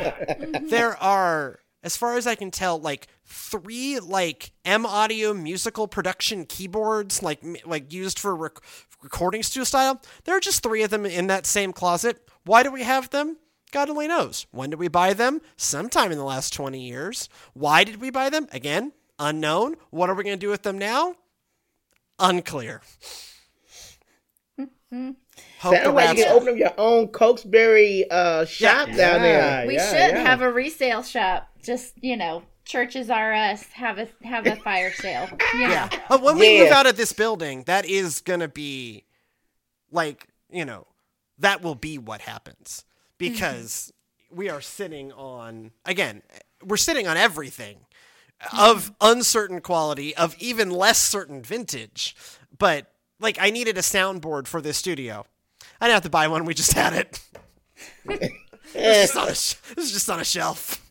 there 0.70 0.96
are, 1.02 1.60
as 1.84 1.96
far 1.98 2.16
as 2.18 2.28
I 2.28 2.36
can 2.36 2.52
tell, 2.52 2.80
like 2.80 3.08
three 3.26 4.00
like 4.00 4.52
M 4.66 4.86
Audio 4.86 5.34
musical 5.34 5.88
production 5.88 6.46
keyboards, 6.46 7.22
like 7.24 7.40
like 7.66 7.94
used 7.94 8.20
for 8.20 8.36
rec- 8.36 8.60
recording 9.02 9.44
studio 9.44 9.64
style. 9.64 10.02
There 10.26 10.36
are 10.36 10.42
just 10.42 10.64
three 10.64 10.84
of 10.84 10.90
them 10.90 11.06
in 11.06 11.28
that 11.28 11.46
same 11.46 11.74
closet. 11.74 12.28
Why 12.46 12.64
do 12.64 12.72
we 12.72 12.84
have 12.84 13.10
them? 13.10 13.38
God 13.72 13.90
only 13.90 14.08
knows. 14.08 14.48
When 14.52 14.72
did 14.72 14.80
we 14.80 14.88
buy 14.88 15.14
them? 15.14 15.42
Sometime 15.56 16.12
in 16.12 16.18
the 16.18 16.24
last 16.24 16.54
20 16.54 16.80
years. 16.82 17.30
Why 17.54 17.84
did 17.84 18.02
we 18.02 18.10
buy 18.10 18.30
them? 18.30 18.48
Again, 18.52 18.94
unknown. 19.20 19.76
What 19.92 20.10
are 20.10 20.16
we 20.16 20.24
going 20.24 20.38
to 20.38 20.46
do 20.46 20.50
with 20.50 20.64
them 20.64 20.78
now? 20.80 21.16
Unclear. 22.18 22.82
Hope 25.60 25.74
the 25.74 25.84
Sounds 25.84 25.96
like 25.96 26.18
you 26.18 26.24
can 26.24 26.34
open 26.34 26.50
up 26.50 26.58
your 26.58 26.74
own 26.78 27.08
Cokesbury 27.10 28.06
uh, 28.10 28.46
shop 28.46 28.88
Yeah. 28.88 28.96
down 28.96 29.22
there. 29.22 29.68
We 29.68 29.76
yeah, 29.76 29.90
should 29.90 30.16
yeah. 30.16 30.24
have 30.24 30.42
a 30.42 30.52
resale 30.52 31.04
shop. 31.04 31.50
Just 31.62 31.94
you 32.02 32.16
know, 32.16 32.44
churches 32.66 33.10
are 33.10 33.34
us. 33.34 33.64
Have 33.74 33.98
a 34.00 34.08
have 34.24 34.46
a 34.48 34.56
fire 34.58 34.94
sale. 34.94 35.28
You. 35.54 35.60
Yeah. 35.60 35.90
But 36.08 36.22
uh, 36.22 36.24
when 36.24 36.38
we 36.38 36.58
Yeah. 36.58 36.64
move 36.64 36.72
out 36.72 36.88
of 36.88 36.96
this 36.98 37.14
building, 37.14 37.64
that 37.64 37.86
is 37.86 38.22
going 38.22 38.40
to 38.40 38.48
be 38.48 39.04
like, 39.92 40.28
you 40.52 40.66
know, 40.66 40.88
that 41.40 41.62
will 41.62 41.76
be 41.76 41.98
what 41.98 42.22
happens 42.22 42.86
because 43.18 43.92
mm-hmm. 44.32 44.38
we 44.38 44.50
are 44.50 44.62
sitting 44.62 45.12
on, 45.14 45.72
again, 45.86 46.22
we're 46.64 46.78
sitting 46.78 47.08
on 47.08 47.18
everything 47.18 47.80
of 48.58 48.86
mm-hmm. 48.86 48.94
uncertain 49.18 49.62
quality, 49.62 50.16
of 50.16 50.36
even 50.40 50.70
less 50.70 51.00
certain 51.00 51.42
vintage. 51.42 52.16
But 52.58 52.92
like, 53.20 53.38
I 53.40 53.50
needed 53.50 53.78
a 53.78 53.82
soundboard 53.82 54.48
for 54.48 54.62
this 54.62 54.78
studio. 54.78 55.26
I 55.82 55.86
didn't 55.86 55.96
have 55.96 56.04
to 56.04 56.10
buy 56.10 56.28
one, 56.28 56.46
we 56.46 56.54
just 56.54 56.74
had 56.74 56.94
it. 56.94 57.20
It's 58.76 59.14
just 59.14 59.18
on 59.18 59.28
a 59.30 59.34
sh- 59.36 59.56
this 59.76 59.86
is 59.86 59.92
just 59.94 60.10
on 60.12 60.20
a 60.20 60.24
shelf. 60.24 60.86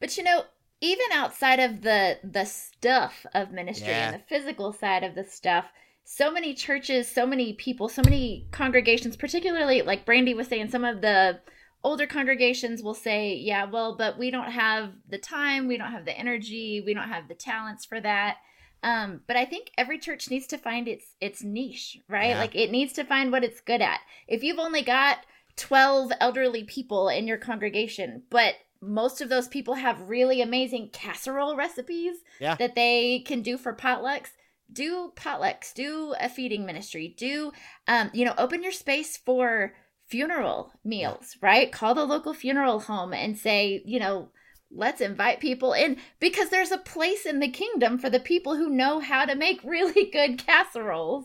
But 0.00 0.16
you 0.16 0.24
know, 0.24 0.44
even 0.80 1.06
outside 1.12 1.60
of 1.60 1.82
the 1.82 2.18
the 2.24 2.44
stuff 2.44 3.24
of 3.34 3.52
ministry 3.52 3.88
Yeah. 3.88 4.10
and 4.10 4.20
the 4.20 4.26
physical 4.26 4.72
side 4.72 5.04
of 5.04 5.14
the 5.14 5.22
stuff, 5.24 5.66
so 6.04 6.32
many 6.32 6.52
churches, 6.54 7.08
so 7.08 7.24
many 7.24 7.52
people, 7.52 7.88
so 7.88 8.02
many 8.04 8.48
congregations, 8.50 9.16
particularly 9.16 9.82
like 9.82 10.04
Brandy 10.04 10.34
was 10.34 10.48
saying, 10.48 10.70
some 10.70 10.84
of 10.84 11.00
the 11.00 11.40
older 11.84 12.06
congregations 12.06 12.82
will 12.82 12.94
say, 12.94 13.34
"Yeah, 13.36 13.66
well, 13.66 13.96
but 13.96 14.18
we 14.18 14.30
don't 14.32 14.50
have 14.50 14.90
the 15.08 15.18
time, 15.18 15.68
we 15.68 15.76
don't 15.76 15.92
have 15.92 16.04
the 16.04 16.18
energy, 16.18 16.82
we 16.84 16.94
don't 16.94 17.08
have 17.10 17.28
the 17.28 17.34
talents 17.34 17.84
for 17.84 18.00
that." 18.00 18.38
Um, 18.84 19.22
but 19.26 19.36
I 19.36 19.46
think 19.46 19.70
every 19.78 19.98
church 19.98 20.30
needs 20.30 20.46
to 20.48 20.58
find 20.58 20.86
its 20.86 21.06
its 21.20 21.42
niche, 21.42 21.98
right? 22.08 22.30
Yeah. 22.30 22.38
Like 22.38 22.54
it 22.54 22.70
needs 22.70 22.92
to 22.94 23.04
find 23.04 23.32
what 23.32 23.42
it's 23.42 23.60
good 23.60 23.80
at. 23.80 24.00
If 24.28 24.42
you've 24.44 24.58
only 24.58 24.82
got 24.82 25.18
12 25.56 26.12
elderly 26.20 26.64
people 26.64 27.08
in 27.08 27.26
your 27.26 27.38
congregation, 27.38 28.22
but 28.30 28.54
most 28.82 29.20
of 29.22 29.28
those 29.30 29.48
people 29.48 29.74
have 29.74 30.08
really 30.08 30.42
amazing 30.42 30.90
casserole 30.92 31.56
recipes 31.56 32.16
Yeah. 32.40 32.56
that 32.56 32.74
they 32.74 33.20
can 33.20 33.40
do 33.40 33.56
for 33.56 33.74
potlucks. 33.74 34.30
Do 34.72 35.12
potlucks, 35.16 35.72
do 35.72 36.14
a 36.20 36.28
feeding 36.28 36.66
ministry, 36.66 37.14
do, 37.16 37.52
um, 37.86 38.10
you 38.12 38.24
know, 38.24 38.34
open 38.36 38.62
your 38.62 38.72
space 38.72 39.16
for 39.16 39.74
funeral 40.06 40.72
meals, 40.84 41.36
right? 41.40 41.70
Call 41.72 41.94
the 41.94 42.04
local 42.04 42.34
funeral 42.34 42.80
home 42.80 43.12
and 43.14 43.38
say, 43.38 43.82
you 43.86 43.98
know, 43.98 44.30
let's 44.74 45.00
invite 45.00 45.40
people 45.40 45.72
in 45.72 45.96
because 46.20 46.50
there's 46.50 46.72
a 46.72 46.78
place 46.78 47.24
in 47.26 47.40
the 47.40 47.48
kingdom 47.48 47.98
for 47.98 48.10
the 48.10 48.20
people 48.20 48.56
who 48.56 48.68
know 48.68 49.00
how 49.00 49.24
to 49.24 49.34
make 49.34 49.60
really 49.64 50.10
good 50.10 50.38
casseroles. 50.38 51.24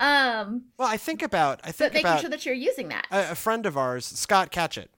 Um, 0.00 0.64
Well, 0.78 0.88
I 0.88 0.96
think 0.96 1.22
about, 1.22 1.60
I 1.62 1.68
but 1.68 1.76
think 1.76 1.92
making 1.94 2.06
about 2.06 2.20
sure 2.20 2.30
that 2.30 2.46
you're 2.46 2.54
using 2.54 2.88
that. 2.88 3.06
a, 3.10 3.32
a 3.32 3.34
friend 3.34 3.64
of 3.66 3.76
ours, 3.76 4.06
Scott 4.06 4.50
Catchett. 4.50 4.88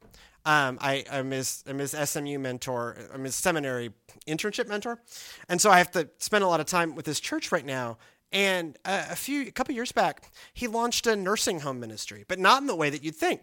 Um, 0.45 0.79
I, 0.81 1.05
I'm 1.11 1.33
his, 1.33 1.65
I'm 1.67 1.79
his 1.79 1.91
SMU 1.91 2.39
mentor. 2.39 2.97
I'm 3.13 3.25
his 3.25 3.35
seminary 3.35 3.91
internship 4.29 4.69
mentor, 4.69 5.03
and 5.49 5.61
so 5.61 5.71
I 5.73 5.79
have 5.79 5.91
to 5.93 6.09
spend 6.19 6.45
a 6.45 6.47
lot 6.47 6.61
of 6.61 6.67
time 6.67 6.95
with 6.95 7.05
his 7.05 7.19
church 7.19 7.51
right 7.51 7.65
now. 7.67 7.99
And 8.31 8.79
uh, 8.85 9.07
a 9.11 9.17
few, 9.17 9.43
a 9.43 9.51
couple 9.51 9.75
years 9.75 9.91
back, 9.93 10.31
he 10.55 10.67
launched 10.69 11.07
a 11.09 11.17
nursing 11.17 11.61
home 11.61 11.81
ministry, 11.81 12.25
but 12.29 12.39
not 12.39 12.61
in 12.61 12.69
the 12.69 12.77
way 12.77 12.91
that 12.91 13.03
you'd 13.03 13.17
think. 13.17 13.43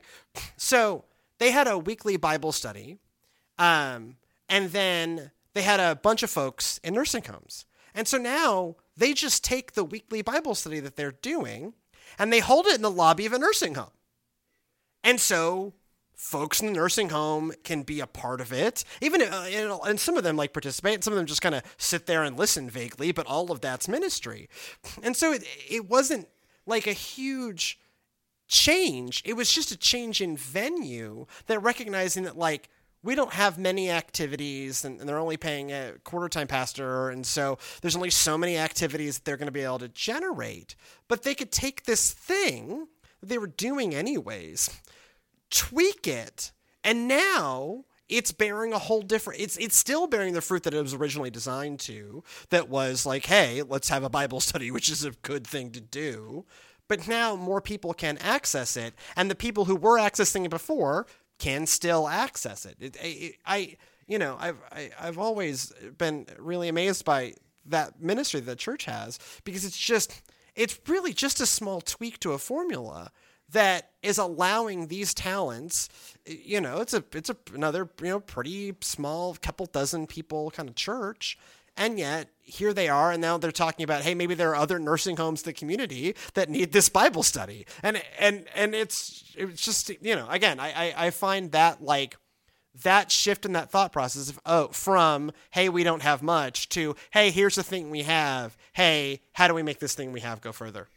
So 0.55 1.03
they 1.39 1.51
had 1.51 1.67
a 1.67 1.77
weekly 1.77 2.15
Bible 2.15 2.51
study, 2.53 2.99
um, 3.59 4.15
and 4.53 4.69
then 4.69 5.31
they 5.55 5.63
had 5.63 5.79
a 5.79 5.95
bunch 5.95 6.21
of 6.21 6.29
folks 6.29 6.79
in 6.83 6.93
nursing 6.93 7.23
homes. 7.23 7.65
And 7.95 8.07
so 8.07 8.19
now 8.19 8.75
they 8.95 9.13
just 9.13 9.43
take 9.43 9.73
the 9.73 9.83
weekly 9.83 10.21
Bible 10.21 10.53
study 10.53 10.79
that 10.79 10.95
they're 10.95 11.11
doing 11.11 11.73
and 12.19 12.31
they 12.31 12.39
hold 12.39 12.67
it 12.67 12.75
in 12.75 12.83
the 12.83 12.91
lobby 12.91 13.25
of 13.25 13.33
a 13.33 13.39
nursing 13.39 13.73
home. 13.73 13.89
And 15.03 15.19
so 15.19 15.73
folks 16.15 16.61
in 16.61 16.67
the 16.67 16.73
nursing 16.73 17.09
home 17.09 17.51
can 17.63 17.81
be 17.81 17.99
a 17.99 18.05
part 18.05 18.41
of 18.41 18.53
it. 18.53 18.83
Even 19.01 19.23
uh, 19.23 19.79
and 19.87 19.99
some 19.99 20.17
of 20.17 20.23
them 20.23 20.35
like 20.35 20.53
participate, 20.53 20.93
and 20.93 21.03
some 21.03 21.13
of 21.13 21.17
them 21.17 21.25
just 21.25 21.41
kind 21.41 21.55
of 21.55 21.63
sit 21.77 22.05
there 22.05 22.21
and 22.21 22.37
listen 22.37 22.69
vaguely. 22.69 23.11
But 23.11 23.25
all 23.25 23.51
of 23.51 23.59
that's 23.59 23.87
ministry, 23.87 24.49
and 25.01 25.17
so 25.17 25.33
it 25.33 25.43
it 25.67 25.89
wasn't 25.89 26.27
like 26.67 26.85
a 26.85 26.93
huge 26.93 27.79
change. 28.47 29.23
It 29.25 29.33
was 29.33 29.51
just 29.51 29.71
a 29.71 29.77
change 29.77 30.21
in 30.21 30.37
venue 30.37 31.25
that 31.47 31.59
recognizing 31.59 32.23
that 32.23 32.37
like 32.37 32.69
we 33.03 33.15
don't 33.15 33.33
have 33.33 33.57
many 33.57 33.91
activities 33.91 34.85
and, 34.85 34.99
and, 34.99 35.07
they're 35.09 35.19
only 35.19 35.37
paying 35.37 35.71
a 35.71 35.93
quarter 36.03 36.29
time 36.29 36.47
pastor. 36.47 37.09
And 37.09 37.25
so 37.25 37.57
there's 37.81 37.95
only 37.95 38.09
so 38.09 38.37
many 38.37 38.57
activities 38.57 39.15
that 39.15 39.25
they're 39.25 39.37
going 39.37 39.47
to 39.47 39.51
be 39.51 39.61
able 39.61 39.79
to 39.79 39.89
generate 39.89 40.75
but 41.07 41.23
they 41.23 41.35
could 41.35 41.51
take 41.51 41.83
this 41.83 42.11
thing 42.11 42.87
that 43.19 43.27
they 43.27 43.37
were 43.37 43.47
doing 43.47 43.93
anyways 43.93 44.81
tweak 45.53 46.07
it, 46.07 46.51
and 46.83 47.07
now 47.07 47.85
it's 48.09 48.31
bearing 48.31 48.73
a 48.73 48.79
whole 48.79 49.01
different 49.01 49.39
it's 49.39 49.55
it's 49.57 49.77
still 49.77 50.07
bearing 50.07 50.33
the 50.33 50.41
fruit 50.41 50.63
that 50.63 50.73
it 50.73 50.81
was 50.81 50.93
originally 50.93 51.29
designed 51.29 51.79
to 51.79 52.23
that 52.49 52.67
was 52.67 53.05
like 53.05 53.27
hey 53.27 53.61
let's 53.63 53.89
have 53.89 54.03
a 54.03 54.09
bible 54.09 54.39
study 54.41 54.71
which 54.71 54.89
is 54.89 55.05
a 55.05 55.11
good 55.11 55.45
thing 55.45 55.71
to 55.71 55.81
do. 55.81 56.45
But 56.89 57.07
now 57.07 57.35
more 57.37 57.61
people 57.61 57.93
can 57.93 58.17
access 58.17 58.75
it 58.75 58.93
and 59.15 59.31
the 59.31 59.35
people 59.35 59.65
who 59.65 59.75
were 59.75 59.97
accessing 59.97 60.45
it 60.45 60.49
before 60.49 61.07
can 61.43 61.65
still 61.65 62.07
access 62.07 62.65
it, 62.65 62.77
it, 62.79 62.95
it 62.95 63.35
i 63.45 63.75
you 64.07 64.17
know 64.17 64.37
i've 64.39 64.55
I, 64.71 64.79
have 64.79 64.91
i 65.01 65.05
have 65.07 65.17
always 65.17 65.73
been 65.97 66.25
really 66.39 66.69
amazed 66.69 67.03
by 67.03 67.33
that 67.65 68.01
ministry 68.01 68.39
that 68.39 68.49
the 68.49 68.55
church 68.55 68.85
has 68.85 69.19
because 69.43 69.65
it's 69.65 69.77
just 69.77 70.21
it's 70.55 70.79
really 70.87 71.11
just 71.11 71.41
a 71.41 71.45
small 71.45 71.81
tweak 71.81 72.19
to 72.21 72.31
a 72.31 72.37
formula 72.37 73.11
that 73.49 73.89
is 74.01 74.17
allowing 74.17 74.87
these 74.87 75.13
talents 75.13 75.89
you 76.25 76.61
know 76.61 76.79
it's 76.79 76.93
a 76.93 77.03
it's 77.11 77.29
a, 77.29 77.35
another 77.53 77.89
you 78.01 78.07
know 78.07 78.21
pretty 78.21 78.73
small 78.79 79.35
couple 79.41 79.65
dozen 79.65 80.07
people 80.07 80.49
kind 80.49 80.69
of 80.69 80.75
church 80.75 81.37
and 81.77 81.97
yet 81.97 82.29
here 82.41 82.73
they 82.73 82.89
are 82.89 83.11
and 83.11 83.21
now 83.21 83.37
they're 83.37 83.51
talking 83.51 83.83
about 83.83 84.01
hey 84.01 84.13
maybe 84.13 84.33
there 84.33 84.51
are 84.51 84.55
other 84.55 84.79
nursing 84.79 85.17
homes 85.17 85.41
in 85.41 85.45
the 85.45 85.53
community 85.53 86.15
that 86.33 86.49
need 86.49 86.71
this 86.71 86.89
bible 86.89 87.23
study. 87.23 87.65
And 87.81 88.01
and 88.19 88.45
and 88.55 88.75
it's 88.75 89.33
it's 89.35 89.63
just 89.63 89.89
you 89.89 90.15
know 90.15 90.27
again 90.29 90.59
i 90.59 90.93
i, 90.95 91.09
find 91.09 91.51
that 91.51 91.81
like 91.81 92.17
that 92.83 93.11
shift 93.11 93.45
in 93.45 93.53
that 93.53 93.69
thought 93.69 93.91
process 93.91 94.29
of 94.29 94.39
oh 94.45 94.67
from 94.69 95.31
hey 95.51 95.69
we 95.69 95.83
don't 95.83 96.01
have 96.01 96.21
much 96.21 96.69
to 96.69 96.95
hey 97.11 97.31
here's 97.31 97.55
the 97.55 97.63
thing 97.63 97.89
we 97.89 98.03
have. 98.03 98.57
Hey 98.73 99.21
how 99.33 99.47
do 99.47 99.53
we 99.53 99.63
make 99.63 99.79
this 99.79 99.95
thing 99.95 100.11
we 100.11 100.21
have 100.21 100.41
go 100.41 100.51
further? 100.51 100.87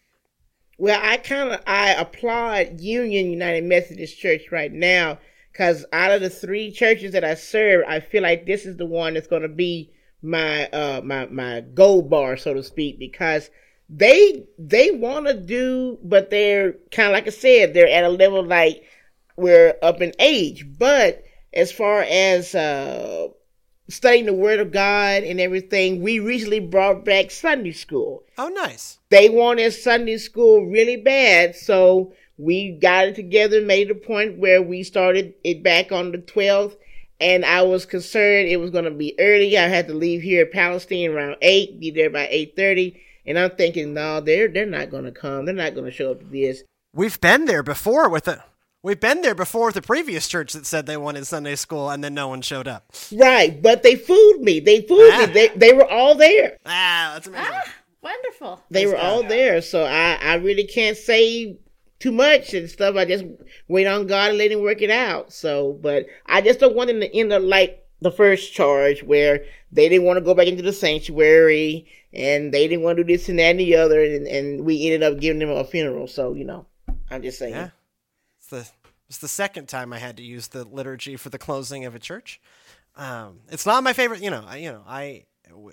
Well, 0.78 1.00
I 1.02 1.16
kind 1.16 1.52
of 1.52 1.62
I 1.66 1.92
applaud 1.94 2.80
Union 2.80 3.30
United 3.30 3.64
Methodist 3.64 4.18
Church 4.18 4.52
right 4.52 4.72
now 4.72 5.18
because 5.52 5.86
out 5.92 6.12
of 6.12 6.20
the 6.20 6.28
three 6.28 6.70
churches 6.70 7.12
that 7.12 7.24
I 7.24 7.34
serve, 7.34 7.84
I 7.88 8.00
feel 8.00 8.22
like 8.22 8.44
this 8.44 8.66
is 8.66 8.76
the 8.76 8.84
one 8.84 9.14
that's 9.14 9.26
going 9.26 9.42
to 9.42 9.48
be 9.48 9.90
my 10.22 10.66
uh 10.68 11.00
my 11.04 11.26
my 11.26 11.60
gold 11.60 12.10
bar, 12.10 12.36
so 12.36 12.54
to 12.54 12.62
speak, 12.62 12.98
because 12.98 13.50
they 13.88 14.44
they 14.58 14.90
want 14.90 15.26
to 15.26 15.34
do, 15.34 15.98
but 16.02 16.30
they're 16.30 16.74
kind 16.90 17.08
of 17.08 17.12
like 17.12 17.26
I 17.26 17.30
said, 17.30 17.74
they're 17.74 17.88
at 17.88 18.04
a 18.04 18.08
level 18.08 18.44
like 18.44 18.84
we're 19.36 19.74
up 19.82 20.00
in 20.00 20.12
age, 20.18 20.66
but 20.78 21.22
as 21.52 21.70
far 21.72 22.00
as 22.02 22.54
uh 22.54 23.28
studying 23.88 24.26
the 24.26 24.34
Word 24.34 24.60
of 24.60 24.72
God 24.72 25.22
and 25.22 25.40
everything, 25.40 26.02
we 26.02 26.18
recently 26.18 26.60
brought 26.60 27.04
back 27.04 27.30
Sunday 27.30 27.72
school. 27.72 28.24
Oh, 28.38 28.48
nice. 28.48 28.98
They 29.10 29.28
wanted 29.28 29.72
Sunday 29.72 30.18
school 30.18 30.66
really 30.66 30.96
bad, 30.96 31.54
so 31.54 32.12
we 32.38 32.72
got 32.72 33.08
it 33.08 33.14
together, 33.14 33.60
made 33.60 33.90
a 33.90 33.94
point 33.94 34.38
where 34.38 34.60
we 34.60 34.82
started 34.82 35.34
it 35.44 35.62
back 35.62 35.92
on 35.92 36.12
the 36.12 36.18
12th. 36.18 36.76
And 37.20 37.44
I 37.44 37.62
was 37.62 37.86
concerned 37.86 38.48
it 38.48 38.58
was 38.58 38.70
going 38.70 38.84
to 38.84 38.90
be 38.90 39.14
early. 39.18 39.56
I 39.56 39.68
had 39.68 39.88
to 39.88 39.94
leave 39.94 40.22
here 40.22 40.42
at 40.42 40.52
Palestine 40.52 41.10
around 41.10 41.36
8, 41.40 41.80
be 41.80 41.90
there 41.90 42.10
by 42.10 42.26
8.30. 42.26 43.00
And 43.26 43.38
I'm 43.38 43.50
thinking, 43.50 43.94
no, 43.94 44.20
they're, 44.20 44.48
they're 44.48 44.66
not 44.66 44.90
going 44.90 45.04
to 45.04 45.12
come. 45.12 45.44
They're 45.44 45.54
not 45.54 45.74
going 45.74 45.86
to 45.86 45.90
show 45.90 46.12
up 46.12 46.20
to 46.20 46.26
this. 46.26 46.62
We've 46.94 47.20
been 47.20 47.46
there 47.46 47.62
before 47.62 48.08
with 48.08 48.28
it. 48.28 48.38
We've 48.82 49.00
been 49.00 49.22
there 49.22 49.34
before 49.34 49.66
with 49.66 49.74
the 49.74 49.82
previous 49.82 50.28
church 50.28 50.52
that 50.52 50.64
said 50.64 50.86
they 50.86 50.96
wanted 50.96 51.26
Sunday 51.26 51.56
school 51.56 51.90
and 51.90 52.04
then 52.04 52.14
no 52.14 52.28
one 52.28 52.40
showed 52.40 52.68
up. 52.68 52.92
Right, 53.10 53.60
but 53.60 53.82
they 53.82 53.96
fooled 53.96 54.42
me. 54.42 54.60
They 54.60 54.82
fooled 54.82 55.12
ah. 55.12 55.26
me. 55.26 55.32
They, 55.32 55.48
they 55.48 55.72
were 55.72 55.90
all 55.90 56.14
there. 56.14 56.56
Ah, 56.64 57.10
that's 57.14 57.26
amazing. 57.26 57.52
Ah, 57.52 57.72
wonderful. 58.00 58.62
They 58.70 58.84
that's 58.84 58.94
were 58.94 59.00
all 59.00 59.24
there, 59.24 59.60
so 59.60 59.84
I, 59.84 60.18
I 60.22 60.34
really 60.34 60.64
can't 60.64 60.96
say 60.96 61.58
too 61.98 62.12
much 62.12 62.54
and 62.54 62.68
stuff. 62.68 62.96
I 62.96 63.04
just 63.04 63.24
wait 63.68 63.86
on 63.86 64.06
God 64.06 64.30
and 64.30 64.38
let 64.38 64.52
Him 64.52 64.62
work 64.62 64.82
it 64.82 64.90
out. 64.90 65.32
So, 65.32 65.78
but 65.80 66.06
I 66.26 66.40
just 66.40 66.60
don't 66.60 66.76
want 66.76 66.88
them 66.88 67.00
to 67.00 67.16
end 67.16 67.32
up 67.32 67.42
like 67.42 67.86
the 68.00 68.10
first 68.10 68.52
charge 68.52 69.02
where 69.02 69.44
they 69.72 69.88
didn't 69.88 70.04
want 70.04 70.18
to 70.18 70.24
go 70.24 70.34
back 70.34 70.46
into 70.46 70.62
the 70.62 70.72
sanctuary 70.72 71.86
and 72.12 72.52
they 72.52 72.68
didn't 72.68 72.84
want 72.84 72.98
to 72.98 73.04
do 73.04 73.12
this 73.12 73.28
and 73.28 73.38
that 73.38 73.50
and 73.50 73.60
the 73.60 73.76
other, 73.76 74.02
and, 74.02 74.26
and 74.26 74.64
we 74.64 74.84
ended 74.84 75.02
up 75.02 75.20
giving 75.20 75.38
them 75.38 75.50
a 75.50 75.64
funeral. 75.64 76.06
So, 76.06 76.34
you 76.34 76.44
know, 76.44 76.66
I'm 77.10 77.22
just 77.22 77.38
saying. 77.38 77.54
Yeah. 77.54 77.70
It's 78.38 78.48
the 78.48 78.68
it's 79.08 79.18
the 79.18 79.28
second 79.28 79.68
time 79.68 79.92
I 79.92 79.98
had 79.98 80.16
to 80.16 80.22
use 80.22 80.48
the 80.48 80.64
liturgy 80.64 81.16
for 81.16 81.30
the 81.30 81.38
closing 81.38 81.84
of 81.84 81.94
a 81.94 81.98
church. 81.98 82.40
Um, 82.96 83.40
it's 83.50 83.66
not 83.66 83.84
my 83.84 83.92
favorite. 83.92 84.22
You 84.22 84.30
know, 84.30 84.44
I, 84.46 84.56
you 84.56 84.72
know, 84.72 84.82
I, 84.86 85.24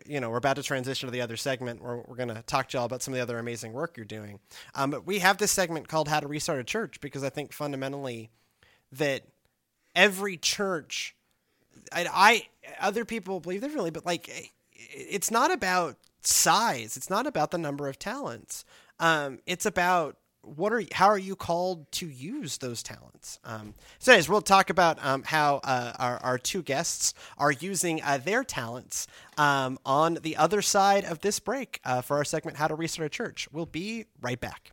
you 0.05 0.19
know, 0.19 0.29
we're 0.29 0.37
about 0.37 0.55
to 0.57 0.63
transition 0.63 1.07
to 1.07 1.11
the 1.11 1.21
other 1.21 1.37
segment 1.37 1.81
where 1.81 2.03
we're 2.07 2.15
going 2.15 2.29
to 2.29 2.41
talk 2.43 2.69
to 2.69 2.77
y'all 2.77 2.85
about 2.85 3.01
some 3.01 3.13
of 3.13 3.17
the 3.17 3.21
other 3.21 3.39
amazing 3.39 3.73
work 3.73 3.97
you're 3.97 4.05
doing. 4.05 4.39
Um, 4.75 4.91
but 4.91 5.05
we 5.05 5.19
have 5.19 5.37
this 5.37 5.51
segment 5.51 5.87
called 5.87 6.07
"How 6.07 6.19
to 6.19 6.27
Restart 6.27 6.59
a 6.59 6.63
Church" 6.63 7.01
because 7.01 7.23
I 7.23 7.29
think 7.29 7.53
fundamentally 7.53 8.29
that 8.91 9.23
every 9.95 10.37
church, 10.37 11.15
I, 11.91 12.07
I 12.11 12.47
other 12.79 13.05
people 13.05 13.39
believe 13.39 13.61
differently, 13.61 13.91
but 13.91 14.05
like, 14.05 14.51
it's 14.71 15.31
not 15.31 15.51
about 15.51 15.97
size. 16.21 16.97
It's 16.97 17.09
not 17.09 17.27
about 17.27 17.51
the 17.51 17.57
number 17.57 17.87
of 17.87 17.99
talents. 17.99 18.65
Um, 18.99 19.39
it's 19.45 19.65
about 19.65 20.17
what 20.43 20.73
are 20.73 20.83
how 20.91 21.07
are 21.07 21.17
you 21.17 21.35
called 21.35 21.91
to 21.93 22.07
use 22.07 22.57
those 22.57 22.83
talents? 22.83 23.39
Um, 23.43 23.73
so, 23.99 24.11
anyways, 24.11 24.29
we'll 24.29 24.41
talk 24.41 24.69
about 24.69 25.03
um, 25.03 25.23
how 25.23 25.61
uh, 25.63 25.93
our, 25.97 26.17
our 26.17 26.37
two 26.37 26.61
guests 26.61 27.13
are 27.37 27.51
using 27.51 28.01
uh, 28.03 28.19
their 28.23 28.43
talents 28.43 29.07
um, 29.37 29.79
on 29.85 30.19
the 30.21 30.37
other 30.37 30.61
side 30.61 31.05
of 31.05 31.21
this 31.21 31.39
break 31.39 31.79
uh, 31.85 32.01
for 32.01 32.17
our 32.17 32.25
segment 32.25 32.57
"How 32.57 32.67
to 32.67 32.75
Restart 32.75 33.07
a 33.07 33.09
Church." 33.09 33.47
We'll 33.51 33.65
be 33.65 34.05
right 34.21 34.39
back. 34.39 34.71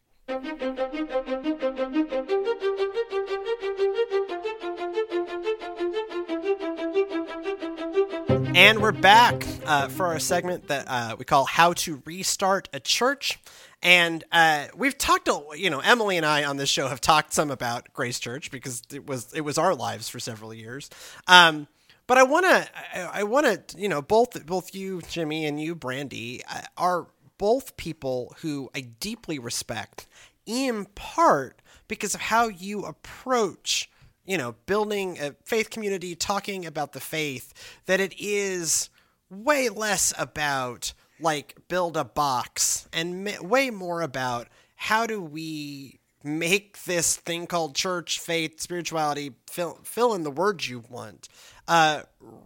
And 8.53 8.83
we're 8.83 8.93
back 8.93 9.47
uh, 9.65 9.89
for 9.89 10.07
our 10.07 10.19
segment 10.19 10.69
that 10.69 10.85
uh, 10.89 11.17
we 11.19 11.25
call 11.25 11.45
"How 11.45 11.73
to 11.75 12.03
Restart 12.05 12.69
a 12.73 12.81
Church." 12.81 13.39
And 13.83 14.25
uh, 14.31 14.67
we've 14.77 14.97
talked, 14.99 15.29
you 15.57 15.71
know, 15.71 15.81
Emily 15.81 16.17
and 16.17 16.27
I 16.27 16.45
on 16.45 16.59
this 16.59 16.69
show 16.69 16.89
have 16.89 17.01
talked 17.01 17.33
some 17.33 17.51
about 17.51 17.93
Grace 17.93 18.21
Church 18.21 18.51
because 18.51 18.83
it 18.93 19.07
was 19.07 19.33
it 19.33 19.41
was 19.41 19.57
our 19.57 19.75
lives 19.75 20.09
for 20.09 20.21
several 20.21 20.53
years. 20.53 20.91
Um, 21.27 21.67
but 22.07 22.19
I 22.19 22.25
want 22.25 22.45
to, 22.45 22.69
I, 22.95 23.21
I 23.21 23.23
want 23.23 23.47
to, 23.69 23.79
you 23.81 23.89
know, 23.89 24.03
both 24.03 24.45
both 24.45 24.75
you, 24.75 25.01
Jimmy, 25.09 25.47
and 25.47 25.61
you, 25.61 25.75
Brandy, 25.75 26.43
uh, 26.51 26.63
are 26.77 27.07
both 27.39 27.77
people 27.79 28.35
who 28.43 28.69
I 28.75 28.83
deeply 28.83 29.39
respect, 29.39 30.07
in 30.45 30.85
part 30.95 31.63
because 31.89 32.15
of 32.15 32.21
how 32.21 32.49
you 32.49 32.85
approach, 32.85 33.89
you 34.27 34.37
know, 34.37 34.57
building 34.67 35.19
a 35.19 35.35
faith 35.45 35.71
community, 35.71 36.15
talking 36.15 36.67
about 36.67 36.93
the 36.93 37.01
faith. 37.01 37.79
That 37.87 38.01
it 38.01 38.13
is 38.19 38.91
way 39.31 39.71
less 39.71 40.13
about 40.19 40.93
like 41.23 41.57
build 41.69 41.97
a 41.97 42.05
box 42.05 42.89
and 42.93 43.29
way 43.41 43.71
more 43.71 44.03
about 44.03 44.49
how 44.77 45.07
do 45.07 45.21
we 45.21 46.01
make 46.23 46.85
this 46.85 47.17
thing 47.17 47.47
called 47.47 47.75
church, 47.75 48.19
faith, 48.21 48.61
spirituality, 48.61 49.33
fill, 49.49 49.79
fill 49.83 50.15
in 50.15 50.23
the 50.23 50.31
words 50.31 50.69
you 50.69 50.85
want, 50.89 51.29
uh, 51.67 52.03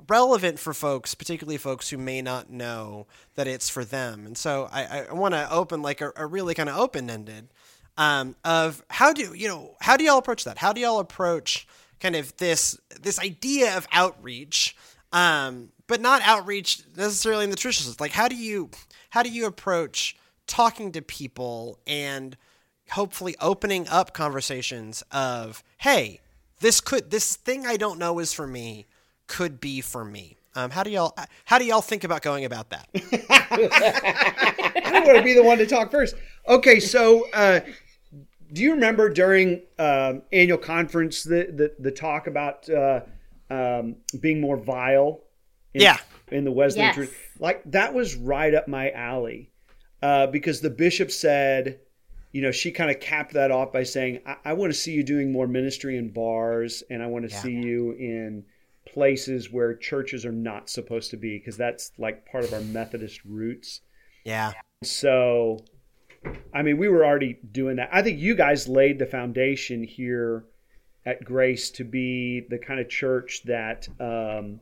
relevant 0.09 0.59
for 0.59 0.73
folks, 0.73 1.15
particularly 1.15 1.57
folks 1.57 1.91
who 1.91 1.99
may 1.99 2.23
not 2.23 2.51
know 2.51 3.07
that 3.35 3.49
it's 3.49 3.69
for 3.69 3.85
them. 3.85 4.27
And 4.27 4.39
so 4.39 4.69
I, 4.71 5.07
I 5.09 5.13
want 5.13 5.35
to 5.35 5.51
open 5.51 5.83
like 5.83 6.01
a, 6.01 6.13
a 6.17 6.27
really 6.27 6.55
kind 6.55 6.69
of 6.69 6.77
open 6.77 7.11
ended 7.11 7.49
um, 7.97 8.37
of 8.45 8.83
how 8.89 9.13
do 9.13 9.35
you 9.35 9.49
know 9.49 9.77
how 9.81 9.97
do 9.97 10.05
y'all 10.05 10.19
approach 10.19 10.45
that? 10.45 10.59
How 10.59 10.73
do 10.73 10.81
y'all 10.81 10.99
approach 10.99 11.67
kind 12.01 12.17
of 12.17 12.37
this 12.37 12.79
this 13.01 13.19
idea 13.19 13.77
of 13.77 13.87
outreach? 13.93 14.77
Um, 15.13 15.71
but 15.87 16.01
not 16.01 16.23
outreach 16.25 16.83
necessarily 16.97 17.45
in 17.45 17.51
the 17.51 17.57
traditional 17.57 17.91
sense. 17.91 18.01
Like, 18.01 18.13
how 18.13 18.29
do 18.29 18.37
you 18.37 18.71
how 19.11 19.23
do 19.23 19.31
you 19.31 19.47
approach 19.47 20.17
talking 20.47 20.93
to 20.93 21.03
people 21.03 21.79
and 21.87 22.37
hopefully 22.91 23.35
opening 23.41 23.89
up 23.89 24.13
conversations 24.13 25.03
of, 25.11 25.63
hey, 25.79 26.21
this 26.61 26.81
could 26.81 27.11
this 27.11 27.37
thing 27.37 27.67
I 27.67 27.77
don't 27.77 27.99
know 27.99 28.19
is 28.19 28.33
for 28.33 28.47
me 28.47 28.87
could 29.27 29.61
be 29.61 29.81
for 29.81 30.05
me. 30.05 30.37
Um, 30.57 30.71
how 30.71 30.83
do 30.83 30.91
y'all 30.91 31.17
how 31.45 31.59
do 31.59 31.65
y'all 31.65 31.81
think 31.81 32.05
about 32.05 32.23
going 32.23 32.45
about 32.45 32.71
that? 32.71 32.89
I 34.85 34.91
don't 34.91 35.07
want 35.07 35.19
to 35.19 35.25
be 35.25 35.35
the 35.35 35.43
one 35.43 35.59
to 35.59 35.67
talk 35.67 35.91
first. 35.91 36.15
Okay, 36.47 36.79
so 36.79 37.29
uh, 37.33 37.61
do 38.53 38.63
you 38.63 38.73
remember 38.73 39.09
during 39.09 39.63
um, 39.79 40.23
annual 40.33 40.59
conference 40.59 41.25
the 41.25 41.49
the, 41.53 41.75
the 41.81 41.91
talk 41.91 42.29
about 42.29 42.69
uh, 42.71 43.01
um, 43.51 43.97
being 44.21 44.41
more 44.41 44.57
vile? 44.57 45.24
In, 45.75 45.83
Yeah. 45.83 45.99
in 46.31 46.45
the 46.45 46.53
Wesleyan 46.53 46.87
Yes. 46.89 46.95
church, 46.95 47.11
like 47.39 47.63
that 47.67 47.93
was 47.93 48.15
right 48.17 48.55
up 48.55 48.69
my 48.69 48.91
alley, 48.93 49.51
uh, 50.03 50.29
because 50.29 50.61
the 50.61 50.71
bishop 50.71 51.11
said, 51.11 51.81
you 52.33 52.43
know, 52.43 52.51
she 52.53 52.71
kind 52.73 52.91
of 52.91 53.01
capped 53.01 53.35
that 53.35 53.51
off 53.51 53.73
by 53.73 53.83
saying, 53.83 54.21
I, 54.27 54.37
I 54.45 54.53
want 54.55 54.73
to 54.73 54.79
see 54.79 54.93
you 54.93 55.03
doing 55.03 55.33
more 55.33 55.47
ministry 55.47 55.97
in 55.97 56.11
bars, 56.11 56.83
and 56.91 57.03
I 57.03 57.07
want 57.07 57.29
to 57.29 57.35
Yeah. 57.35 57.43
see 57.43 57.53
you 57.53 57.93
in 57.93 58.45
places 58.87 59.51
where 59.53 59.75
churches 59.75 60.25
are 60.25 60.33
not 60.33 60.69
supposed 60.71 61.11
to 61.11 61.17
be, 61.17 61.39
because 61.39 61.57
that's 61.57 61.93
like 61.99 62.27
part 62.27 62.45
of 62.45 62.53
our 62.53 62.61
Methodist 62.61 63.25
roots. 63.25 63.81
Yeah. 64.25 64.53
So, 64.83 65.65
I 66.53 66.63
mean, 66.63 66.79
we 66.79 66.89
were 66.89 67.05
already 67.05 67.39
doing 67.53 67.77
that. 67.77 67.89
I 67.93 68.03
think 68.03 68.19
you 68.19 68.35
guys 68.35 68.69
laid 68.69 68.99
the 68.99 69.07
foundation 69.07 69.83
here 69.83 70.45
at 71.07 71.25
Grace 71.25 71.71
to 71.71 71.85
be 71.85 72.41
the 72.49 72.59
kind 72.59 72.81
of 72.81 72.89
church 72.89 73.43
that 73.45 73.89
um, 74.01 74.61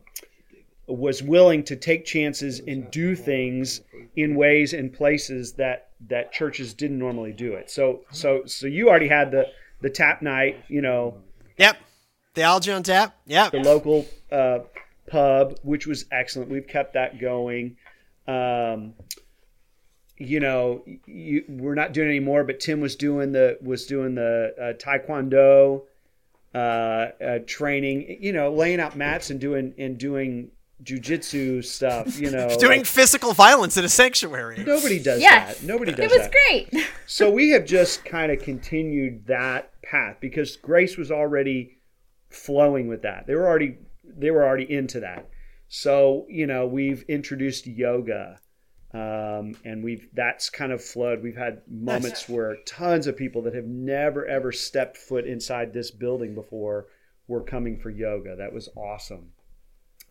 was 0.97 1.22
willing 1.22 1.64
to 1.64 1.76
take 1.76 2.05
chances 2.05 2.61
and 2.61 2.90
do 2.90 3.14
things 3.14 3.80
in 4.16 4.34
ways 4.34 4.72
and 4.72 4.93
places 4.93 5.53
that 5.55 5.90
that 6.09 6.32
churches 6.32 6.74
didn't 6.74 6.99
normally 6.99 7.32
do 7.32 7.53
it. 7.55 7.70
So, 7.70 8.01
so, 8.11 8.45
so 8.47 8.66
you 8.66 8.88
already 8.88 9.09
had 9.09 9.30
the 9.30 9.47
the 9.80 9.90
tap 9.90 10.22
night, 10.22 10.64
you 10.68 10.80
know, 10.80 11.22
Yep. 11.59 11.76
Theology 12.34 12.72
on 12.72 12.82
tap. 12.82 13.16
Yep. 13.26 13.53
the 13.53 13.61
local 13.61 14.07
uh, 14.30 14.61
pub, 15.07 15.59
which 15.62 15.86
was 15.86 16.07
excellent. 16.11 16.51
We've 16.51 16.66
kept 16.66 16.95
that 16.95 17.20
going. 17.20 17.76
Um, 18.26 18.95
you 20.16 20.40
know, 20.40 20.82
you, 21.07 21.45
we're 21.49 21.74
not 21.74 21.93
doing 21.93 22.09
it 22.09 22.11
anymore, 22.11 22.45
but 22.45 22.61
Tim 22.61 22.80
was 22.80 22.97
doing 22.97 23.32
the 23.32 23.59
was 23.61 23.86
doing 23.86 24.14
the 24.14 24.55
uh, 24.61 24.72
taekwondo 24.82 25.82
uh, 26.55 26.59
uh, 26.59 27.38
training. 27.47 28.18
You 28.20 28.32
know, 28.32 28.53
laying 28.53 28.80
out 28.80 28.97
mats 28.97 29.30
and 29.30 29.40
doing 29.40 29.74
and 29.78 29.99
doing 29.99 30.52
jujitsu 30.85 31.64
stuff. 31.64 32.18
You 32.18 32.30
know, 32.37 32.49
Doing 32.59 32.78
like, 32.78 32.87
physical 32.87 33.33
violence 33.33 33.76
in 33.76 33.85
a 33.85 33.89
sanctuary. 33.89 34.62
nobody 34.64 34.99
does 35.03 35.20
Yes. 35.20 35.59
that. 35.59 35.66
Nobody 35.66 35.93
does 35.93 35.99
that. 35.99 36.05
It 36.05 36.18
was 36.18 36.28
that 36.28 36.70
great. 36.72 36.87
so 37.07 37.30
we 37.30 37.51
have 37.51 37.64
just 37.64 38.05
kind 38.05 38.30
of 38.33 38.41
continued 38.41 39.26
that 39.26 39.70
path 39.83 40.16
because 40.20 40.57
grace 40.57 40.97
was 40.97 41.11
already 41.11 41.78
flowing 42.30 42.89
with 42.89 43.03
that 43.03 43.26
they 43.26 43.35
were 43.35 43.47
already 43.47 43.76
they 44.05 44.30
were 44.30 44.43
already 44.43 44.64
into 44.72 45.01
that 45.01 45.28
so 45.68 46.24
you 46.30 46.47
know 46.47 46.66
we've 46.66 47.03
introduced 47.09 47.66
yoga 47.66 48.39
um, 48.95 49.55
and 49.66 49.85
we've 49.85 50.09
that's 50.14 50.49
kind 50.49 50.72
of 50.72 50.83
flowed 50.83 51.22
we've 51.22 51.37
had 51.37 51.61
moments 51.68 52.28
where 52.30 52.57
tons 52.66 53.07
of 53.07 53.18
people 53.18 53.43
that 53.43 53.55
have 53.55 53.66
never 53.66 54.24
ever 54.26 54.51
stepped 54.51 54.97
foot 54.97 55.26
inside 55.26 55.74
this 55.74 55.91
building 55.91 56.35
before 56.35 56.87
were 57.28 57.43
coming 57.43 57.78
for 57.78 57.91
yoga 57.91 58.35
that 58.37 58.53
was 58.55 58.70
awesome 58.76 59.33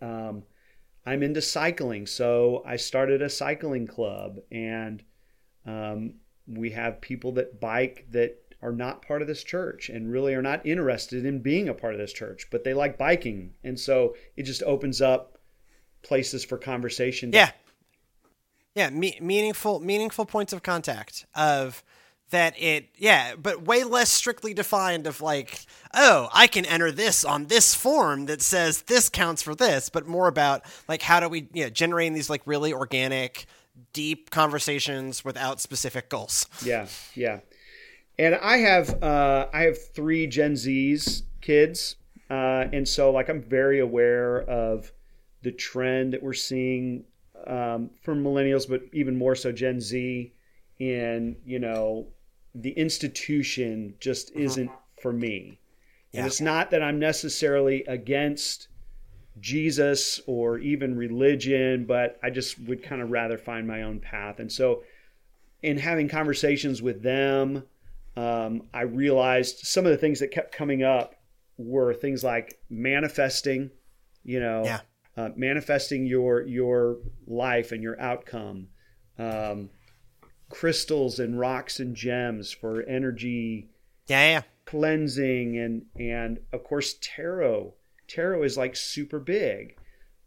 um, 0.01 0.43
i'm 1.05 1.23
into 1.23 1.41
cycling 1.41 2.05
so 2.05 2.63
i 2.65 2.75
started 2.75 3.21
a 3.21 3.29
cycling 3.29 3.87
club 3.87 4.39
and 4.51 5.03
um, 5.65 6.15
we 6.47 6.71
have 6.71 7.01
people 7.01 7.33
that 7.33 7.59
bike 7.59 8.07
that 8.11 8.41
are 8.61 8.71
not 8.71 9.01
part 9.01 9.21
of 9.21 9.27
this 9.27 9.43
church 9.43 9.89
and 9.89 10.11
really 10.11 10.33
are 10.33 10.41
not 10.41 10.65
interested 10.65 11.25
in 11.25 11.39
being 11.39 11.67
a 11.67 11.73
part 11.73 11.93
of 11.93 11.99
this 11.99 12.13
church, 12.13 12.47
but 12.51 12.63
they 12.63 12.73
like 12.73 12.97
biking. 12.97 13.53
And 13.63 13.79
so 13.79 14.15
it 14.37 14.43
just 14.43 14.61
opens 14.63 15.01
up 15.01 15.39
places 16.03 16.45
for 16.45 16.57
conversation. 16.57 17.31
Yeah. 17.33 17.51
Yeah, 18.75 18.89
me- 18.89 19.17
meaningful 19.19 19.81
meaningful 19.81 20.25
points 20.25 20.53
of 20.53 20.63
contact 20.63 21.25
of 21.35 21.83
that 22.31 22.59
it 22.61 22.89
yeah, 22.97 23.35
but 23.35 23.61
way 23.61 23.83
less 23.83 24.09
strictly 24.09 24.53
defined 24.53 25.07
of 25.07 25.21
like, 25.21 25.65
oh, 25.93 26.29
I 26.33 26.47
can 26.47 26.65
enter 26.65 26.91
this 26.91 27.23
on 27.23 27.45
this 27.45 27.75
form 27.75 28.25
that 28.25 28.41
says 28.41 28.83
this 28.83 29.07
counts 29.07 29.41
for 29.41 29.55
this, 29.55 29.89
but 29.89 30.07
more 30.07 30.27
about 30.27 30.63
like 30.87 31.01
how 31.01 31.19
do 31.19 31.29
we 31.29 31.47
yeah, 31.53 31.69
generating 31.69 32.13
these 32.13 32.29
like 32.29 32.41
really 32.45 32.73
organic 32.73 33.45
deep 33.93 34.29
conversations 34.29 35.23
without 35.23 35.59
specific 35.59 36.09
goals. 36.09 36.47
Yeah. 36.63 36.87
Yeah. 37.15 37.39
And 38.19 38.35
I 38.35 38.57
have 38.57 39.01
uh, 39.01 39.47
I 39.53 39.61
have 39.63 39.77
three 39.93 40.27
Gen 40.27 40.55
Z's 40.55 41.23
kids, 41.41 41.95
uh, 42.29 42.65
and 42.71 42.87
so 42.87 43.11
like 43.11 43.29
I'm 43.29 43.41
very 43.41 43.79
aware 43.79 44.41
of 44.41 44.91
the 45.41 45.51
trend 45.51 46.13
that 46.13 46.21
we're 46.21 46.33
seeing 46.33 47.05
um, 47.47 47.89
from 48.03 48.23
millennials, 48.23 48.69
but 48.69 48.83
even 48.93 49.17
more 49.17 49.35
so 49.35 49.51
Gen 49.51 49.81
Z. 49.81 50.33
In 50.79 51.35
you 51.45 51.59
know, 51.59 52.07
the 52.53 52.71
institution 52.71 53.95
just 53.99 54.31
isn't 54.35 54.71
for 55.01 55.13
me. 55.13 55.59
Yeah. 56.11 56.19
And 56.21 56.27
it's 56.27 56.41
not 56.41 56.71
that 56.71 56.83
I'm 56.83 56.99
necessarily 56.99 57.83
against 57.85 58.67
Jesus 59.39 60.19
or 60.27 60.57
even 60.59 60.95
religion, 60.95 61.85
but 61.85 62.19
I 62.21 62.29
just 62.29 62.59
would 62.59 62.83
kind 62.83 63.01
of 63.01 63.09
rather 63.11 63.37
find 63.37 63.67
my 63.67 63.83
own 63.83 63.99
path. 63.99 64.39
And 64.39 64.51
so, 64.51 64.83
in 65.63 65.77
having 65.77 66.09
conversations 66.09 66.81
with 66.81 67.01
them, 67.03 67.63
um, 68.17 68.63
I 68.73 68.81
realized 68.81 69.59
some 69.59 69.85
of 69.85 69.91
the 69.91 69.97
things 69.97 70.19
that 70.19 70.31
kept 70.31 70.51
coming 70.53 70.83
up 70.83 71.15
were 71.57 71.93
things 71.93 72.23
like 72.23 72.59
manifesting, 72.69 73.69
you 74.23 74.39
know, 74.39 74.63
Yeah. 74.65 74.81
uh, 75.15 75.29
manifesting 75.35 76.05
your 76.05 76.41
your 76.41 76.97
life 77.25 77.71
and 77.71 77.81
your 77.81 77.99
outcome, 78.01 78.67
um, 79.17 79.69
crystals 80.51 81.19
and 81.19 81.39
rocks 81.39 81.79
and 81.79 81.95
gems 81.95 82.51
for 82.51 82.83
energy 82.83 83.69
Yeah, 84.07 84.29
yeah. 84.29 84.41
cleansing 84.65 85.57
and 85.57 85.85
and 85.99 86.39
of 86.53 86.63
course 86.63 86.95
tarot 87.01 87.73
tarot 88.07 88.43
is 88.43 88.57
like 88.57 88.75
super 88.75 89.19
big 89.19 89.75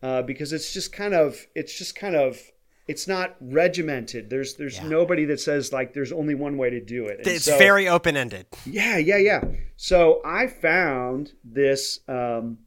uh, 0.02 0.22
because 0.22 0.52
it's 0.52 0.72
just 0.72 0.92
kind 0.92 1.14
of 1.14 1.46
it's 1.54 1.76
just 1.76 1.94
kind 1.96 2.14
of 2.16 2.38
it's 2.86 3.08
not 3.08 3.36
regimented 3.40 4.28
there's 4.30 4.54
there's 4.56 4.76
Yeah. 4.76 4.88
nobody 4.88 5.24
that 5.26 5.40
says 5.40 5.72
like 5.72 5.94
there's 5.94 6.12
only 6.12 6.34
one 6.34 6.56
way 6.58 6.70
to 6.70 6.80
do 6.80 7.06
it 7.06 7.18
And 7.18 7.26
It's 7.28 7.44
so- 7.46 7.58
very 7.58 7.88
open 7.88 8.16
ended. 8.16 8.46
yeah 8.66 8.96
yeah 8.98 9.16
yeah 9.18 9.42
so 9.76 10.20
i 10.24 10.46
found 10.46 11.32
this 11.42 12.00
um, 12.08 12.58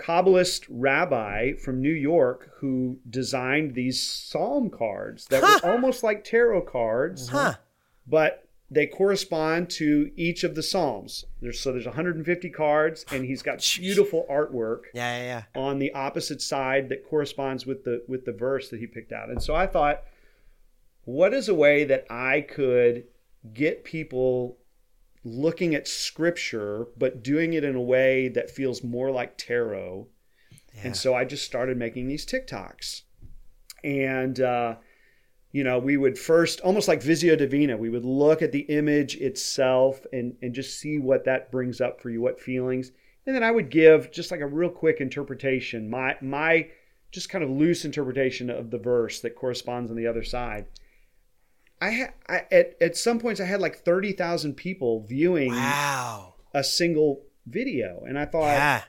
kabbalist 0.00 0.64
rabbi 0.70 1.52
from 1.54 1.80
new 1.82 1.92
york 1.92 2.50
who 2.58 2.98
designed 3.08 3.74
these 3.74 4.00
psalm 4.02 4.70
cards 4.70 5.26
that 5.26 5.42
Huh. 5.46 5.60
were 5.62 5.72
almost 5.72 6.02
like 6.02 6.24
tarot 6.24 6.62
cards 6.62 7.28
Huh. 7.28 7.54
but 8.06 8.46
they 8.72 8.86
correspond 8.86 9.68
to 9.68 10.12
each 10.14 10.44
of 10.44 10.54
the 10.54 10.62
psalms. 10.62 11.24
There's 11.42 11.58
so 11.58 11.72
there's 11.72 11.86
150 11.86 12.50
cards, 12.50 13.04
and 13.10 13.24
he's 13.24 13.42
got 13.42 13.66
beautiful 13.76 14.24
artwork 14.30 14.82
Yeah, 14.94 15.16
yeah, 15.18 15.24
yeah. 15.24 15.60
on 15.60 15.80
the 15.80 15.92
opposite 15.92 16.40
side 16.40 16.88
that 16.90 17.04
corresponds 17.04 17.66
with 17.66 17.82
the 17.82 18.04
with 18.06 18.24
the 18.26 18.32
verse 18.32 18.68
that 18.70 18.78
he 18.78 18.86
picked 18.86 19.10
out. 19.10 19.28
And 19.28 19.42
so 19.42 19.56
I 19.56 19.66
thought, 19.66 20.04
what 21.04 21.34
is 21.34 21.48
a 21.48 21.54
way 21.54 21.82
that 21.82 22.06
I 22.10 22.42
could 22.42 23.06
get 23.52 23.82
people 23.82 24.56
looking 25.24 25.74
at 25.74 25.86
scripture, 25.86 26.86
but 26.96 27.22
doing 27.22 27.52
it 27.52 27.64
in 27.64 27.74
a 27.74 27.80
way 27.80 28.28
that 28.28 28.50
feels 28.50 28.82
more 28.82 29.10
like 29.10 29.36
tarot? 29.36 30.08
Yeah. 30.74 30.80
And 30.84 30.96
so 30.96 31.14
I 31.14 31.24
just 31.24 31.44
started 31.44 31.76
making 31.76 32.08
these 32.08 32.24
TikToks. 32.24 33.02
And, 33.82 34.40
uh, 34.40 34.76
you 35.52 35.64
know, 35.64 35.78
we 35.78 35.96
would 35.96 36.18
first, 36.18 36.60
almost 36.60 36.88
like 36.88 37.02
Visio 37.02 37.34
Divina, 37.34 37.76
we 37.76 37.90
would 37.90 38.04
look 38.04 38.40
at 38.40 38.52
the 38.52 38.60
image 38.60 39.16
itself 39.16 40.06
and, 40.12 40.36
and 40.42 40.54
just 40.54 40.78
see 40.78 40.98
what 40.98 41.24
that 41.24 41.50
brings 41.50 41.80
up 41.80 42.00
for 42.00 42.10
you, 42.10 42.20
what 42.20 42.40
feelings. 42.40 42.92
And 43.26 43.34
then 43.34 43.42
I 43.42 43.50
would 43.50 43.70
give 43.70 44.12
just 44.12 44.30
like 44.30 44.40
a 44.40 44.46
real 44.46 44.70
quick 44.70 45.00
interpretation, 45.00 45.90
my, 45.90 46.16
my 46.20 46.68
just 47.10 47.28
kind 47.28 47.42
of 47.42 47.50
loose 47.50 47.84
interpretation 47.84 48.48
of 48.48 48.70
the 48.70 48.78
verse 48.78 49.20
that 49.20 49.34
corresponds 49.34 49.90
on 49.90 49.96
the 49.96 50.06
other 50.06 50.22
side. 50.22 50.66
I, 51.80 51.90
ha- 51.92 52.12
I 52.28 52.42
at, 52.52 52.76
at 52.80 52.96
some 52.96 53.18
points 53.18 53.40
I 53.40 53.44
had 53.46 53.60
like 53.60 53.84
30,000 53.84 54.54
people 54.54 55.04
viewing 55.06 55.50
Wow. 55.52 56.34
a 56.54 56.62
single 56.62 57.22
video. 57.46 58.04
And 58.06 58.18
I 58.18 58.26
thought, 58.26 58.48
Yeah. 58.56 58.82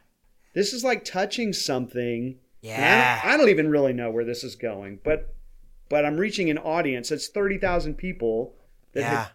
this 0.53 0.73
is 0.73 0.83
like 0.83 1.05
touching 1.05 1.53
something. 1.53 2.37
And 2.63 2.73
I 2.73 2.77
don't- 2.77 2.89
Yeah. 2.89 3.21
I, 3.23 3.37
don't 3.37 3.49
even 3.49 3.69
really 3.69 3.93
know 3.93 4.11
where 4.11 4.25
this 4.25 4.43
is 4.43 4.55
going, 4.55 4.99
but 5.03 5.33
but 5.89 6.05
I'm 6.05 6.15
reaching 6.17 6.49
an 6.49 6.57
audience 6.57 7.09
that's 7.09 7.27
thirty 7.27 7.57
thousand 7.57 7.95
people 7.95 8.55
that 8.93 9.01
Yeah. 9.01 9.09
have 9.09 9.31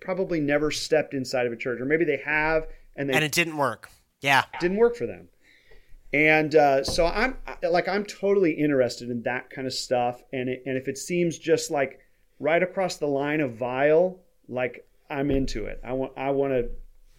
probably 0.00 0.40
never 0.40 0.70
stepped 0.70 1.14
inside 1.14 1.46
of 1.46 1.52
a 1.52 1.56
church, 1.56 1.80
or 1.80 1.84
maybe 1.86 2.04
they 2.04 2.18
have 2.24 2.66
and 2.96 3.08
they 3.08 3.14
And 3.14 3.24
it 3.24 3.32
didn't 3.32 3.56
work. 3.56 3.90
Yeah. 4.20 4.44
didn't 4.60 4.76
work 4.78 4.96
for 4.96 5.06
them. 5.06 5.28
And 6.12 6.54
uh, 6.54 6.84
so 6.84 7.06
I'm 7.06 7.36
like 7.62 7.88
I'm 7.88 8.04
totally 8.04 8.52
interested 8.52 9.10
in 9.10 9.22
that 9.22 9.50
kind 9.50 9.66
of 9.66 9.72
stuff, 9.72 10.22
and 10.32 10.48
it, 10.48 10.62
and 10.66 10.76
if 10.76 10.86
it 10.88 10.96
seems 10.98 11.38
just 11.38 11.70
like 11.70 11.98
right 12.44 12.62
across 12.62 12.96
the 12.96 13.06
line 13.06 13.40
of 13.40 13.54
vile, 13.54 14.20
like 14.48 14.86
I'm 15.10 15.30
into 15.30 15.64
it. 15.64 15.80
I 15.82 15.94
want 15.94 16.12
I 16.16 16.30
want 16.30 16.52
to 16.52 16.68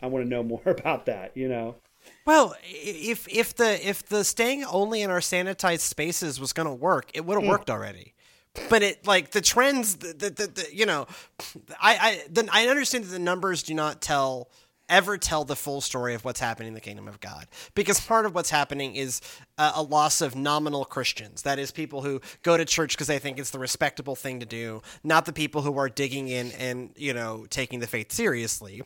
I 0.02 0.08
want 0.08 0.24
to 0.24 0.30
know 0.30 0.44
more 0.54 0.62
about 0.66 1.08
that. 1.08 1.36
You 1.36 1.50
know. 1.50 1.76
Well, 2.26 2.56
if 2.64 3.28
if 3.28 3.56
the 3.56 3.86
if 3.86 4.08
the 4.08 4.24
staying 4.24 4.64
only 4.64 5.02
in 5.02 5.10
our 5.10 5.20
sanitized 5.20 5.80
spaces 5.80 6.40
was 6.40 6.54
going 6.54 6.68
to 6.68 6.74
work, 6.74 7.10
it 7.14 7.26
would 7.26 7.36
have 7.36 7.44
hmm. 7.44 7.50
worked 7.50 7.70
already. 7.70 8.14
But 8.70 8.84
it 8.84 9.06
like 9.06 9.32
the 9.32 9.42
trends, 9.42 9.98
the, 9.98 10.14
the, 10.14 10.30
the, 10.30 10.48
the 10.48 10.68
you 10.72 10.86
know, 10.86 11.08
I 11.82 11.98
I 11.98 12.22
then 12.30 12.50
I 12.54 12.68
understand 12.68 13.04
that 13.06 13.10
the 13.10 13.20
numbers 13.20 13.64
do 13.64 13.74
not 13.74 14.02
tell 14.02 14.50
ever 14.90 15.18
tell 15.18 15.44
the 15.44 15.56
full 15.56 15.82
story 15.82 16.14
of 16.14 16.24
what's 16.26 16.40
happening 16.40 16.70
in 16.70 16.74
the 16.74 16.82
kingdom 16.82 17.08
of 17.08 17.20
God. 17.20 17.48
Because 17.74 18.00
part 18.00 18.26
of 18.26 18.36
what's 18.36 18.50
happening 18.50 18.96
is 18.96 19.22
a 19.58 19.82
loss 19.82 20.22
of 20.22 20.36
nominal 20.36 20.86
Christians. 20.86 21.42
That 21.44 21.60
is, 21.60 21.72
people 21.72 22.02
who 22.02 22.22
go 22.44 22.58
to 22.58 22.66
church 22.66 22.96
because 22.96 23.08
they 23.08 23.20
think 23.20 23.40
it's 23.40 23.52
the 23.52 23.60
respectable 23.60 24.16
thing 24.16 24.40
to 24.40 24.46
do, 24.46 24.82
not 25.04 25.26
the 25.26 25.34
people 25.34 25.62
who 25.62 25.78
are 25.78 25.90
digging 25.90 26.28
in 26.28 26.52
and, 26.54 26.92
you 26.96 27.14
know, 27.14 27.46
taking 27.50 27.80
the 27.80 27.88
faith 27.88 28.12
seriously. 28.12 28.84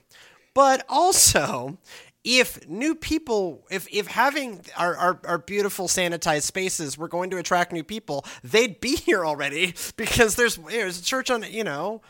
But 0.54 0.86
also, 0.90 1.78
if 2.24 2.68
new 2.68 2.96
people 2.96 3.66
if 3.72 3.88
if 3.92 4.08
having 4.08 4.62
our, 4.78 4.96
our, 4.96 5.20
our, 5.24 5.38
beautiful 5.38 5.88
sanitized 5.88 6.42
spaces 6.42 6.98
we're 6.98 7.08
going 7.08 7.30
to 7.30 7.38
attract 7.38 7.72
new 7.72 7.84
people 7.84 8.26
they'd 8.44 8.82
be 8.82 8.98
here 8.98 9.26
already 9.26 9.74
because 9.96 10.36
there's 10.36 10.58
there's 10.58 11.00
a 11.00 11.04
church 11.04 11.32
on 11.32 11.44
you 11.44 11.64
know 11.64 12.02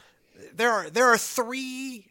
there 0.55 0.71
are 0.71 0.89
there 0.89 1.05
are 1.05 1.17
three 1.17 2.08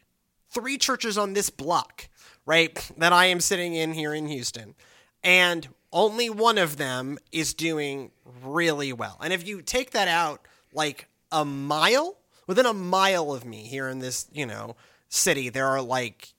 three 0.49 0.77
churches 0.77 1.17
on 1.17 1.33
this 1.33 1.49
block, 1.49 2.09
right, 2.45 2.91
that 2.97 3.13
I 3.13 3.25
am 3.25 3.39
sitting 3.39 3.73
in 3.73 3.93
here 3.93 4.13
in 4.13 4.27
Houston. 4.27 4.75
And 5.23 5.67
only 5.91 6.29
one 6.29 6.57
of 6.57 6.77
them 6.77 7.17
is 7.31 7.53
doing 7.53 8.11
really 8.43 8.93
well. 8.93 9.17
And 9.21 9.33
if 9.33 9.47
you 9.47 9.61
take 9.61 9.91
that 9.91 10.07
out 10.07 10.41
like 10.73 11.07
a 11.31 11.43
mile, 11.45 12.17
within 12.47 12.65
a 12.65 12.73
mile 12.73 13.31
of 13.33 13.45
me 13.45 13.63
here 13.63 13.87
in 13.87 13.99
this, 13.99 14.27
you 14.31 14.45
know, 14.45 14.75
city, 15.09 15.49
there 15.49 15.67
are 15.67 15.81
like 15.81 16.33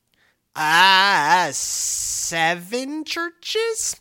ah 0.56 1.48
seven 1.52 3.04
churches. 3.04 4.00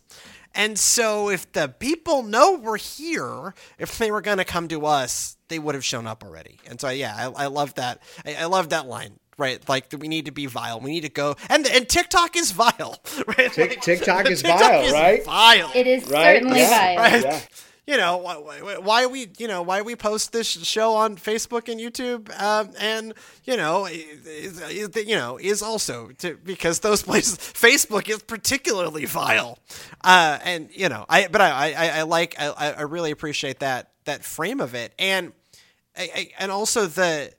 And 0.54 0.78
so 0.78 1.30
if 1.30 1.50
the 1.52 1.68
people 1.68 2.22
know 2.24 2.58
we're 2.60 2.76
here, 2.76 3.54
if 3.78 3.98
they 3.98 4.10
were 4.10 4.20
going 4.20 4.38
to 4.38 4.44
come 4.44 4.66
to 4.68 4.84
us, 4.84 5.36
they 5.48 5.60
would 5.60 5.76
have 5.76 5.84
shown 5.84 6.08
up 6.08 6.24
already. 6.24 6.58
And 6.66 6.80
so 6.80 6.88
yeah, 6.88 7.14
I, 7.16 7.44
I 7.44 7.46
love 7.46 7.74
that. 7.74 8.02
I, 8.24 8.34
I 8.34 8.44
love 8.46 8.70
that 8.70 8.86
line 8.86 9.20
right? 9.40 9.66
Like 9.68 9.92
we 9.98 10.06
need 10.06 10.26
to 10.26 10.30
be 10.30 10.46
vile. 10.46 10.78
We 10.78 10.90
need 10.90 11.00
to 11.00 11.08
go 11.08 11.34
and 11.48 11.66
and 11.66 11.88
TikTok 11.88 12.36
is 12.36 12.52
vile, 12.52 13.00
right? 13.26 13.56
Like, 13.58 13.80
TikTok 13.80 14.30
is 14.30 14.42
TikTok 14.42 14.60
vile, 14.60 14.84
is 14.84 14.92
right? 14.92 15.24
Vile. 15.24 15.70
It 15.74 15.86
is 15.86 16.04
right? 16.04 16.36
certainly 16.36 16.60
yeah. 16.60 16.68
vile. 16.68 16.98
Right? 16.98 17.24
Yeah. 17.24 17.40
You 17.86 17.96
know 17.96 18.18
why, 18.18 18.34
why 18.78 19.06
we 19.06 19.30
you 19.38 19.48
know 19.48 19.62
why 19.62 19.82
we 19.82 19.96
post 19.96 20.32
this 20.32 20.46
show 20.46 20.94
on 20.94 21.16
Facebook 21.16 21.68
and 21.68 21.80
YouTube, 21.80 22.30
um, 22.40 22.70
and 22.78 23.14
you 23.44 23.56
know 23.56 23.86
is, 23.86 24.60
is, 24.60 24.96
you 24.96 25.16
know 25.16 25.40
is 25.40 25.60
also 25.60 26.10
to, 26.18 26.36
because 26.36 26.80
those 26.80 27.02
places 27.02 27.36
Facebook 27.38 28.08
is 28.08 28.22
particularly 28.22 29.06
vile, 29.06 29.58
uh, 30.04 30.38
and 30.44 30.68
you 30.72 30.88
know 30.88 31.04
I 31.08 31.26
but 31.26 31.40
I 31.40 31.72
I, 31.72 31.88
I 31.98 32.02
like 32.02 32.36
I, 32.38 32.74
I 32.78 32.82
really 32.82 33.10
appreciate 33.10 33.58
that 33.58 33.90
that 34.04 34.24
frame 34.24 34.60
of 34.60 34.76
it 34.76 34.94
and 34.96 35.32
I, 35.96 36.30
and 36.38 36.52
also 36.52 36.86
the 36.86 37.32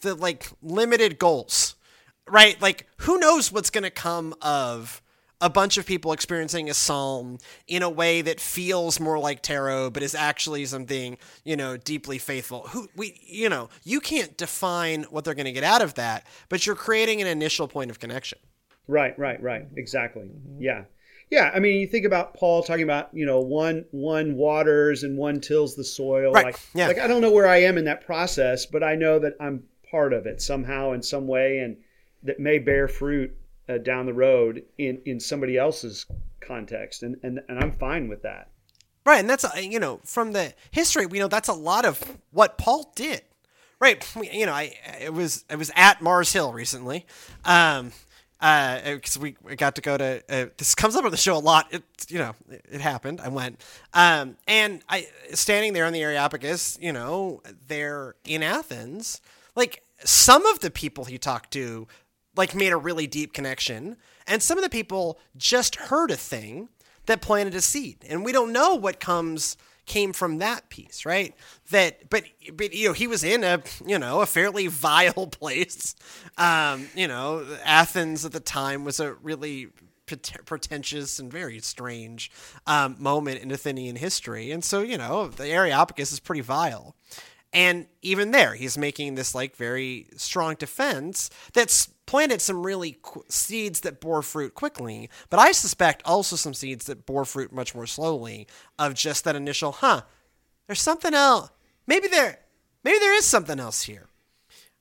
the 0.00 0.14
like 0.14 0.48
limited 0.62 1.18
goals, 1.18 1.76
right? 2.28 2.60
Like 2.60 2.86
who 2.98 3.18
knows 3.18 3.52
what's 3.52 3.70
going 3.70 3.84
to 3.84 3.90
come 3.90 4.34
of 4.42 5.02
a 5.40 5.50
bunch 5.50 5.76
of 5.76 5.86
people 5.86 6.12
experiencing 6.12 6.70
a 6.70 6.74
psalm 6.74 7.38
in 7.68 7.82
a 7.82 7.90
way 7.90 8.22
that 8.22 8.40
feels 8.40 8.98
more 8.98 9.18
like 9.18 9.42
tarot 9.42 9.90
but 9.90 10.02
is 10.02 10.14
actually 10.14 10.64
something 10.64 11.18
you 11.44 11.56
know 11.56 11.76
deeply 11.76 12.18
faithful 12.18 12.66
who 12.68 12.88
we 12.96 13.18
you 13.22 13.48
know 13.48 13.68
you 13.84 14.00
can't 14.00 14.36
define 14.36 15.02
what 15.04 15.24
they're 15.24 15.34
going 15.34 15.46
to 15.46 15.52
get 15.52 15.64
out 15.64 15.82
of 15.82 15.94
that 15.94 16.26
but 16.48 16.66
you're 16.66 16.76
creating 16.76 17.20
an 17.20 17.26
initial 17.26 17.68
point 17.68 17.90
of 17.90 18.00
connection 18.00 18.38
right 18.88 19.18
right 19.18 19.42
right 19.42 19.66
exactly 19.76 20.22
mm-hmm. 20.22 20.62
yeah 20.62 20.84
yeah 21.30 21.50
i 21.54 21.58
mean 21.58 21.80
you 21.80 21.86
think 21.86 22.06
about 22.06 22.34
paul 22.34 22.62
talking 22.62 22.84
about 22.84 23.10
you 23.12 23.26
know 23.26 23.40
one 23.40 23.84
one 23.90 24.36
waters 24.36 25.02
and 25.02 25.18
one 25.18 25.40
tills 25.40 25.74
the 25.76 25.84
soil 25.84 26.32
right. 26.32 26.46
like 26.46 26.60
yeah. 26.74 26.86
like 26.86 26.98
i 26.98 27.06
don't 27.06 27.20
know 27.20 27.32
where 27.32 27.48
i 27.48 27.58
am 27.58 27.76
in 27.76 27.84
that 27.84 28.04
process 28.06 28.64
but 28.64 28.82
i 28.82 28.94
know 28.94 29.18
that 29.18 29.34
i'm 29.40 29.62
part 29.96 30.12
of 30.12 30.26
it 30.26 30.42
somehow 30.42 30.92
in 30.92 31.02
some 31.02 31.26
way 31.26 31.60
and 31.60 31.74
that 32.22 32.38
may 32.38 32.58
bear 32.58 32.86
fruit 32.86 33.34
uh, 33.66 33.78
down 33.78 34.04
the 34.04 34.12
road 34.12 34.62
in 34.76 35.00
in 35.06 35.18
somebody 35.18 35.56
else's 35.56 36.04
context 36.38 37.02
and, 37.02 37.16
and 37.22 37.40
and 37.48 37.58
I'm 37.58 37.72
fine 37.78 38.06
with 38.06 38.20
that. 38.22 38.50
Right, 39.06 39.20
and 39.20 39.30
that's 39.30 39.46
you 39.56 39.80
know 39.80 40.00
from 40.04 40.32
the 40.32 40.52
history 40.70 41.06
we 41.06 41.18
know 41.18 41.28
that's 41.28 41.48
a 41.48 41.54
lot 41.54 41.86
of 41.86 42.18
what 42.30 42.58
Paul 42.58 42.92
did. 42.94 43.22
Right, 43.80 44.06
you 44.32 44.44
know 44.44 44.52
I 44.52 44.74
it 45.00 45.14
was 45.14 45.46
it 45.48 45.56
was 45.56 45.70
at 45.74 46.02
Mars 46.02 46.30
Hill 46.30 46.52
recently. 46.52 47.06
Um, 47.46 47.92
because 48.38 49.16
uh, 49.16 49.20
we, 49.20 49.34
we 49.42 49.56
got 49.56 49.76
to 49.76 49.80
go 49.80 49.96
to 49.96 50.22
uh, 50.28 50.46
this 50.58 50.74
comes 50.74 50.94
up 50.94 51.06
on 51.06 51.10
the 51.10 51.16
show 51.16 51.38
a 51.38 51.40
lot. 51.40 51.68
It 51.70 51.84
you 52.08 52.18
know 52.18 52.34
it, 52.50 52.66
it 52.70 52.80
happened. 52.82 53.22
I 53.22 53.28
went, 53.28 53.64
um, 53.94 54.36
and 54.46 54.82
I 54.90 55.06
standing 55.32 55.72
there 55.72 55.86
on 55.86 55.94
the 55.94 56.02
Areopagus. 56.02 56.76
You 56.78 56.92
know, 56.92 57.40
there 57.66 58.14
in 58.26 58.42
Athens 58.42 59.22
like 59.56 59.82
some 60.04 60.46
of 60.46 60.60
the 60.60 60.70
people 60.70 61.04
he 61.04 61.18
talked 61.18 61.52
to 61.52 61.86
like 62.36 62.54
made 62.54 62.72
a 62.72 62.76
really 62.76 63.06
deep 63.06 63.32
connection 63.32 63.96
and 64.26 64.42
some 64.42 64.58
of 64.58 64.64
the 64.64 64.70
people 64.70 65.18
just 65.36 65.76
heard 65.76 66.10
a 66.10 66.16
thing 66.16 66.68
that 67.06 67.20
planted 67.20 67.54
a 67.54 67.60
seed 67.60 68.04
and 68.08 68.24
we 68.24 68.32
don't 68.32 68.52
know 68.52 68.74
what 68.74 69.00
comes 69.00 69.56
came 69.86 70.12
from 70.12 70.38
that 70.38 70.68
piece 70.68 71.06
right 71.06 71.34
that 71.70 72.10
but 72.10 72.24
but 72.54 72.74
you 72.74 72.88
know 72.88 72.92
he 72.92 73.06
was 73.06 73.22
in 73.22 73.44
a 73.44 73.62
you 73.86 73.98
know 73.98 74.20
a 74.20 74.26
fairly 74.26 74.66
vile 74.66 75.26
place 75.28 75.94
um 76.36 76.88
you 76.94 77.06
know 77.06 77.46
athens 77.64 78.24
at 78.24 78.32
the 78.32 78.40
time 78.40 78.84
was 78.84 78.98
a 78.98 79.14
really 79.14 79.68
pretentious 80.06 81.18
and 81.18 81.30
very 81.30 81.58
strange 81.58 82.30
um, 82.66 82.96
moment 82.98 83.40
in 83.40 83.50
Athenian 83.50 83.96
history. 83.96 84.50
And 84.50 84.64
so, 84.64 84.80
you 84.82 84.96
know, 84.96 85.28
the 85.28 85.46
Areopagus 85.48 86.12
is 86.12 86.20
pretty 86.20 86.42
vile. 86.42 86.94
And 87.56 87.86
even 88.02 88.32
there, 88.32 88.54
he's 88.54 88.76
making 88.76 89.14
this 89.14 89.34
like 89.34 89.56
very 89.56 90.08
strong 90.14 90.56
defense 90.56 91.30
that's 91.54 91.86
planted 92.04 92.42
some 92.42 92.62
really 92.64 92.98
qu- 93.00 93.24
seeds 93.30 93.80
that 93.80 93.98
bore 93.98 94.20
fruit 94.20 94.52
quickly, 94.52 95.08
but 95.30 95.40
I 95.40 95.52
suspect 95.52 96.02
also 96.04 96.36
some 96.36 96.52
seeds 96.52 96.84
that 96.84 97.06
bore 97.06 97.24
fruit 97.24 97.54
much 97.54 97.74
more 97.74 97.86
slowly 97.86 98.46
of 98.78 98.92
just 98.92 99.24
that 99.24 99.36
initial, 99.36 99.72
huh, 99.72 100.02
there's 100.66 100.82
something 100.82 101.14
else. 101.14 101.48
Maybe 101.86 102.08
there, 102.08 102.40
maybe 102.84 102.98
there 102.98 103.16
is 103.16 103.24
something 103.24 103.58
else 103.58 103.84
here. 103.84 104.06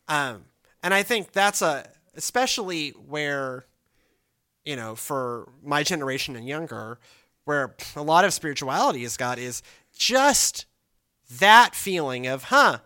Um, 0.10 0.44
and 0.84 0.94
I 0.94 1.02
think 1.02 1.32
that's 1.32 1.62
a, 1.62 1.90
especially 2.16 2.90
where, 2.90 3.68
you 4.66 4.76
know, 4.76 4.96
for 4.96 5.48
my 5.64 5.82
generation 5.84 6.36
and 6.36 6.46
younger, 6.46 7.00
where 7.46 7.74
a 7.96 8.04
lot 8.04 8.26
of 8.26 8.34
spirituality 8.34 9.04
has 9.04 9.16
got 9.16 9.40
is 9.40 9.64
just 9.98 10.66
that 11.40 11.76
feeling 11.76 12.28
of, 12.28 12.46
huh, 12.46 12.80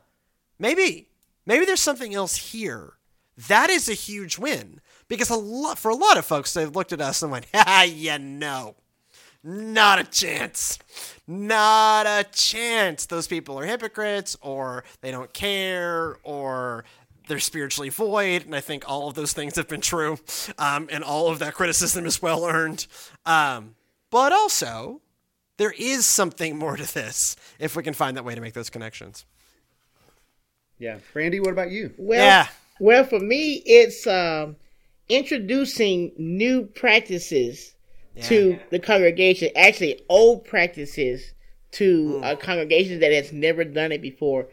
maybe, 0.58 1.10
maybe 1.46 1.66
there's 1.66 1.82
something 1.82 2.14
else 2.14 2.36
here. 2.52 2.94
That 3.48 3.70
is 3.70 3.88
a 3.88 3.94
huge 3.94 4.38
win 4.38 4.82
because 5.08 5.30
a 5.30 5.36
lot 5.36 5.78
for 5.78 5.90
a 5.90 5.96
lot 5.96 6.18
of 6.18 6.26
folks, 6.26 6.54
they've 6.54 6.76
looked 6.76 6.94
at 6.94 7.02
us 7.02 7.22
and 7.22 7.32
went, 7.32 7.48
ah, 7.54 7.84
yeah, 7.84 8.18
no, 8.18 8.76
not 9.44 10.00
a 10.00 10.04
chance, 10.04 10.80
not 11.28 12.06
a 12.06 12.26
chance. 12.32 13.06
Those 13.06 13.28
people 13.28 13.60
are 13.60 13.66
hypocrites, 13.66 14.38
or 14.42 14.84
they 15.02 15.12
don't 15.12 15.34
care, 15.34 16.18
or 16.24 16.84
they're 17.28 17.40
spiritually 17.40 17.90
void. 17.90 18.46
And 18.46 18.56
I 18.56 18.62
think 18.62 18.84
all 18.88 19.08
of 19.08 19.16
those 19.16 19.34
things 19.34 19.56
have 19.56 19.68
been 19.68 19.82
true, 19.82 20.20
um, 20.58 20.90
and 20.92 21.04
all 21.04 21.30
of 21.30 21.40
that 21.40 21.54
criticism 21.54 22.06
is 22.06 22.22
well 22.22 22.46
earned. 22.46 22.88
Um, 23.26 23.76
but 24.10 24.32
also, 24.32 25.02
there 25.60 25.76
is 25.78 26.06
something 26.06 26.58
more 26.58 26.78
to 26.78 26.94
this 26.94 27.36
if 27.60 27.76
we 27.76 27.84
can 27.84 27.94
find 27.94 28.16
that 28.16 28.24
way 28.24 28.34
to 28.34 28.40
make 28.40 28.54
those 28.54 28.70
connections. 28.70 29.26
Yeah. 30.80 31.00
Brandy, 31.12 31.42
what 31.42 31.52
about 31.52 31.70
you? 31.70 31.94
Well, 31.98 32.26
yeah. 32.26 32.48
well, 32.80 33.04
for 33.04 33.20
me, 33.20 33.62
it's 33.66 34.08
um, 34.08 34.56
introducing 35.10 36.14
new 36.18 36.64
practices 36.64 37.74
yeah. 38.16 38.24
to 38.24 38.60
the 38.70 38.80
congregation, 38.80 39.50
actually, 39.58 40.02
old 40.08 40.46
practices 40.46 41.34
to 41.72 42.22
mm. 42.24 42.32
a 42.32 42.38
congregation 42.38 43.02
that 43.02 43.12
has 43.12 43.34
never 43.34 43.66
done 43.66 43.92
it 43.92 44.02
before. 44.02 44.48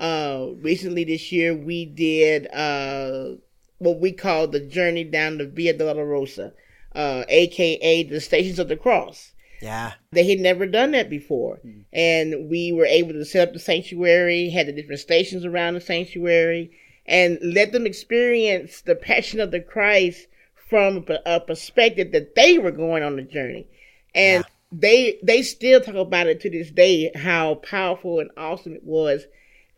Uh, 0.00 0.48
recently 0.60 1.04
this 1.04 1.30
year, 1.30 1.54
we 1.54 1.84
did 1.84 2.52
uh, 2.52 3.36
what 3.78 4.00
we 4.00 4.10
call 4.10 4.48
the 4.48 4.60
journey 4.60 5.04
down 5.04 5.38
the 5.38 5.46
Via 5.46 5.72
Dolorosa, 5.72 6.52
uh, 6.96 7.22
aka 7.28 8.02
the 8.02 8.20
Stations 8.20 8.58
of 8.58 8.66
the 8.66 8.76
Cross. 8.76 9.34
Yeah. 9.60 9.94
They 10.12 10.28
had 10.28 10.40
never 10.40 10.66
done 10.66 10.92
that 10.92 11.10
before. 11.10 11.58
Mm. 11.64 11.84
And 11.92 12.50
we 12.50 12.72
were 12.72 12.86
able 12.86 13.12
to 13.12 13.24
set 13.24 13.48
up 13.48 13.54
the 13.54 13.60
sanctuary, 13.60 14.50
had 14.50 14.66
the 14.66 14.72
different 14.72 15.00
stations 15.00 15.44
around 15.44 15.74
the 15.74 15.80
sanctuary, 15.80 16.70
and 17.06 17.38
let 17.42 17.72
them 17.72 17.86
experience 17.86 18.82
the 18.82 18.94
passion 18.94 19.40
of 19.40 19.50
the 19.50 19.60
Christ 19.60 20.26
from 20.68 21.06
a 21.24 21.40
perspective 21.40 22.12
that 22.12 22.34
they 22.34 22.58
were 22.58 22.70
going 22.70 23.02
on 23.02 23.16
the 23.16 23.22
journey. 23.22 23.66
And 24.14 24.44
yeah. 24.44 24.50
they 24.72 25.18
they 25.22 25.42
still 25.42 25.80
talk 25.80 25.94
about 25.94 26.26
it 26.26 26.40
to 26.42 26.50
this 26.50 26.70
day, 26.70 27.10
how 27.14 27.56
powerful 27.56 28.20
and 28.20 28.30
awesome 28.36 28.74
it 28.74 28.84
was. 28.84 29.26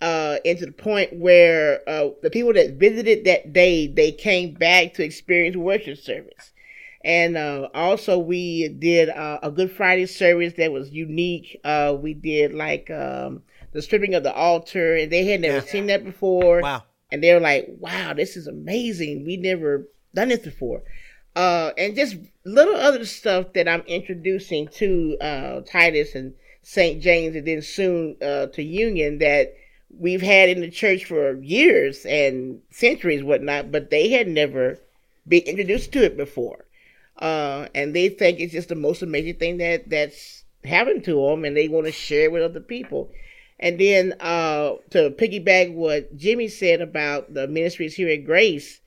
Uh, 0.03 0.39
and 0.47 0.59
to 0.59 0.65
the 0.65 0.73
point 0.73 1.13
where 1.13 1.87
uh, 1.87 2.09
the 2.23 2.31
people 2.31 2.55
that 2.55 2.73
visited 2.73 3.25
that 3.25 3.53
day, 3.53 3.87
they 3.87 4.11
came 4.11 4.55
back 4.55 4.95
to 4.95 5.05
experience 5.05 5.57
worship 5.57 5.99
service. 5.99 6.53
And 7.03 7.37
uh, 7.37 7.69
also, 7.73 8.19
we 8.19 8.69
did 8.69 9.09
uh, 9.09 9.39
a 9.43 9.51
Good 9.51 9.73
Friday 9.73 10.07
service 10.07 10.53
that 10.59 10.71
was 10.73 10.91
unique. 10.91 11.59
Uh, 11.65 11.97
we 11.99 12.13
did 12.13 12.53
like 12.53 12.91
um, 12.91 13.43
the 13.73 13.81
stripping 13.81 14.15
of 14.15 14.23
the 14.23 14.35
altar, 14.35 14.97
and 14.97 15.11
they 15.11 15.25
had 15.25 15.41
never 15.41 15.57
Yeah. 15.57 15.65
seen 15.73 15.87
that 15.87 16.05
before. 16.05 16.61
Wow. 16.61 16.83
And 17.11 17.23
they 17.25 17.33
were 17.33 17.41
like, 17.41 17.69
"Wow, 17.79 18.13
this 18.13 18.37
is 18.37 18.47
amazing. 18.47 19.25
We 19.25 19.37
never 19.39 19.89
done 20.15 20.29
this 20.29 20.41
before." 20.41 20.83
Uh, 21.35 21.71
and 21.79 21.97
just 21.97 22.17
little 22.45 22.77
other 22.77 23.05
stuff 23.05 23.53
that 23.55 23.67
I'm 23.69 23.83
introducing 23.83 24.69
to 24.69 25.17
uh, 25.21 25.61
Titus 25.63 26.15
and 26.15 26.35
St. 26.63 27.01
James, 27.03 27.35
and 27.35 27.47
then 27.47 27.63
soon 27.63 28.17
uh, 28.21 28.47
to 28.49 28.63
Union 28.63 29.19
that 29.19 29.55
we've 29.99 30.21
had 30.23 30.51
in 30.51 30.61
the 30.61 30.71
church 30.71 31.07
for 31.07 31.35
years 31.41 32.05
and 32.05 32.61
centuries, 32.71 33.25
whatnot, 33.25 33.73
but 33.73 33.91
they 33.91 34.11
had 34.11 34.29
never 34.29 34.79
been 35.27 35.43
introduced 35.43 35.93
to 35.93 36.05
it 36.05 36.17
before. 36.17 36.67
Uh, 37.21 37.69
and 37.75 37.95
they 37.95 38.09
think 38.09 38.41
it's 38.41 38.53
just 38.53 38.69
the 38.71 38.75
most 38.75 39.03
amazing 39.03 39.35
thing 39.37 39.59
that 39.59 39.89
that's 39.91 40.45
happened 40.65 41.05
to 41.05 41.15
them, 41.29 41.45
and 41.45 41.57
they 41.57 41.69
want 41.69 41.87
to 41.87 41.93
share 41.93 42.25
it 42.25 42.33
with 42.33 42.43
other 42.43 42.61
people. 42.61 43.11
And 43.59 43.79
then 43.79 44.15
uh, 44.21 44.77
to 44.91 45.11
piggyback 45.11 45.75
what 45.75 46.17
Jimmy 46.17 46.49
said 46.49 46.81
about 46.81 47.35
the 47.35 47.47
ministries 47.47 47.95
here 47.95 48.09
at 48.09 48.25
Grace, 48.25 48.81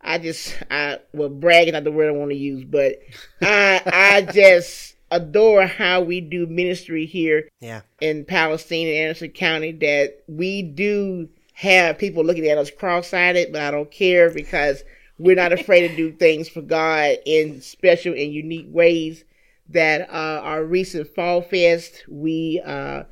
I 0.00 0.18
just 0.18 0.56
I 0.70 0.98
well 1.12 1.28
brag 1.28 1.68
is 1.68 1.72
not 1.74 1.84
the 1.84 1.92
word 1.92 2.08
I 2.08 2.12
want 2.12 2.30
to 2.30 2.36
use, 2.36 2.64
but 2.64 3.00
I 3.42 3.82
I 3.86 4.22
just 4.32 4.96
adore 5.10 5.66
how 5.66 6.00
we 6.00 6.20
do 6.20 6.46
ministry 6.46 7.04
here 7.06 7.48
Yeah. 7.60 7.82
in 8.00 8.24
Palestine 8.24 8.86
and 8.88 8.96
Anderson 8.96 9.30
County 9.30 9.72
that 9.72 10.22
we 10.26 10.62
do 10.62 11.28
have 11.52 11.98
people 11.98 12.24
looking 12.24 12.46
at 12.48 12.58
us 12.58 12.70
cross-eyed, 12.70 13.52
but 13.52 13.60
I 13.60 13.70
don't 13.70 13.90
care 13.90 14.30
because 14.30 14.82
we're 15.18 15.36
not 15.36 15.52
afraid 15.52 15.88
to 15.88 15.96
do 15.96 16.12
things 16.12 16.48
for 16.48 16.62
God 16.62 17.16
in 17.24 17.60
special 17.60 18.12
and 18.12 18.32
unique 18.32 18.66
ways. 18.68 19.24
That 19.70 20.10
uh, 20.10 20.40
our 20.42 20.62
recent 20.62 21.08
Fall 21.14 21.40
Fest, 21.40 22.04
we 22.06 22.60
uh, 22.64 23.04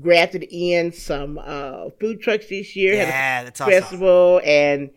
grafted 0.00 0.44
in 0.50 0.92
some 0.92 1.38
uh, 1.38 1.90
food 2.00 2.20
trucks 2.20 2.48
this 2.48 2.74
year. 2.74 2.94
Yeah, 2.94 3.44
that's 3.44 3.60
awesome. 3.60 3.72
festival 3.72 4.40
and 4.44 4.90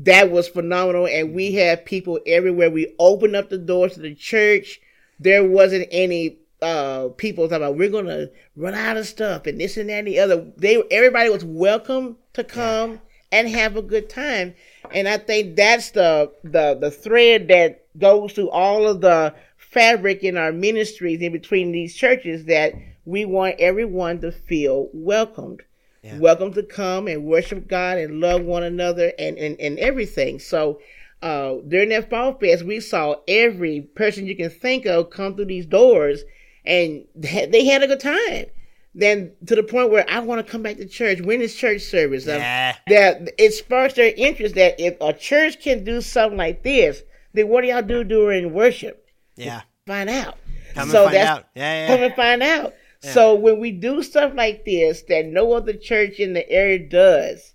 that 0.00 0.30
was 0.30 0.48
phenomenal 0.48 1.06
and 1.06 1.34
we 1.34 1.52
had 1.52 1.84
people 1.84 2.18
everywhere 2.26 2.70
we 2.70 2.94
opened 2.98 3.36
up 3.36 3.50
the 3.50 3.58
doors 3.58 3.94
to 3.94 4.00
the 4.00 4.14
church 4.14 4.80
there 5.18 5.44
wasn't 5.44 5.86
any 5.90 6.38
uh 6.62 7.08
people 7.16 7.44
talking 7.48 7.62
about 7.62 7.76
we're 7.76 7.90
gonna 7.90 8.26
run 8.56 8.74
out 8.74 8.96
of 8.96 9.06
stuff 9.06 9.46
and 9.46 9.60
this 9.60 9.76
and 9.76 9.90
that 9.90 9.98
and 9.98 10.08
the 10.08 10.18
other 10.18 10.50
they 10.56 10.82
everybody 10.90 11.28
was 11.28 11.44
welcome 11.44 12.16
to 12.32 12.42
come 12.42 13.00
and 13.32 13.48
have 13.48 13.76
a 13.76 13.82
good 13.82 14.08
time 14.08 14.54
and 14.92 15.08
i 15.08 15.16
think 15.16 15.56
that's 15.56 15.90
the 15.92 16.30
the 16.44 16.76
the 16.80 16.90
thread 16.90 17.48
that 17.48 17.86
goes 17.98 18.32
through 18.32 18.50
all 18.50 18.86
of 18.86 19.00
the 19.00 19.34
fabric 19.56 20.22
in 20.24 20.36
our 20.36 20.52
ministries 20.52 21.20
in 21.20 21.32
between 21.32 21.72
these 21.72 21.94
churches 21.94 22.44
that 22.46 22.72
we 23.04 23.24
want 23.24 23.54
everyone 23.58 24.20
to 24.20 24.30
feel 24.32 24.88
welcomed 24.92 25.62
Yeah. 26.02 26.18
welcome 26.18 26.52
to 26.54 26.62
come 26.62 27.06
and 27.08 27.24
worship 27.24 27.68
God 27.68 27.98
and 27.98 28.20
love 28.20 28.42
one 28.42 28.62
another 28.62 29.12
and, 29.18 29.36
and, 29.38 29.60
and 29.60 29.78
everything. 29.78 30.38
So 30.38 30.80
uh, 31.22 31.56
during 31.68 31.90
that 31.90 32.08
fall 32.08 32.32
fest, 32.34 32.64
we 32.64 32.80
saw 32.80 33.16
every 33.28 33.82
person 33.82 34.26
you 34.26 34.34
can 34.36 34.48
think 34.50 34.86
of 34.86 35.10
come 35.10 35.34
through 35.36 35.46
these 35.46 35.66
doors 35.66 36.22
and 36.64 37.04
they 37.14 37.64
had 37.66 37.82
a 37.82 37.86
good 37.86 38.00
time. 38.00 38.46
Then 38.94 39.32
to 39.46 39.54
the 39.54 39.62
point 39.62 39.90
where 39.90 40.04
I 40.08 40.18
want 40.18 40.44
to 40.44 40.50
come 40.50 40.62
back 40.62 40.76
to 40.78 40.86
church. 40.86 41.20
When 41.20 41.40
is 41.40 41.54
church 41.54 41.82
service? 41.82 42.26
Um, 42.26 42.38
that 42.40 43.30
it 43.38 43.52
sparks 43.52 43.94
their 43.94 44.12
interest 44.16 44.56
that 44.56 44.80
if 44.80 44.96
a 45.00 45.12
church 45.12 45.60
can 45.62 45.84
do 45.84 46.00
something 46.00 46.36
like 46.38 46.62
this, 46.64 47.02
then 47.32 47.48
what 47.48 47.60
do 47.62 47.68
y'all 47.68 47.82
do 47.82 48.02
during 48.02 48.52
worship? 48.52 49.06
Yeah. 49.36 49.62
Find 49.86 50.10
out. 50.10 50.38
Come 50.74 50.82
and 50.82 50.90
So 50.90 51.04
find 51.04 51.14
that's- 51.16 51.36
out. 51.38 51.44
Yeah, 51.54 51.86
Come 51.86 52.02
and 52.02 52.14
find 52.14 52.42
out. 52.42 52.74
So 53.02 53.34
when 53.34 53.60
we 53.60 53.70
do 53.72 54.02
stuff 54.02 54.32
like 54.34 54.64
this 54.66 55.02
that 55.08 55.24
no 55.24 55.52
other 55.52 55.72
church 55.72 56.18
in 56.18 56.34
the 56.34 56.48
area 56.50 56.78
does, 56.80 57.54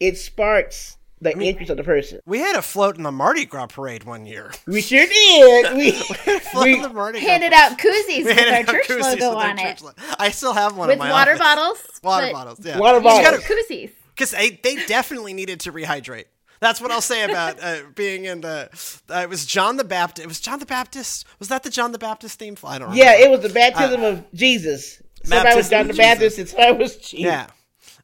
it 0.00 0.18
sparks 0.18 0.98
the 1.22 1.32
interest 1.38 1.70
of 1.70 1.76
the 1.76 1.84
person. 1.84 2.20
We 2.26 2.38
had 2.38 2.56
a 2.56 2.62
float 2.62 2.96
in 2.96 3.02
the 3.02 3.12
Mardi 3.12 3.44
Gras 3.44 3.66
parade 3.66 4.04
one 4.04 4.26
year. 4.26 4.50
We 4.66 4.80
sure 4.82 5.06
did. 5.06 5.76
We, 5.76 5.92
Float 5.92 6.64
we 6.64 6.74
in 6.76 6.82
the 6.82 6.88
Mardi 6.90 7.20
Gras 7.20 7.28
Handed 7.28 7.52
out 7.52 7.78
koozies 7.78 8.24
with 8.24 8.38
our 8.68 8.82
church 8.82 8.88
logo 9.20 9.36
on 9.38 9.58
it. 9.58 9.80
lo- 9.80 9.92
I 10.18 10.30
still 10.30 10.52
have 10.52 10.76
one 10.76 10.88
With 10.88 10.98
water 10.98 11.32
office. 11.32 11.38
bottles. 11.38 11.78
Water 12.02 12.32
bottles, 12.32 12.60
yeah. 12.64 12.78
Water 12.78 13.00
bottles. 13.00 13.38
gotta- 13.38 13.54
Koozies. 13.54 13.90
because 14.14 14.32
they, 14.32 14.50
they 14.62 14.76
definitely 14.86 15.32
needed 15.32 15.60
to 15.60 15.72
rehydrate. 15.72 16.24
That's 16.60 16.80
what 16.80 16.90
I'll 16.92 17.00
say 17.00 17.24
about 17.28 17.60
uh, 17.62 17.78
being 17.96 18.24
in 18.24 18.40
the. 18.42 18.68
Uh, 19.10 19.20
it 19.22 19.28
was 19.28 19.44
John 19.46 19.78
the 19.78 19.84
Baptist. 19.84 20.24
It 20.24 20.28
was 20.28 20.38
John 20.38 20.60
the 20.60 20.66
Baptist. 20.66 21.26
Was 21.40 21.48
that 21.48 21.64
the 21.64 21.70
John 21.70 21.90
the 21.90 21.98
Baptist 21.98 22.38
theme? 22.38 22.56
I 22.64 22.78
don't 22.78 22.90
know. 22.90 22.94
yeah, 22.94 23.14
it 23.18 23.28
was 23.30 23.40
the 23.40 23.48
baptism 23.48 24.02
of 24.04 24.24
Jesus. 24.32 25.02
Somebody 25.24 25.56
was 25.56 25.66
Uh, 25.66 25.70
John 25.70 25.86
the 25.88 25.92
Jesus. 25.92 26.04
Baptist 26.06 26.38
and 26.38 26.48
somebody 26.48 26.78
was 26.78 26.96
Jesus. 26.96 27.12
Yeah. 27.18 27.46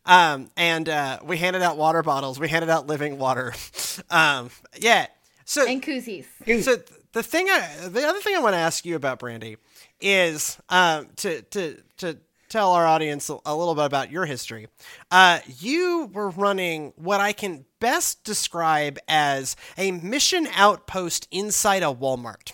Um, 0.09 0.51
and 0.57 0.89
uh, 0.89 1.19
we 1.23 1.37
handed 1.37 1.63
out 1.63 1.77
water 1.77 2.03
bottles. 2.03 2.41
We 2.41 2.49
handed 2.49 2.71
out 2.71 2.87
living 2.89 3.19
water. 3.19 3.53
Um, 4.11 4.51
yeah. 4.81 5.07
So 5.45 5.67
And 5.67 5.83
koozies. 5.83 6.25
so 6.63 6.77
the 7.13 7.23
thing 7.23 7.47
I, 7.51 7.89
the 7.89 8.07
other 8.07 8.21
thing 8.21 8.37
I 8.37 8.39
want 8.39 8.55
to 8.55 8.59
ask 8.59 8.85
you 8.87 8.95
about 8.97 9.19
Brandy 9.19 9.57
is 10.01 10.57
um, 10.69 11.09
to 11.17 11.43
to 11.43 11.83
to 11.99 12.17
tell 12.49 12.73
our 12.73 12.87
audience 12.87 13.29
a, 13.29 13.37
a 13.45 13.55
little 13.57 13.75
bit 13.75 13.85
about 13.87 14.11
your 14.13 14.25
history. 14.25 14.69
Uh, 15.11 15.41
you 15.59 16.09
were 16.13 16.31
running 16.31 16.93
what 16.97 17.21
I 17.21 17.33
can 17.33 17.65
best 17.81 18.23
describe 18.25 18.99
as 19.09 19.57
a 19.77 19.91
mission 19.91 20.47
outpost 20.55 21.27
inside 21.33 21.83
a 21.83 21.87
Walmart. 21.93 22.53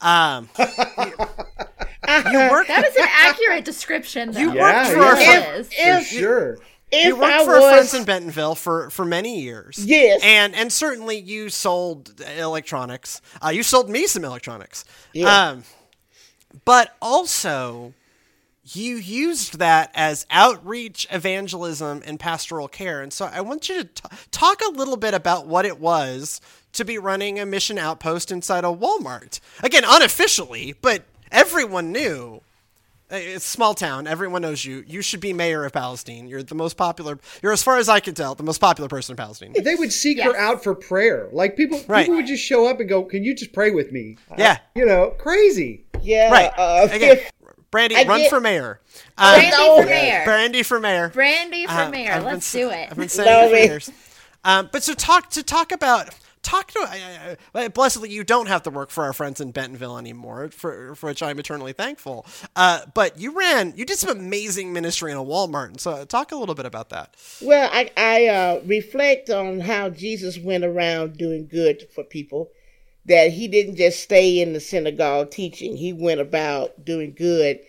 Um, 0.00 0.48
you 0.58 0.64
worked 2.50 2.68
That 2.68 2.84
is 2.86 2.96
an 2.96 3.08
accurate 3.10 3.64
description. 3.64 4.30
Though. 4.32 4.40
You 4.40 4.52
Yeah, 4.54 4.60
worked 4.62 4.90
for 4.96 5.02
our 5.02 5.20
yeah. 5.20 5.42
fr- 5.42 5.60
Is. 5.60 5.66
For 5.68 5.74
If, 5.80 6.06
sure. 6.06 6.58
If 6.90 7.06
you 7.06 7.16
worked 7.16 7.32
I 7.32 7.44
for 7.44 7.60
was, 7.60 7.72
friends 7.72 7.94
in 7.94 8.04
Bentonville 8.04 8.54
for, 8.54 8.90
for 8.90 9.04
many 9.04 9.40
years. 9.40 9.84
Yes. 9.84 10.20
And 10.22 10.54
and 10.54 10.72
certainly 10.72 11.18
you 11.18 11.48
sold 11.48 12.20
electronics. 12.36 13.20
Uh, 13.44 13.50
you 13.50 13.62
sold 13.62 13.90
me 13.90 14.06
some 14.06 14.24
electronics. 14.24 14.84
Yeah. 15.12 15.50
Um, 15.50 15.64
but 16.64 16.96
also, 17.02 17.94
you 18.64 18.96
used 18.96 19.58
that 19.58 19.90
as 19.94 20.26
outreach, 20.30 21.06
evangelism, 21.10 22.02
and 22.04 22.18
pastoral 22.18 22.68
care. 22.68 23.00
And 23.02 23.12
so 23.12 23.26
I 23.26 23.40
want 23.40 23.68
you 23.68 23.82
to 23.82 23.84
t- 23.84 24.16
talk 24.30 24.60
a 24.66 24.70
little 24.70 24.96
bit 24.96 25.14
about 25.14 25.46
what 25.46 25.64
it 25.64 25.78
was 25.78 26.40
to 26.74 26.84
be 26.84 26.98
running 26.98 27.38
a 27.38 27.46
mission 27.46 27.78
outpost 27.78 28.30
inside 28.30 28.64
a 28.64 28.68
Walmart. 28.68 29.40
Again, 29.62 29.84
unofficially, 29.86 30.74
but 30.80 31.04
everyone 31.30 31.92
knew. 31.92 32.42
Uh, 33.10 33.16
It's 33.16 33.44
a 33.44 33.48
small 33.48 33.74
town. 33.74 34.06
Everyone 34.06 34.42
knows 34.42 34.64
you. 34.64 34.84
You 34.86 35.00
should 35.02 35.20
be 35.20 35.32
mayor 35.32 35.64
of 35.64 35.72
Palestine. 35.72 36.28
You're 36.28 36.42
the 36.42 36.54
most 36.54 36.76
popular. 36.76 37.18
You're, 37.42 37.52
as 37.52 37.62
far 37.62 37.78
as 37.78 37.88
I 37.88 38.00
can 38.00 38.14
tell, 38.14 38.34
the 38.34 38.42
most 38.42 38.58
popular 38.60 38.88
person 38.88 39.14
in 39.14 39.16
Palestine. 39.16 39.54
They 39.58 39.74
would 39.74 39.92
seek 39.92 40.18
Yes. 40.18 40.26
her 40.26 40.36
out 40.36 40.62
for 40.62 40.74
prayer. 40.74 41.28
Like 41.32 41.56
people, 41.56 41.80
Right. 41.88 42.02
people 42.04 42.16
would 42.16 42.26
just 42.26 42.44
show 42.44 42.66
up 42.66 42.80
and 42.80 42.88
go, 42.88 43.02
"Can 43.04 43.24
you 43.24 43.34
just 43.34 43.52
pray 43.52 43.70
with 43.70 43.92
me?" 43.92 44.18
Yeah. 44.36 44.58
You 44.74 44.84
know, 44.84 45.14
crazy. 45.18 45.84
yeah, 46.02 46.30
Right. 46.30 46.52
uh, 46.58 46.88
Again, 46.90 47.18
Brandy, 47.70 47.96
I 47.96 48.04
run 48.04 48.20
get- 48.20 48.30
for 48.30 48.40
mayor. 48.40 48.80
Um, 49.16 49.34
Brandy 49.34 49.50
No. 49.56 49.80
for 49.82 49.86
mayor. 49.86 50.22
Brandy 50.24 50.62
for 50.62 50.80
mayor. 50.80 51.08
Brandy 51.10 51.66
for 51.66 51.72
Uh, 51.72 51.88
mayor. 51.90 52.12
I've 52.12 52.24
Let's 52.24 52.46
s- 52.46 52.52
do 52.52 52.70
it. 52.70 52.88
I've 52.90 52.96
been 52.96 53.08
saying 53.08 53.28
No, 53.30 53.46
it 53.46 53.50
for 53.50 53.56
years. 53.72 53.90
Um, 54.44 54.68
but 54.72 54.82
so 54.82 54.94
talk 54.94 55.30
to 55.30 55.42
talk 55.42 55.72
about 55.72 56.10
talk 56.48 56.70
to. 56.72 57.70
Blessedly, 57.74 58.10
you 58.10 58.24
don't 58.24 58.46
have 58.46 58.62
to 58.62 58.70
work 58.70 58.90
for 58.90 59.04
our 59.04 59.12
friends 59.12 59.40
in 59.40 59.50
Bentonville 59.50 59.98
anymore, 59.98 60.48
for 60.48 60.94
for 60.94 61.08
which 61.08 61.22
I'm 61.22 61.38
eternally 61.38 61.72
thankful. 61.72 62.26
Uh, 62.56 62.80
but 62.94 63.18
you 63.18 63.32
ran, 63.32 63.74
you 63.76 63.84
did 63.84 63.98
some 63.98 64.18
amazing 64.18 64.72
ministry 64.72 65.12
in 65.12 65.18
a 65.18 65.24
Walmart, 65.24 65.68
and 65.68 65.80
so 65.80 66.04
talk 66.04 66.32
a 66.32 66.36
little 66.36 66.54
bit 66.54 66.66
about 66.66 66.88
that. 66.90 67.14
Well, 67.42 67.68
I, 67.72 67.90
I 67.96 68.26
uh, 68.26 68.60
reflect 68.64 69.30
on 69.30 69.60
how 69.60 69.90
Jesus 69.90 70.38
went 70.38 70.64
around 70.64 71.16
doing 71.16 71.46
good 71.46 71.88
for 71.94 72.04
people. 72.04 72.50
That 73.06 73.32
he 73.32 73.48
didn't 73.48 73.76
just 73.76 74.00
stay 74.00 74.40
in 74.40 74.52
the 74.52 74.60
synagogue 74.60 75.30
teaching; 75.30 75.76
he 75.76 75.92
went 75.92 76.20
about 76.20 76.84
doing 76.84 77.14
good 77.16 77.60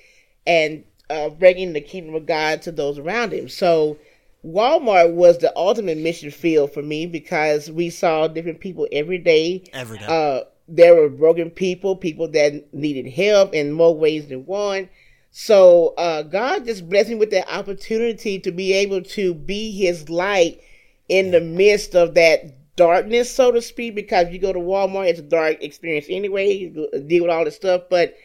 and 0.45 0.83
uh, 1.09 1.29
bringing 1.29 1.73
the 1.73 1.81
kingdom 1.81 2.15
of 2.15 2.25
God 2.25 2.61
to 2.63 2.71
those 2.71 2.97
around 2.97 3.33
him. 3.33 3.47
So, 3.49 3.97
Walmart 4.45 5.13
was 5.13 5.37
the 5.39 5.55
ultimate 5.57 5.97
mission 5.97 6.31
field 6.31 6.73
for 6.73 6.81
me 6.81 7.05
because 7.05 7.69
we 7.69 7.89
saw 7.89 8.27
different 8.27 8.59
people 8.59 8.87
every 8.91 9.17
day. 9.17 9.63
Every 9.73 9.97
day. 9.97 10.05
Uh, 10.05 10.45
there 10.67 10.95
were 10.95 11.09
broken 11.09 11.49
people, 11.49 11.95
people 11.95 12.27
that 12.29 12.73
needed 12.73 13.09
help 13.09 13.53
in 13.53 13.71
more 13.71 13.95
ways 13.95 14.27
than 14.27 14.45
one. 14.45 14.89
So 15.31 15.93
uh, 15.97 16.23
God 16.23 16.65
just 16.65 16.87
blessed 16.89 17.09
me 17.09 17.15
with 17.15 17.31
that 17.31 17.51
opportunity 17.51 18.39
to 18.39 18.51
be 18.51 18.73
able 18.73 19.01
to 19.01 19.33
be 19.33 19.71
His 19.71 20.09
light 20.09 20.61
in 21.07 21.31
the 21.31 21.41
midst 21.41 21.95
of 21.95 22.13
that 22.15 22.75
darkness, 22.75 23.33
so 23.33 23.51
to 23.51 23.61
speak. 23.61 23.95
Because 23.95 24.29
you 24.29 24.39
go 24.39 24.53
to 24.53 24.59
Walmart, 24.59 25.07
it's 25.07 25.19
a 25.19 25.23
dark 25.23 25.61
experience 25.61 26.05
anyway. 26.09 26.51
You 26.53 26.89
deal 27.07 27.23
with 27.23 27.31
all 27.31 27.45
this 27.45 27.55
stuff, 27.55 27.83
but 27.89 28.15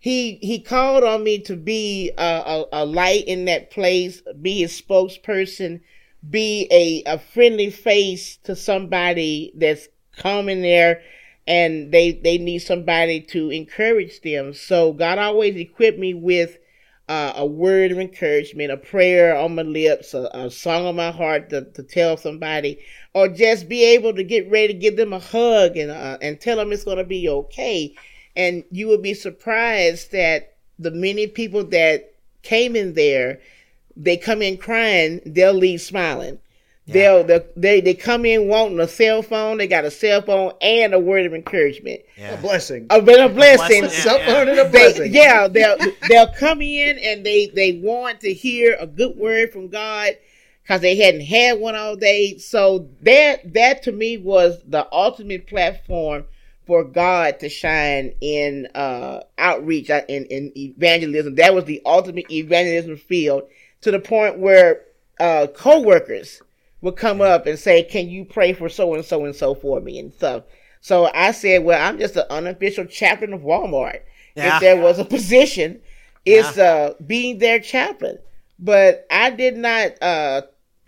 he 0.00 0.36
he 0.36 0.58
called 0.60 1.04
on 1.04 1.22
me 1.22 1.38
to 1.40 1.56
be 1.56 2.10
a, 2.18 2.22
a, 2.22 2.64
a 2.72 2.84
light 2.84 3.24
in 3.26 3.44
that 3.44 3.70
place, 3.70 4.22
be 4.40 4.60
his 4.60 4.80
spokesperson, 4.80 5.80
be 6.28 6.66
a, 6.70 7.02
a 7.04 7.18
friendly 7.18 7.70
face 7.70 8.38
to 8.44 8.56
somebody 8.56 9.52
that's 9.54 9.88
coming 10.16 10.62
there 10.62 11.02
and 11.46 11.92
they 11.92 12.12
they 12.12 12.38
need 12.38 12.60
somebody 12.60 13.20
to 13.20 13.50
encourage 13.50 14.20
them. 14.22 14.54
So 14.54 14.92
God 14.92 15.18
always 15.18 15.56
equipped 15.56 15.98
me 15.98 16.14
with 16.14 16.58
uh, 17.08 17.32
a 17.36 17.44
word 17.44 17.90
of 17.90 17.98
encouragement, 17.98 18.70
a 18.70 18.76
prayer 18.76 19.36
on 19.36 19.56
my 19.56 19.62
lips, 19.62 20.14
a, 20.14 20.30
a 20.32 20.50
song 20.50 20.86
on 20.86 20.94
my 20.94 21.10
heart 21.10 21.50
to, 21.50 21.64
to 21.72 21.82
tell 21.82 22.16
somebody, 22.16 22.78
or 23.14 23.26
just 23.28 23.68
be 23.68 23.84
able 23.84 24.14
to 24.14 24.22
get 24.22 24.48
ready 24.50 24.72
to 24.72 24.78
give 24.78 24.96
them 24.96 25.12
a 25.12 25.18
hug 25.18 25.76
and 25.76 25.90
uh, 25.90 26.18
and 26.22 26.40
tell 26.40 26.56
them 26.56 26.72
it's 26.72 26.84
going 26.84 26.98
to 26.98 27.04
be 27.04 27.28
okay. 27.28 27.92
And 28.36 28.64
you 28.70 28.88
would 28.88 29.02
be 29.02 29.14
surprised 29.14 30.12
that 30.12 30.54
the 30.78 30.90
many 30.90 31.26
people 31.26 31.64
that 31.64 32.14
came 32.42 32.74
in 32.76 32.94
there, 32.94 33.40
they 33.96 34.16
come 34.16 34.40
in 34.42 34.56
crying, 34.56 35.20
they'll 35.26 35.52
leave 35.52 35.80
smiling. 35.80 36.38
They'll, 36.86 37.22
they'll 37.22 37.44
they 37.54 37.80
they 37.80 37.94
come 37.94 38.24
in 38.24 38.48
wanting 38.48 38.80
a 38.80 38.88
cell 38.88 39.22
phone. 39.22 39.58
They 39.58 39.68
got 39.68 39.84
a 39.84 39.92
cell 39.92 40.22
phone 40.22 40.52
and 40.60 40.92
a 40.92 40.98
word 40.98 41.24
of 41.24 41.34
encouragement. 41.34 42.00
A 42.18 42.36
blessing. 42.38 42.86
A, 42.90 42.98
a 42.98 43.02
blessing. 43.02 43.34
blessing, 43.36 43.88
Cell 43.90 44.18
yeah. 44.18 44.26
phone 44.26 44.48
and 44.48 44.58
a 44.58 44.64
They, 44.64 44.70
blessing. 44.70 45.14
yeah, 45.14 45.46
they'll 45.46 45.76
they'll 46.08 46.32
come 46.32 46.60
in 46.60 46.98
and 46.98 47.24
they 47.24 47.46
they 47.46 47.74
want 47.80 48.18
to 48.20 48.32
hear 48.32 48.76
a 48.80 48.88
good 48.88 49.16
word 49.16 49.52
from 49.52 49.68
God 49.68 50.14
because 50.64 50.80
they 50.80 50.96
hadn't 50.96 51.20
had 51.20 51.60
one 51.60 51.76
all 51.76 51.94
day. 51.94 52.38
So 52.38 52.88
that 53.02 53.52
that 53.54 53.84
to 53.84 53.92
me 53.92 54.16
was 54.18 54.60
the 54.66 54.88
ultimate 54.92 55.46
platform 55.46 56.24
for 56.70 56.84
God 56.84 57.40
to 57.40 57.48
shine 57.48 58.14
in 58.20 58.68
uh, 58.76 59.24
outreach 59.38 59.90
uh, 59.90 60.02
in 60.08 60.26
in 60.26 60.52
evangelism. 60.56 61.34
That 61.34 61.52
was 61.52 61.64
the 61.64 61.82
ultimate 61.84 62.30
evangelism 62.30 62.96
field 62.96 63.42
to 63.80 63.90
the 63.90 63.98
point 63.98 64.38
where 64.38 64.82
uh, 65.18 65.48
co-workers 65.52 66.40
would 66.80 66.94
come 66.94 67.20
up 67.20 67.48
and 67.48 67.58
say, 67.58 67.82
"Can 67.82 68.08
you 68.08 68.24
pray 68.24 68.52
for 68.52 68.68
so 68.68 68.94
and 68.94 69.04
so 69.04 69.24
and 69.24 69.34
so 69.34 69.52
for 69.52 69.80
me?" 69.80 69.98
and 69.98 70.14
stuff. 70.14 70.44
So 70.80 71.10
I 71.12 71.32
said, 71.32 71.64
"Well, 71.64 71.84
I'm 71.84 71.98
just 71.98 72.14
an 72.14 72.26
unofficial 72.30 72.84
chaplain 72.84 73.32
of 73.32 73.40
Walmart. 73.40 74.02
Yeah. 74.36 74.54
If 74.54 74.60
there 74.60 74.76
was 74.76 75.00
a 75.00 75.04
position, 75.04 75.80
it's 76.24 76.56
uh, 76.56 76.94
being 77.04 77.38
their 77.38 77.58
chaplain." 77.58 78.18
But 78.60 79.08
I 79.10 79.30
did 79.30 79.56
not, 79.56 80.00
uh, 80.00 80.42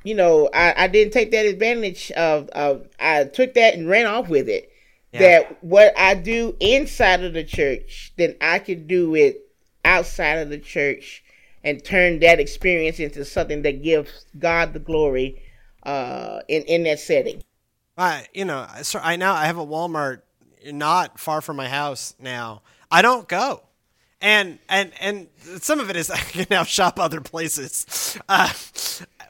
you 0.05 0.15
know, 0.15 0.49
I, 0.55 0.85
I 0.85 0.87
didn't 0.87 1.13
take 1.13 1.33
that 1.33 1.45
advantage 1.45 2.13
of, 2.13 2.51
of. 2.51 2.87
I 3.01 3.25
took 3.25 3.55
that 3.55 3.75
and 3.75 3.89
ran 3.89 4.07
off 4.07 4.29
with 4.29 4.49
it. 4.49 4.69
Yeah. 5.13 5.21
That 5.21 5.63
what 5.63 5.93
I 5.99 6.15
do 6.15 6.57
inside 6.59 7.23
of 7.23 7.35
the 7.35 7.45
church, 7.45 8.13
then 8.17 8.35
I 8.41 8.59
can 8.59 8.87
do 8.87 9.15
it 9.15 9.47
outside 9.85 10.39
of 10.39 10.49
the 10.49 10.59
church 10.59 11.23
and 11.65 11.85
turn 11.85 12.21
that 12.21 12.41
experience 12.41 12.99
into 12.99 13.25
something 13.25 13.63
that 13.63 13.83
gives 13.83 14.27
God 14.39 14.73
the 14.73 14.79
glory 14.79 15.43
uh, 15.83 16.41
in 16.49 16.63
in 16.63 16.85
that 16.85 16.99
setting. 17.01 17.43
I, 17.97 18.27
you 18.33 18.45
know, 18.45 18.67
so 18.83 19.01
I 19.03 19.17
now 19.17 19.35
I 19.35 19.47
have 19.47 19.59
a 19.59 19.67
Walmart 19.67 20.23
not 20.71 21.19
far 21.21 21.41
from 21.41 21.57
my 21.57 21.69
house 21.69 22.15
now. 22.19 22.63
I 22.91 23.03
don't 23.03 23.29
go, 23.29 23.63
and 24.21 24.59
and 24.69 24.93
and 25.01 25.29
some 25.61 25.81
of 25.81 25.91
it 25.91 25.97
is 25.97 26.11
I 26.11 26.19
can 26.19 26.47
now 26.51 26.65
shop 26.65 26.99
other 26.99 27.21
places, 27.21 28.19
uh, 28.29 28.53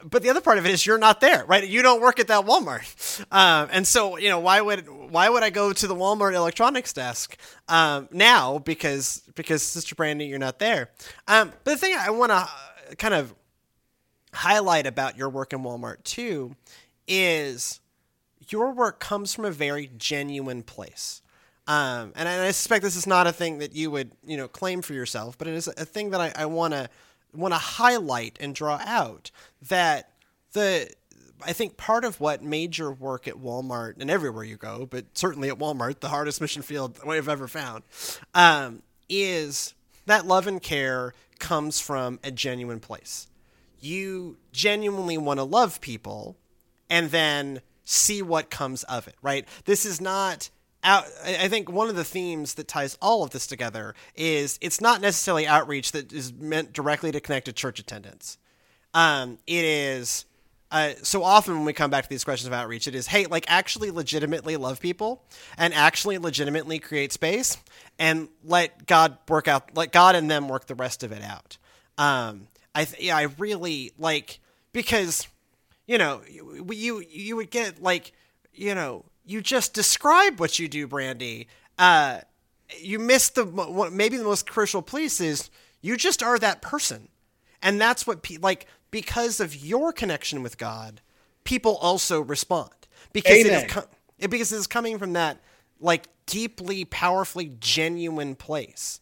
but 0.03 0.23
the 0.23 0.29
other 0.29 0.41
part 0.41 0.57
of 0.57 0.65
it 0.65 0.71
is 0.71 0.85
you're 0.85 0.97
not 0.97 1.21
there, 1.21 1.45
right? 1.45 1.67
You 1.67 1.81
don't 1.81 2.01
work 2.01 2.19
at 2.19 2.27
that 2.27 2.45
Walmart, 2.45 3.23
um, 3.31 3.69
and 3.71 3.87
so 3.87 4.17
you 4.17 4.29
know 4.29 4.39
why 4.39 4.61
would 4.61 4.87
why 4.89 5.29
would 5.29 5.43
I 5.43 5.49
go 5.49 5.73
to 5.73 5.87
the 5.87 5.95
Walmart 5.95 6.33
electronics 6.33 6.93
desk 6.93 7.37
um, 7.67 8.07
now 8.11 8.59
because 8.59 9.21
because 9.35 9.63
Sister 9.63 9.95
Brandy 9.95 10.25
you're 10.25 10.39
not 10.39 10.59
there. 10.59 10.89
Um, 11.27 11.51
but 11.63 11.71
the 11.71 11.77
thing 11.77 11.95
I 11.97 12.09
want 12.09 12.31
to 12.31 12.95
kind 12.95 13.13
of 13.13 13.33
highlight 14.33 14.87
about 14.87 15.17
your 15.17 15.29
work 15.29 15.53
in 15.53 15.59
Walmart 15.59 16.03
too 16.03 16.55
is 17.07 17.79
your 18.49 18.71
work 18.71 18.99
comes 18.99 19.33
from 19.33 19.45
a 19.45 19.51
very 19.51 19.89
genuine 19.97 20.63
place. 20.63 21.21
Um, 21.65 22.11
and, 22.15 22.27
I, 22.27 22.33
and 22.33 22.41
I 22.41 22.51
suspect 22.51 22.83
this 22.83 22.97
is 22.97 23.07
not 23.07 23.25
a 23.25 23.31
thing 23.31 23.59
that 23.59 23.73
you 23.73 23.89
would, 23.91 24.11
you 24.25 24.35
know, 24.35 24.49
claim 24.49 24.81
for 24.81 24.93
yourself, 24.93 25.37
but 25.37 25.47
it 25.47 25.53
is 25.53 25.67
a 25.67 25.85
thing 25.85 26.09
that 26.09 26.19
I, 26.19 26.33
I 26.35 26.45
want 26.45 26.73
to 26.73 26.89
want 27.33 27.53
to 27.53 27.59
highlight 27.59 28.37
and 28.39 28.53
draw 28.55 28.79
out 28.83 29.31
that 29.69 30.09
the 30.53 30.89
I 31.45 31.53
think 31.53 31.77
part 31.77 32.05
of 32.05 32.19
what 32.19 32.41
made 32.41 32.77
your 32.77 32.91
work 32.91 33.27
at 33.27 33.35
Walmart 33.35 33.95
and 33.99 34.09
everywhere 34.09 34.43
you 34.43 34.55
go, 34.55 34.87
but 34.89 35.05
certainly 35.17 35.49
at 35.49 35.57
Walmart, 35.57 35.99
the 35.99 36.09
hardest 36.09 36.39
mission 36.39 36.61
field 36.61 36.99
I've 37.05 37.27
ever 37.27 37.47
found, 37.47 37.83
um, 38.33 38.81
is 39.09 39.73
that 40.05 40.25
love 40.25 40.47
and 40.47 40.61
care 40.61 41.13
comes 41.39 41.79
from 41.79 42.19
a 42.23 42.31
genuine 42.31 42.79
place. 42.79 43.27
You 43.79 44.37
genuinely 44.53 45.17
want 45.17 45.39
to 45.39 45.43
love 45.43 45.81
people 45.81 46.37
and 46.89 47.11
then 47.11 47.61
see 47.83 48.21
what 48.21 48.49
comes 48.49 48.83
of 48.83 49.07
it, 49.07 49.15
right? 49.21 49.45
This 49.65 49.85
is 49.85 49.99
not 49.99 50.49
out 50.83 51.05
I 51.25 51.47
think 51.47 51.71
one 51.71 51.89
of 51.89 51.95
the 51.95 52.03
themes 52.03 52.55
that 52.55 52.67
ties 52.67 52.97
all 53.01 53.23
of 53.23 53.29
this 53.31 53.47
together 53.47 53.95
is 54.15 54.57
it's 54.61 54.81
not 54.81 55.01
necessarily 55.01 55.47
outreach 55.47 55.91
that 55.93 56.11
is 56.11 56.33
meant 56.33 56.73
directly 56.73 57.11
to 57.11 57.19
connect 57.19 57.45
to 57.45 57.53
church 57.53 57.79
attendance. 57.79 58.37
Um, 58.93 59.39
it 59.47 59.65
is 59.65 60.25
uh, 60.73 60.93
so 61.03 61.23
often 61.23 61.55
when 61.55 61.65
we 61.65 61.73
come 61.73 61.91
back 61.91 62.03
to 62.03 62.09
these 62.09 62.23
questions 62.23 62.47
of 62.47 62.53
outreach, 62.53 62.87
it 62.87 62.95
is, 62.95 63.05
hey, 63.05 63.27
like 63.27 63.45
actually 63.47 63.91
legitimately 63.91 64.57
love 64.57 64.79
people 64.79 65.23
and 65.55 65.71
actually 65.71 66.17
legitimately 66.17 66.79
create 66.79 67.11
space 67.11 67.57
and 67.99 68.27
let 68.43 68.87
God 68.87 69.17
work 69.29 69.47
out, 69.47 69.75
let 69.75 69.91
God 69.91 70.15
and 70.15 70.31
them 70.31 70.49
work 70.49 70.65
the 70.65 70.73
rest 70.73 71.03
of 71.03 71.11
it 71.11 71.21
out. 71.21 71.57
Um, 71.99 72.47
I, 72.73 72.85
th- 72.85 73.03
yeah, 73.03 73.15
I 73.15 73.27
really 73.37 73.91
like, 73.99 74.39
because, 74.71 75.27
you 75.85 75.99
know, 75.99 76.21
you, 76.27 76.65
you, 76.71 77.03
you 77.07 77.35
would 77.35 77.51
get 77.51 77.81
like, 77.81 78.11
you 78.51 78.73
know, 78.73 79.05
you 79.25 79.41
just 79.41 79.73
describe 79.73 80.39
what 80.39 80.59
you 80.59 80.67
do, 80.67 80.87
Brandy. 80.87 81.47
Uh, 81.77 82.21
you 82.79 82.99
miss 82.99 83.29
the, 83.29 83.45
maybe 83.91 84.17
the 84.17 84.23
most 84.23 84.49
crucial 84.49 84.81
piece 84.81 85.21
is 85.21 85.49
you 85.81 85.97
just 85.97 86.23
are 86.23 86.39
that 86.39 86.61
person 86.61 87.09
and 87.63 87.79
that's 87.79 88.05
what 88.05 88.21
pe- 88.21 88.37
like 88.37 88.67
because 88.91 89.39
of 89.39 89.55
your 89.55 89.91
connection 89.91 90.43
with 90.43 90.59
God, 90.59 91.01
people 91.45 91.77
also 91.77 92.21
respond 92.21 92.69
because 93.13 93.37
it 93.37 93.47
is 93.47 93.63
Amen. 93.63 93.69
co- 93.69 93.87
it, 94.19 94.29
because 94.29 94.51
it 94.51 94.57
is 94.57 94.67
coming 94.67 94.99
from 94.99 95.13
that 95.13 95.39
like 95.79 96.09
deeply 96.27 96.85
powerfully 96.85 97.55
genuine 97.59 98.35
place. 98.35 98.99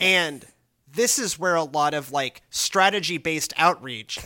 And 0.00 0.44
this 0.92 1.18
is 1.18 1.38
where 1.38 1.54
a 1.54 1.62
lot 1.62 1.94
of 1.94 2.10
like 2.10 2.42
strategy 2.50 3.16
based 3.16 3.54
outreach 3.56 4.18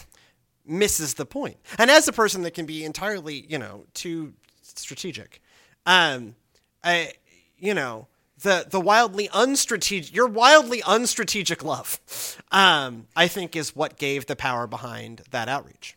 misses 0.66 1.14
the 1.14 1.26
point. 1.26 1.58
And 1.78 1.90
as 1.90 2.08
a 2.08 2.12
person 2.12 2.42
that 2.42 2.54
can 2.54 2.64
be 2.64 2.84
entirely, 2.84 3.46
you 3.48 3.58
know, 3.58 3.84
too 3.92 4.32
strategic, 4.78 5.40
um, 5.86 6.36
I, 6.82 7.12
you 7.58 7.74
know, 7.74 8.08
the 8.40 8.66
the 8.68 8.80
wildly 8.80 9.28
unstrategic, 9.28 10.14
your 10.14 10.26
wildly 10.26 10.82
unstrategic 10.82 11.64
love, 11.64 12.00
um, 12.52 13.06
I 13.16 13.28
think 13.28 13.56
is 13.56 13.74
what 13.74 13.98
gave 13.98 14.26
the 14.26 14.36
power 14.36 14.66
behind 14.66 15.22
that 15.30 15.48
outreach. 15.48 15.96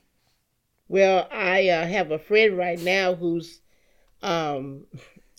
Well, 0.87 1.27
I 1.31 1.67
uh, 1.69 1.85
have 1.85 2.11
a 2.11 2.19
friend 2.19 2.57
right 2.57 2.79
now 2.79 3.13
who's, 3.13 3.59
um, 4.23 4.85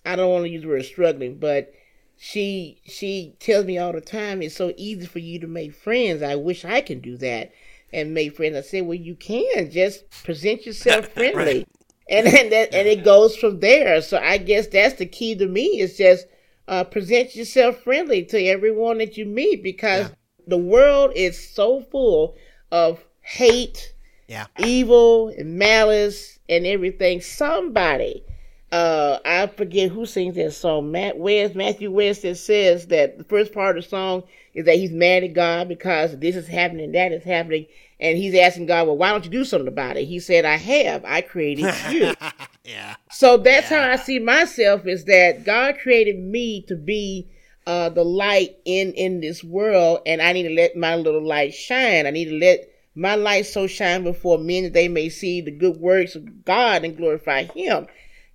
I 0.05 0.15
don't 0.17 0.31
want 0.31 0.45
to 0.45 0.51
use 0.51 0.63
the 0.63 0.69
word 0.69 0.85
struggling, 0.85 1.39
but 1.39 1.73
she 2.17 2.81
she 2.85 3.37
tells 3.39 3.65
me 3.65 3.79
all 3.79 3.93
the 3.93 4.01
time 4.01 4.43
it's 4.43 4.57
so 4.57 4.73
easy 4.77 5.07
for 5.07 5.21
you 5.21 5.39
to 5.41 5.47
make 5.47 5.75
friends. 5.75 6.23
I 6.23 6.35
wish 6.35 6.65
I 6.65 6.81
can 6.81 7.01
do 7.01 7.17
that 7.19 7.53
and 7.93 8.13
make 8.13 8.37
friends. 8.37 8.57
I 8.57 8.61
said, 8.61 8.87
well, 8.87 8.95
you 8.95 9.15
can 9.15 9.71
just 9.71 10.11
present 10.25 10.67
yourself 10.67 11.09
friendly, 11.15 11.35
Right. 11.37 11.69
And 12.09 12.27
and 12.27 12.53
that, 12.53 12.75
and 12.75 12.89
it 12.89 13.05
goes 13.05 13.37
from 13.37 13.61
there. 13.61 14.01
So 14.03 14.19
I 14.19 14.39
guess 14.39 14.67
that's 14.69 14.95
the 14.95 15.07
key 15.07 15.35
to 15.37 15.47
me 15.47 15.81
is 15.81 15.97
just 15.97 16.27
uh, 16.67 16.85
present 16.85 17.35
yourself 17.35 17.83
friendly 17.83 18.25
to 18.27 18.43
everyone 18.47 18.99
that 18.99 19.17
you 19.17 19.25
meet 19.27 19.63
because 19.63 20.09
Yeah. 20.09 20.15
the 20.47 20.59
world 20.59 21.13
is 21.15 21.39
so 21.39 21.81
full 21.81 22.37
of 22.71 23.05
hate 23.23 23.93
Yeah. 24.29 24.47
evil 24.59 25.29
and 25.29 25.59
malice 25.59 26.39
and 26.49 26.67
everything. 26.67 27.21
Somebody, 27.21 28.23
uh, 28.73 29.19
I 29.25 29.47
forget 29.47 29.91
who 29.91 30.05
sings 30.05 30.35
that 30.37 30.53
song. 30.53 30.91
Matt 30.93 31.17
West, 31.19 31.55
Matthew 31.55 31.91
West, 31.91 32.23
that 32.23 32.37
says 32.37 32.87
that 32.89 33.17
the 33.19 33.25
first 33.25 33.53
part 33.53 33.79
of 33.79 33.85
the 33.85 33.89
song 33.89 34.25
is 34.55 34.67
that 34.67 34.77
he's 34.77 34.91
mad 34.93 35.25
at 35.25 35.33
God 35.33 35.69
because 35.69 36.19
this 36.19 36.37
is 36.37 36.47
happening, 36.49 36.93
that 36.93 37.13
is 37.13 37.25
happening, 37.25 37.67
and 38.01 38.17
he's 38.17 38.35
asking 38.35 38.67
God, 38.67 38.87
"Well, 38.87 38.97
why 38.97 39.11
don't 39.11 39.25
you 39.25 39.31
do 39.31 39.45
something 39.45 39.69
about 39.69 39.97
it?" 39.97 40.05
He 40.05 40.21
said, 40.21 40.45
"I 40.45 40.57
have. 40.57 41.05
I 41.05 41.21
created 41.21 41.75
you." 41.91 42.15
yeah. 42.65 42.97
So 43.11 43.37
that's 43.37 43.69
how 43.69 43.83
I 43.83 43.97
see 43.97 44.19
myself 44.19 44.87
is 44.87 45.05
that 45.07 45.45
God 45.45 45.79
created 45.79 46.19
me 46.19 46.63
to 46.63 46.77
be 46.77 47.29
uh, 47.67 47.91
the 47.91 48.05
light 48.05 48.57
in 48.65 48.93
in 48.95 49.21
this 49.21 49.45
world, 49.45 50.01
and 50.07 50.23
I 50.23 50.33
need 50.33 50.45
to 50.45 50.55
let 50.55 50.77
my 50.77 50.97
little 50.97 51.27
light 51.27 51.55
shine. 51.55 52.07
I 52.07 52.11
need 52.11 52.27
to 52.27 52.39
let 52.39 52.69
my 52.95 53.15
light 53.15 53.47
so 53.47 53.67
shine 53.67 54.05
before 54.05 54.39
men 54.39 54.65
that 54.65 54.73
they 54.73 54.89
may 54.89 55.09
see 55.09 55.41
the 55.41 55.51
good 55.51 55.77
works 55.77 56.15
of 56.17 56.45
God 56.45 56.85
and 56.85 56.97
glorify 56.97 57.45
Him. 57.45 57.87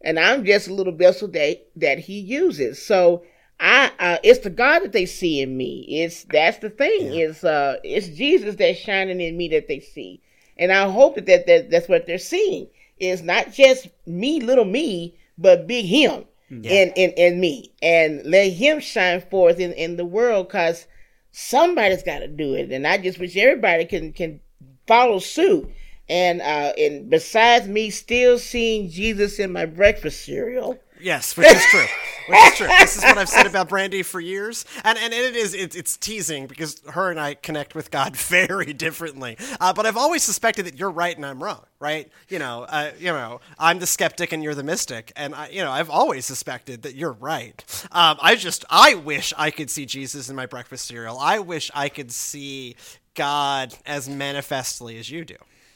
And 0.02 0.20
I'm 0.20 0.46
just 0.46 0.68
a 0.68 0.74
little 0.74 0.94
vessel 0.94 1.28
that 1.30 1.66
that 1.78 2.00
He 2.00 2.20
uses. 2.20 2.86
So 2.86 3.24
I, 3.66 3.92
uh, 3.98 4.18
it's 4.24 4.40
the 4.40 4.50
God 4.50 4.80
that 4.80 4.92
they 4.92 5.06
see 5.06 5.40
in 5.42 5.56
me. 5.56 5.86
It's 5.88 6.26
that's 6.26 6.58
the 6.58 6.70
thing. 6.70 7.14
It's 7.14 7.46
uh, 7.46 7.78
it's 7.82 8.10
Jesus 8.10 8.56
that's 8.56 8.78
shining 8.78 9.22
in 9.22 9.38
me 9.38 9.48
that 9.50 9.70
they 9.70 9.80
see, 9.80 10.22
and 10.58 10.70
I 10.72 10.90
hope 10.90 11.16
that, 11.16 11.28
that, 11.28 11.48
that 11.48 11.72
that's 11.72 11.88
what 11.88 12.06
they're 12.06 12.18
seeing. 12.18 12.68
Is 12.98 13.22
not 13.24 13.54
just 13.54 13.88
me, 14.06 14.42
little 14.42 14.66
me, 14.66 15.16
but 15.38 15.66
big 15.66 15.86
Him. 15.86 16.26
in, 16.50 16.90
in 16.96 17.12
in 17.12 17.40
me 17.40 17.72
and 17.82 18.24
let 18.26 18.52
him 18.52 18.80
shine 18.80 19.22
forth 19.22 19.60
in 19.60 19.72
in 19.74 19.96
the 19.96 20.06
world 20.06 20.48
because 20.48 20.86
somebody's 21.32 22.04
got 22.04 22.20
to 22.20 22.28
do 22.28 22.54
it 22.54 22.72
and 22.72 22.86
i 22.86 22.96
just 22.96 23.18
wish 23.18 23.36
everybody 23.36 23.86
can 23.86 24.14
can 24.14 24.40
follow 24.86 25.18
suit 25.18 25.68
and 26.08 26.42
uh 26.42 26.72
and 26.78 27.10
besides 27.10 27.68
me 27.68 27.90
still 27.90 28.38
seeing 28.38 28.88
jesus 28.88 29.40
in 29.40 29.52
my 29.52 29.66
breakfast 29.66 30.24
cereal 30.26 30.78
Yes, 31.02 31.36
which 31.36 31.48
is 31.48 31.64
true. 31.66 31.86
Which 32.28 32.40
is 32.40 32.58
true. 32.58 32.68
This 32.68 32.98
is 32.98 33.04
what 33.04 33.18
I've 33.18 33.30
said 33.30 33.46
about 33.46 33.70
Brandy 33.70 34.04
for 34.04 34.20
years, 34.20 34.66
and 34.84 34.98
and 34.98 35.14
it 35.14 35.36
is 35.36 35.54
it, 35.54 35.76
it's 35.76 35.98
teasing 35.98 36.48
because 36.48 36.82
her 36.92 37.10
and 37.12 37.20
I 37.20 37.34
connect 37.36 37.76
with 37.76 37.92
God 37.92 38.16
very 38.34 38.74
differently. 38.74 39.38
Uh, 39.60 39.74
but 39.74 39.86
I've 39.86 39.98
always 39.98 40.24
suspected 40.24 40.66
that 40.66 40.78
you're 40.78 40.92
right 40.92 41.16
and 41.16 41.26
I'm 41.26 41.44
wrong. 41.44 41.66
Right? 41.80 42.10
You 42.30 42.40
know, 42.40 42.64
uh, 42.70 42.92
you 42.98 43.08
know, 43.08 43.42
I'm 43.60 43.80
the 43.80 43.88
skeptic 43.88 44.32
and 44.32 44.42
you're 44.44 44.56
the 44.56 44.64
mystic, 44.64 45.12
and 45.16 45.36
I, 45.36 45.50
you 45.50 45.62
know, 45.62 45.72
I've 45.72 45.90
always 45.90 46.26
suspected 46.26 46.84
that 46.84 46.96
you're 46.96 47.12
right. 47.12 47.64
Um, 47.92 48.18
I 48.22 48.36
just 48.36 48.64
I 48.70 48.96
wish 48.96 49.34
I 49.38 49.52
could 49.52 49.70
see 49.70 49.86
Jesus 49.86 50.30
in 50.30 50.36
my 50.36 50.46
breakfast 50.46 50.86
cereal. 50.86 51.18
I 51.20 51.40
wish 51.40 51.70
I 51.76 51.90
could 51.90 52.12
see 52.12 52.76
God 53.16 53.74
as 53.86 54.10
manifestly 54.10 54.98
as 54.98 55.10
you 55.12 55.26
do. 55.26 55.36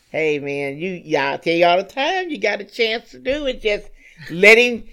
hey 0.10 0.40
man 0.40 0.78
you 0.78 0.92
y'all 0.92 1.38
tell 1.38 1.54
you 1.54 1.66
all 1.66 1.78
the 1.78 1.84
time 1.84 2.30
you 2.30 2.38
got 2.40 2.62
a 2.62 2.64
chance 2.64 3.12
to 3.12 3.20
do 3.20 3.46
it 3.46 3.62
just 3.62 3.88
let 4.32 4.58
him 4.58 4.84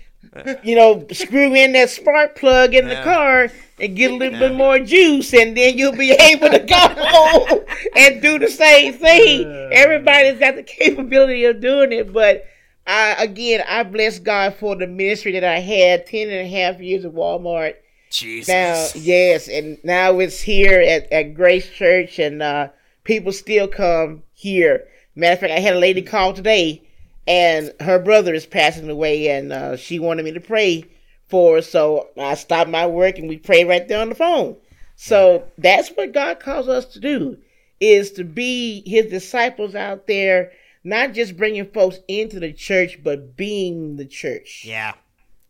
you 0.62 0.74
know, 0.74 1.06
screw 1.12 1.54
in 1.54 1.72
that 1.72 1.90
spark 1.90 2.36
plug 2.36 2.74
in 2.74 2.88
the 2.88 3.00
car 3.02 3.48
and 3.78 3.96
get 3.96 4.10
a 4.10 4.14
little 4.14 4.38
bit 4.38 4.54
more 4.54 4.78
juice, 4.78 5.32
and 5.34 5.56
then 5.56 5.76
you'll 5.76 5.96
be 5.96 6.12
able 6.12 6.50
to 6.50 6.60
go 6.60 7.64
and 7.96 8.22
do 8.22 8.38
the 8.38 8.48
same 8.48 8.94
thing. 8.94 9.46
Everybody's 9.72 10.38
got 10.38 10.56
the 10.56 10.62
capability 10.62 11.44
of 11.44 11.60
doing 11.60 11.92
it, 11.92 12.12
but 12.12 12.46
I, 12.86 13.16
again, 13.18 13.62
I 13.66 13.82
bless 13.82 14.18
God 14.18 14.54
for 14.54 14.76
the 14.76 14.86
ministry 14.86 15.32
that 15.32 15.44
I 15.44 15.60
had 15.60 16.06
10 16.06 16.28
and 16.28 16.46
a 16.46 16.48
half 16.48 16.80
years 16.80 17.04
at 17.04 17.12
Walmart. 17.12 17.74
Jesus. 18.10 18.48
Now, 18.48 19.00
yes, 19.00 19.48
and 19.48 19.78
now 19.82 20.20
it's 20.20 20.40
here 20.40 20.80
at, 20.80 21.10
at 21.10 21.34
Grace 21.34 21.68
Church, 21.68 22.18
and 22.18 22.42
uh, 22.42 22.68
people 23.02 23.32
still 23.32 23.66
come 23.66 24.22
here. 24.34 24.86
Matter 25.16 25.32
of 25.32 25.40
fact, 25.40 25.52
I 25.52 25.60
had 25.60 25.74
a 25.74 25.80
lady 25.80 26.02
call 26.02 26.32
today, 26.32 26.82
and 27.26 27.72
her 27.80 27.98
brother 27.98 28.34
is 28.34 28.46
passing 28.46 28.88
away, 28.90 29.28
and 29.28 29.52
uh, 29.52 29.76
she 29.76 29.98
wanted 29.98 30.24
me 30.24 30.32
to 30.32 30.40
pray 30.40 30.84
for 31.28 31.56
her. 31.56 31.62
So 31.62 32.08
I 32.18 32.34
stopped 32.34 32.70
my 32.70 32.86
work, 32.86 33.18
and 33.18 33.28
we 33.28 33.38
prayed 33.38 33.68
right 33.68 33.86
there 33.86 34.00
on 34.00 34.08
the 34.10 34.14
phone. 34.14 34.56
So 34.96 35.44
that's 35.58 35.88
what 35.90 36.12
God 36.12 36.40
calls 36.40 36.68
us 36.68 36.84
to 36.86 37.00
do: 37.00 37.38
is 37.80 38.12
to 38.12 38.24
be 38.24 38.82
His 38.88 39.06
disciples 39.06 39.74
out 39.74 40.06
there, 40.06 40.52
not 40.84 41.12
just 41.12 41.36
bringing 41.36 41.66
folks 41.66 41.98
into 42.08 42.38
the 42.40 42.52
church, 42.52 43.02
but 43.02 43.36
being 43.36 43.96
the 43.96 44.06
church 44.06 44.62
yeah. 44.64 44.94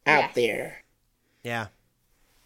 out 0.06 0.20
Yes. 0.20 0.34
there. 0.34 0.82
Yeah, 1.42 1.66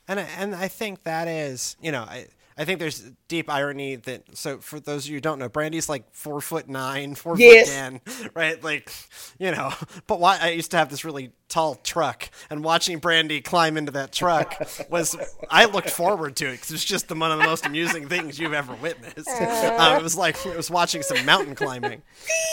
and 0.09 0.19
I, 0.19 0.23
and 0.39 0.55
I 0.55 0.67
think 0.69 1.05
that 1.05 1.29
is 1.29 1.77
you 1.81 1.93
know 1.93 2.03
I 2.03 2.27
I 2.59 2.65
think 2.65 2.81
there's 2.81 3.01
deep 3.29 3.49
irony 3.49 3.97
that 3.97 4.37
so 4.37 4.59
for 4.59 4.81
those 4.81 5.05
of 5.05 5.11
you 5.11 5.17
who 5.17 5.21
don't 5.21 5.39
know, 5.39 5.49
Brandy's 5.49 5.89
like 5.89 6.13
four 6.13 6.41
foot 6.41 6.69
nine, 6.69 7.15
four 7.15 7.39
Yes. 7.39 7.69
foot 7.69 7.73
ten, 7.73 8.01
right? 8.35 8.63
Like 8.63 8.93
you 9.39 9.53
know, 9.53 9.73
but 10.09 10.19
why 10.19 10.39
I 10.41 10.51
used 10.51 10.73
to 10.73 10.77
have 10.77 10.89
this 10.91 11.05
really 11.05 11.31
tall 11.49 11.77
truck, 11.77 12.29
and 12.51 12.65
watching 12.65 12.99
Brandy 12.99 13.41
climb 13.41 13.77
into 13.77 13.93
that 13.93 14.13
truck 14.13 14.55
was 14.91 15.17
I 15.49 15.67
looked 15.67 15.91
forward 15.91 16.37
to 16.37 16.47
it 16.49 16.53
because 16.53 16.73
it's 16.73 16.85
just 16.85 17.09
the, 17.09 17.15
one 17.15 17.31
of 17.31 17.39
the 17.39 17.45
most 17.45 17.65
amusing 17.65 18.09
things 18.09 18.39
you've 18.39 18.53
ever 18.53 18.75
witnessed. 18.75 19.29
Um, 19.41 19.97
it 20.01 20.03
was 20.03 20.17
like 20.17 20.35
it 20.45 20.57
was 20.57 20.71
watching 20.71 21.03
some 21.03 21.25
mountain 21.25 21.55
climbing. 21.55 22.03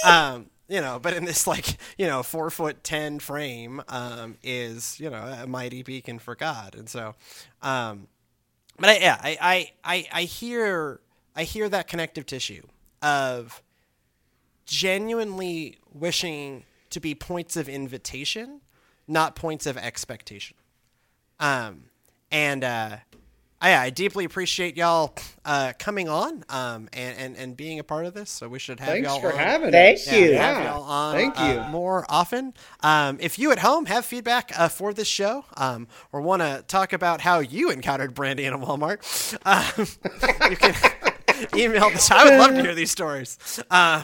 Um, 0.05 0.47
you 0.67 0.81
know, 0.81 0.99
but 0.99 1.13
in 1.13 1.25
this 1.25 1.47
like 1.47 1.77
you 1.97 2.07
know 2.07 2.23
four 2.23 2.49
foot 2.49 2.83
ten 2.83 3.19
frame 3.19 3.81
um, 3.87 4.37
is 4.43 4.99
you 4.99 5.09
know 5.09 5.17
a 5.43 5.47
mighty 5.47 5.83
beacon 5.83 6.19
for 6.19 6.35
God, 6.35 6.75
and 6.75 6.87
so, 6.89 7.15
um, 7.61 8.07
but 8.77 8.89
I, 8.89 8.97
yeah, 8.97 9.17
I, 9.21 9.71
I 9.83 10.07
I 10.11 10.21
hear 10.23 10.99
I 11.35 11.43
hear 11.43 11.69
that 11.69 11.87
connective 11.87 12.25
tissue 12.25 12.63
of 13.01 13.61
genuinely 14.65 15.77
wishing 15.93 16.63
to 16.89 16.99
be 16.99 17.13
points 17.15 17.55
of 17.55 17.69
invitation, 17.69 18.61
not 19.07 19.35
points 19.35 19.65
of 19.65 19.77
expectation. 19.77 20.57
Um, 21.39 21.85
and 22.31 22.63
uh, 22.63 22.97
I, 23.65 23.85
I 23.85 23.89
deeply 23.89 24.25
appreciate 24.25 24.77
y'all 24.77 25.15
uh, 25.43 25.73
coming 25.79 26.07
on 26.07 26.43
um, 26.49 26.87
and, 26.93 27.17
and 27.17 27.35
and 27.37 27.57
being 27.57 27.79
a 27.79 27.83
part 27.83 28.05
of 28.05 28.13
this. 28.13 28.29
So 28.29 28.47
we 28.47 28.59
should 28.59 28.79
have 28.79 28.89
Thanks 28.89 29.07
y'all 29.09 29.19
for 29.19 29.31
on. 29.33 29.39
having 29.39 29.71
Thank 29.71 29.97
us. 29.97 30.11
You. 30.11 30.33
have 30.33 30.57
Yeah. 30.57 30.63
y'all 30.73 30.83
on 30.83 31.15
Thank 31.15 31.39
uh, 31.39 31.63
you. 31.65 31.71
more 31.71 32.05
often. 32.07 32.53
Um, 32.81 33.17
if 33.19 33.39
you 33.39 33.51
at 33.51 33.59
home 33.59 33.87
have 33.87 34.05
feedback 34.05 34.51
uh, 34.57 34.67
for 34.67 34.93
this 34.93 35.07
show 35.07 35.45
um, 35.57 35.87
or 36.11 36.21
want 36.21 36.41
to 36.43 36.63
talk 36.67 36.93
about 36.93 37.21
how 37.21 37.39
you 37.39 37.71
encountered 37.71 38.13
Brandy 38.13 38.45
in 38.45 38.53
a 38.53 38.59
Walmart, 38.59 38.99
um, 39.45 40.49
you 40.51 40.57
can 40.57 40.75
email 41.59 41.89
this. 41.89 42.11
I 42.11 42.23
would 42.25 42.37
love 42.39 42.51
to 42.55 42.61
hear 42.61 42.75
these 42.75 42.91
stories 42.91 43.59
uh, 43.71 44.03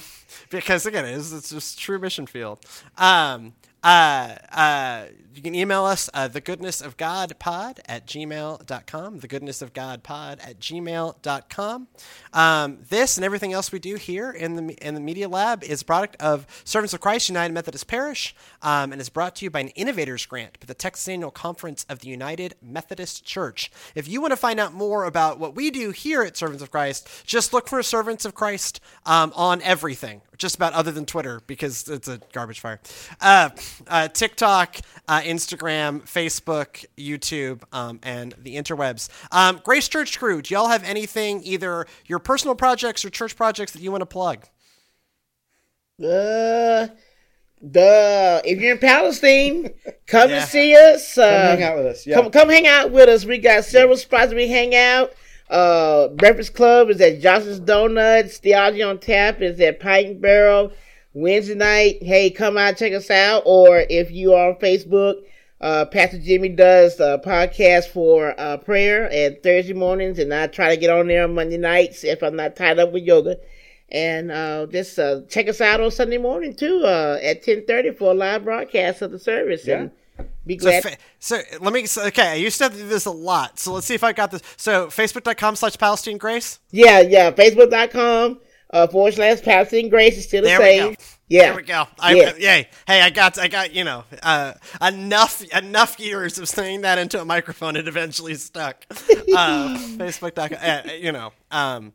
because, 0.49 0.85
again, 0.87 1.05
it's, 1.05 1.31
it's 1.31 1.51
just 1.51 1.77
true 1.79 1.99
mission 1.99 2.25
field. 2.25 2.59
Um, 2.97 3.53
uh, 3.83 4.35
uh, 4.51 5.05
you 5.33 5.41
can 5.41 5.55
email 5.55 5.85
us 5.85 6.09
uh, 6.13 6.27
the 6.27 6.41
goodness 6.41 6.81
of 6.81 6.97
god 6.97 7.33
pod 7.39 7.79
at 7.85 8.05
gmail.com 8.05 9.19
the 9.19 9.27
goodness 9.27 9.61
of 9.61 9.73
god 9.73 10.03
pod 10.03 10.39
at 10.41 10.59
gmail.com 10.59 11.87
um, 12.33 12.77
this 12.89 13.17
and 13.17 13.25
everything 13.25 13.53
else 13.53 13.71
we 13.71 13.79
do 13.79 13.95
here 13.95 14.31
in 14.31 14.55
the 14.55 14.73
in 14.85 14.93
the 14.93 14.99
media 14.99 15.27
lab 15.27 15.63
is 15.63 15.81
a 15.81 15.85
product 15.85 16.15
of 16.21 16.45
servants 16.63 16.93
of 16.93 16.99
christ 16.99 17.29
united 17.29 17.53
methodist 17.53 17.87
parish 17.87 18.35
um, 18.61 18.91
and 18.91 19.01
is 19.01 19.09
brought 19.09 19.35
to 19.35 19.45
you 19.45 19.49
by 19.49 19.61
an 19.61 19.69
innovators 19.69 20.25
grant 20.25 20.59
by 20.59 20.65
the 20.65 20.73
texas 20.73 21.07
annual 21.07 21.31
conference 21.31 21.85
of 21.89 21.99
the 21.99 22.07
united 22.07 22.55
methodist 22.61 23.25
church 23.25 23.71
if 23.95 24.07
you 24.07 24.21
want 24.21 24.31
to 24.31 24.37
find 24.37 24.59
out 24.59 24.73
more 24.73 25.05
about 25.05 25.39
what 25.39 25.55
we 25.55 25.71
do 25.71 25.91
here 25.91 26.21
at 26.21 26.37
servants 26.37 26.61
of 26.61 26.71
christ 26.71 27.09
just 27.25 27.53
look 27.53 27.67
for 27.67 27.81
servants 27.81 28.25
of 28.25 28.35
christ 28.35 28.79
um, 29.05 29.31
on 29.35 29.61
everything 29.61 30.21
just 30.41 30.55
about 30.55 30.73
other 30.73 30.91
than 30.91 31.05
Twitter 31.05 31.39
because 31.45 31.87
it's 31.87 32.07
a 32.07 32.19
garbage 32.33 32.59
fire. 32.59 32.79
Uh, 33.21 33.51
uh, 33.87 34.07
TikTok, 34.07 34.77
uh, 35.07 35.21
Instagram, 35.21 36.01
Facebook, 36.03 36.85
YouTube, 36.97 37.61
um, 37.73 37.99
and 38.03 38.33
the 38.39 38.55
interwebs. 38.55 39.09
Um, 39.31 39.59
Grace 39.63 39.87
Church 39.87 40.17
Crew, 40.19 40.41
do 40.41 40.53
y'all 40.53 40.69
have 40.69 40.83
anything, 40.83 41.41
either 41.43 41.85
your 42.05 42.19
personal 42.19 42.55
projects 42.55 43.03
or 43.05 43.09
church 43.09 43.35
projects 43.35 43.71
that 43.73 43.81
you 43.81 43.91
want 43.91 44.01
to 44.01 44.05
plug? 44.05 44.45
Uh, 46.03 46.87
the 47.61 48.41
if 48.43 48.59
you're 48.59 48.71
in 48.71 48.79
Palestine, 48.79 49.69
come 50.07 50.29
Yeah. 50.31 50.37
and 50.41 50.49
see 50.49 50.75
us. 50.75 51.17
Uh, 51.17 51.29
Come 51.29 51.59
hang 51.59 51.63
out 51.63 51.77
with 51.77 51.85
us. 51.85 52.07
Yeah. 52.07 52.15
Come, 52.15 52.31
come 52.31 52.49
hang 52.49 52.67
out 52.67 52.91
with 52.91 53.07
us. 53.07 53.23
We 53.25 53.37
got 53.37 53.65
several 53.65 53.97
spots 53.97 54.33
we 54.33 54.47
hang 54.47 54.73
out. 54.73 55.13
Uh, 55.49 56.07
Breakfast 56.07 56.53
Club 56.55 56.89
is 56.89 56.99
at 57.01 57.19
Johnson's 57.21 57.59
Donuts. 57.59 58.37
Theology 58.39 58.81
on 58.81 58.97
Tap 58.99 59.41
is 59.41 59.59
at 59.59 59.79
Pike 59.79 60.07
and 60.07 60.21
Barrel. 60.21 60.71
Wednesday 61.13 61.55
night, 61.55 62.01
hey, 62.01 62.29
come 62.29 62.57
out 62.57 62.77
check 62.77 62.93
us 62.93 63.09
out. 63.11 63.43
Or 63.45 63.83
if 63.89 64.11
you 64.11 64.33
are 64.33 64.49
on 64.51 64.55
Facebook, 64.55 65.23
uh, 65.59 65.85
Pastor 65.85 66.19
Jimmy 66.19 66.49
does 66.49 66.99
a 66.99 67.21
podcast 67.23 67.87
for 67.89 68.33
uh, 68.39 68.57
prayer 68.57 69.09
at 69.11 69.43
Thursday 69.43 69.73
mornings, 69.73 70.19
and 70.19 70.33
I 70.33 70.47
try 70.47 70.69
to 70.73 70.77
get 70.79 70.89
on 70.89 71.07
there 71.07 71.23
on 71.23 71.35
Monday 71.35 71.57
nights 71.57 72.03
if 72.03 72.23
I'm 72.23 72.35
not 72.35 72.55
tied 72.55 72.79
up 72.79 72.91
with 72.91 73.03
yoga. 73.03 73.37
And 73.89 74.31
uh, 74.31 74.67
just 74.71 74.97
uh, 74.97 75.21
check 75.27 75.49
us 75.49 75.59
out 75.59 75.81
on 75.81 75.91
Sunday 75.91 76.17
morning 76.17 76.55
too 76.55 76.81
uh, 76.85 77.19
at 77.21 77.43
10:30 77.43 77.97
for 77.97 78.11
a 78.11 78.13
live 78.13 78.45
broadcast 78.45 79.01
of 79.01 79.11
the 79.11 79.19
service. 79.19 79.67
And 79.67 79.91
be 80.47 80.57
So, 80.57 80.69
glad. 80.69 80.83
fa- 80.83 80.97
so 81.19 81.41
let 81.59 81.73
me. 81.73 81.85
So, 81.85 82.05
okay, 82.05 82.29
I 82.29 82.35
used 82.35 82.57
to 82.59 82.63
have 82.65 82.73
to 82.73 82.79
do 82.79 82.87
this 82.87 83.03
a 83.05 83.11
lot. 83.11 83.59
So 83.59 83.73
let's 83.73 83.85
see 83.85 83.93
if 83.93 84.03
I 84.03 84.13
got 84.13 84.31
this. 84.31 84.41
So 84.55 84.87
facebook.com 84.87 85.57
slash 85.57 85.77
Palestine 85.77 86.17
Grace. 86.17 86.59
Yeah, 86.71 87.01
yeah. 87.01 87.31
Facebook.com 87.31 88.39
uh, 88.71 88.87
forward 88.87 89.13
slash 89.13 89.41
Palestine 89.41 89.89
Grace 89.89 90.17
is 90.17 90.25
still 90.25 90.41
the 90.41 90.47
There 90.49 90.59
we 90.59 90.65
same. 90.65 90.93
go. 90.93 90.99
Yeah. 91.27 91.41
There 91.43 91.55
we 91.55 91.61
go. 91.63 91.87
I, 91.99 92.13
Yeah. 92.13 92.33
Yay. 92.37 92.69
Hey, 92.87 93.01
I 93.01 93.09
got, 93.09 93.37
I 93.39 93.47
got, 93.47 93.73
you 93.73 93.83
know, 93.83 94.03
uh, 94.21 94.53
enough, 94.81 95.41
enough 95.53 95.99
years 95.99 96.37
of 96.37 96.49
saying 96.49 96.81
that 96.81 96.97
into 96.97 97.21
a 97.21 97.25
microphone. 97.25 97.75
It 97.77 97.87
eventually 97.87 98.35
stuck. 98.35 98.85
Uh, 98.89 98.95
Facebook.com, 99.97 100.57
uh, 100.61 100.91
you 100.93 101.11
know, 101.11 101.31
um, 101.51 101.93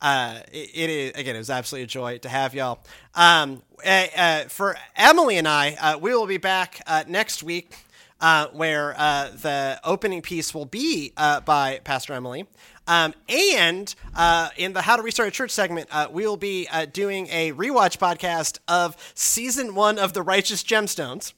uh, 0.00 0.40
it, 0.52 0.70
it 0.74 0.90
is, 0.90 1.12
again, 1.16 1.34
it 1.34 1.38
was 1.38 1.50
absolutely 1.50 1.84
a 1.84 1.88
joy 1.88 2.18
to 2.18 2.28
have 2.28 2.54
y'all. 2.54 2.78
Um, 3.14 3.62
uh, 3.84 4.06
uh, 4.16 4.44
for 4.44 4.76
Emily 4.94 5.38
and 5.38 5.48
I, 5.48 5.74
uh, 5.80 5.98
we 5.98 6.14
will 6.14 6.26
be 6.26 6.38
back, 6.38 6.80
uh, 6.86 7.02
next 7.08 7.42
week. 7.42 7.74
Uh, 8.18 8.46
where 8.54 8.94
uh, 8.96 9.28
the 9.42 9.78
opening 9.84 10.22
piece 10.22 10.54
will 10.54 10.64
be 10.64 11.12
uh, 11.18 11.38
by 11.40 11.80
Pastor 11.84 12.14
Emily. 12.14 12.46
Um, 12.86 13.14
and 13.28 13.94
uh, 14.14 14.50
in 14.56 14.72
the 14.72 14.82
How 14.82 14.96
to 14.96 15.02
Restart 15.02 15.28
a 15.28 15.32
Church 15.32 15.50
segment, 15.50 15.88
uh, 15.90 16.08
we 16.10 16.26
will 16.26 16.36
be 16.36 16.68
uh, 16.70 16.86
doing 16.86 17.28
a 17.28 17.52
rewatch 17.52 17.98
podcast 17.98 18.58
of 18.68 18.96
season 19.14 19.74
one 19.74 19.98
of 19.98 20.12
The 20.12 20.22
Righteous 20.22 20.62
Gemstones. 20.62 21.32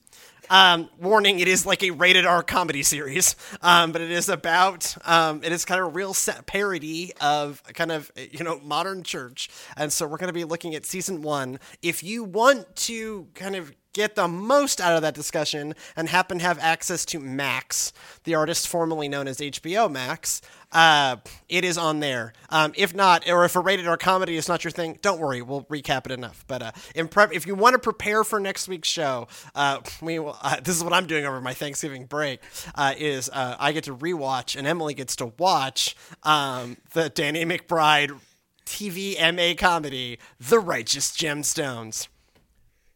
Um, 0.50 0.88
warning: 0.98 1.40
It 1.40 1.48
is 1.48 1.66
like 1.66 1.82
a 1.82 1.90
rated 1.90 2.24
R 2.24 2.42
comedy 2.42 2.82
series, 2.82 3.36
um, 3.60 3.92
but 3.92 4.00
it 4.00 4.10
is 4.10 4.30
about 4.30 4.96
um, 5.06 5.42
it 5.44 5.52
is 5.52 5.66
kind 5.66 5.80
of 5.80 5.88
a 5.88 5.90
real 5.90 6.14
parody 6.46 7.12
of 7.20 7.62
kind 7.74 7.92
of 7.92 8.10
you 8.16 8.44
know 8.44 8.58
modern 8.60 9.02
church, 9.02 9.50
and 9.76 9.92
so 9.92 10.06
we're 10.06 10.16
going 10.16 10.28
to 10.28 10.34
be 10.34 10.44
looking 10.44 10.74
at 10.74 10.86
season 10.86 11.20
one. 11.20 11.58
If 11.82 12.02
you 12.02 12.24
want 12.24 12.76
to 12.76 13.28
kind 13.34 13.56
of 13.56 13.72
get 13.92 14.14
the 14.14 14.28
most 14.28 14.80
out 14.80 14.94
of 14.94 15.02
that 15.02 15.14
discussion 15.14 15.74
and 15.96 16.08
happen 16.08 16.38
to 16.38 16.44
have 16.44 16.58
access 16.58 17.04
to 17.06 17.18
Max, 17.18 17.92
the 18.24 18.34
artist 18.34 18.68
formerly 18.68 19.08
known 19.08 19.26
as 19.26 19.38
HBO 19.38 19.90
Max, 19.90 20.40
uh, 20.72 21.16
it 21.48 21.64
is 21.64 21.78
on 21.78 22.00
there. 22.00 22.32
Um, 22.50 22.72
if 22.76 22.94
not, 22.94 23.28
or 23.28 23.44
if 23.44 23.56
a 23.56 23.60
rated 23.60 23.86
R 23.86 23.96
comedy 23.96 24.36
is 24.36 24.48
not 24.48 24.64
your 24.64 24.70
thing, 24.70 24.98
don't 25.00 25.18
worry, 25.18 25.40
we'll 25.42 25.64
recap 25.64 26.06
it 26.06 26.12
enough. 26.12 26.44
But 26.46 26.62
uh, 26.62 26.72
prep, 27.10 27.32
if 27.32 27.46
you 27.46 27.54
want 27.54 27.74
to 27.74 27.78
prepare 27.78 28.24
for 28.24 28.38
next 28.38 28.68
week's 28.68 28.88
show, 28.88 29.28
uh, 29.54 29.80
we 30.02 30.18
will, 30.18 30.36
uh, 30.42 30.60
this 30.62 30.76
is 30.76 30.84
what 30.84 30.92
I'm 30.92 31.06
doing 31.06 31.24
over 31.24 31.40
my 31.40 31.54
Thanksgiving 31.54 32.04
break. 32.04 32.40
Uh, 32.74 32.94
is 32.98 33.30
uh, 33.30 33.56
I 33.58 33.72
get 33.72 33.84
to 33.84 33.96
rewatch 33.96 34.56
and 34.56 34.66
Emily 34.66 34.94
gets 34.94 35.16
to 35.16 35.32
watch 35.38 35.96
um, 36.22 36.76
the 36.92 37.08
Danny 37.08 37.44
McBride 37.44 38.18
TV 38.66 39.16
MA 39.34 39.54
comedy, 39.58 40.18
The 40.38 40.58
Righteous 40.58 41.16
Gemstones. 41.16 42.08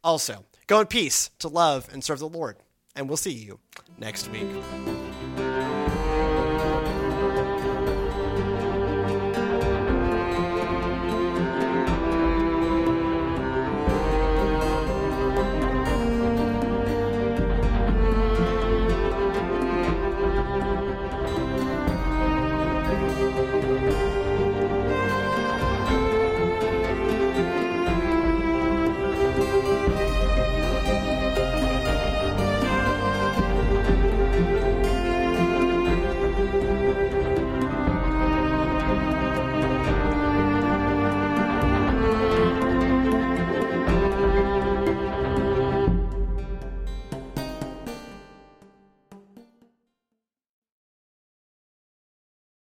Also, 0.04 0.44
Go 0.66 0.80
in 0.80 0.86
peace 0.86 1.30
to 1.40 1.48
love 1.48 1.88
and 1.92 2.02
serve 2.02 2.18
the 2.18 2.28
Lord. 2.28 2.56
And 2.94 3.08
we'll 3.08 3.16
see 3.16 3.32
you 3.32 3.58
next 3.98 4.30
week. 4.30 4.46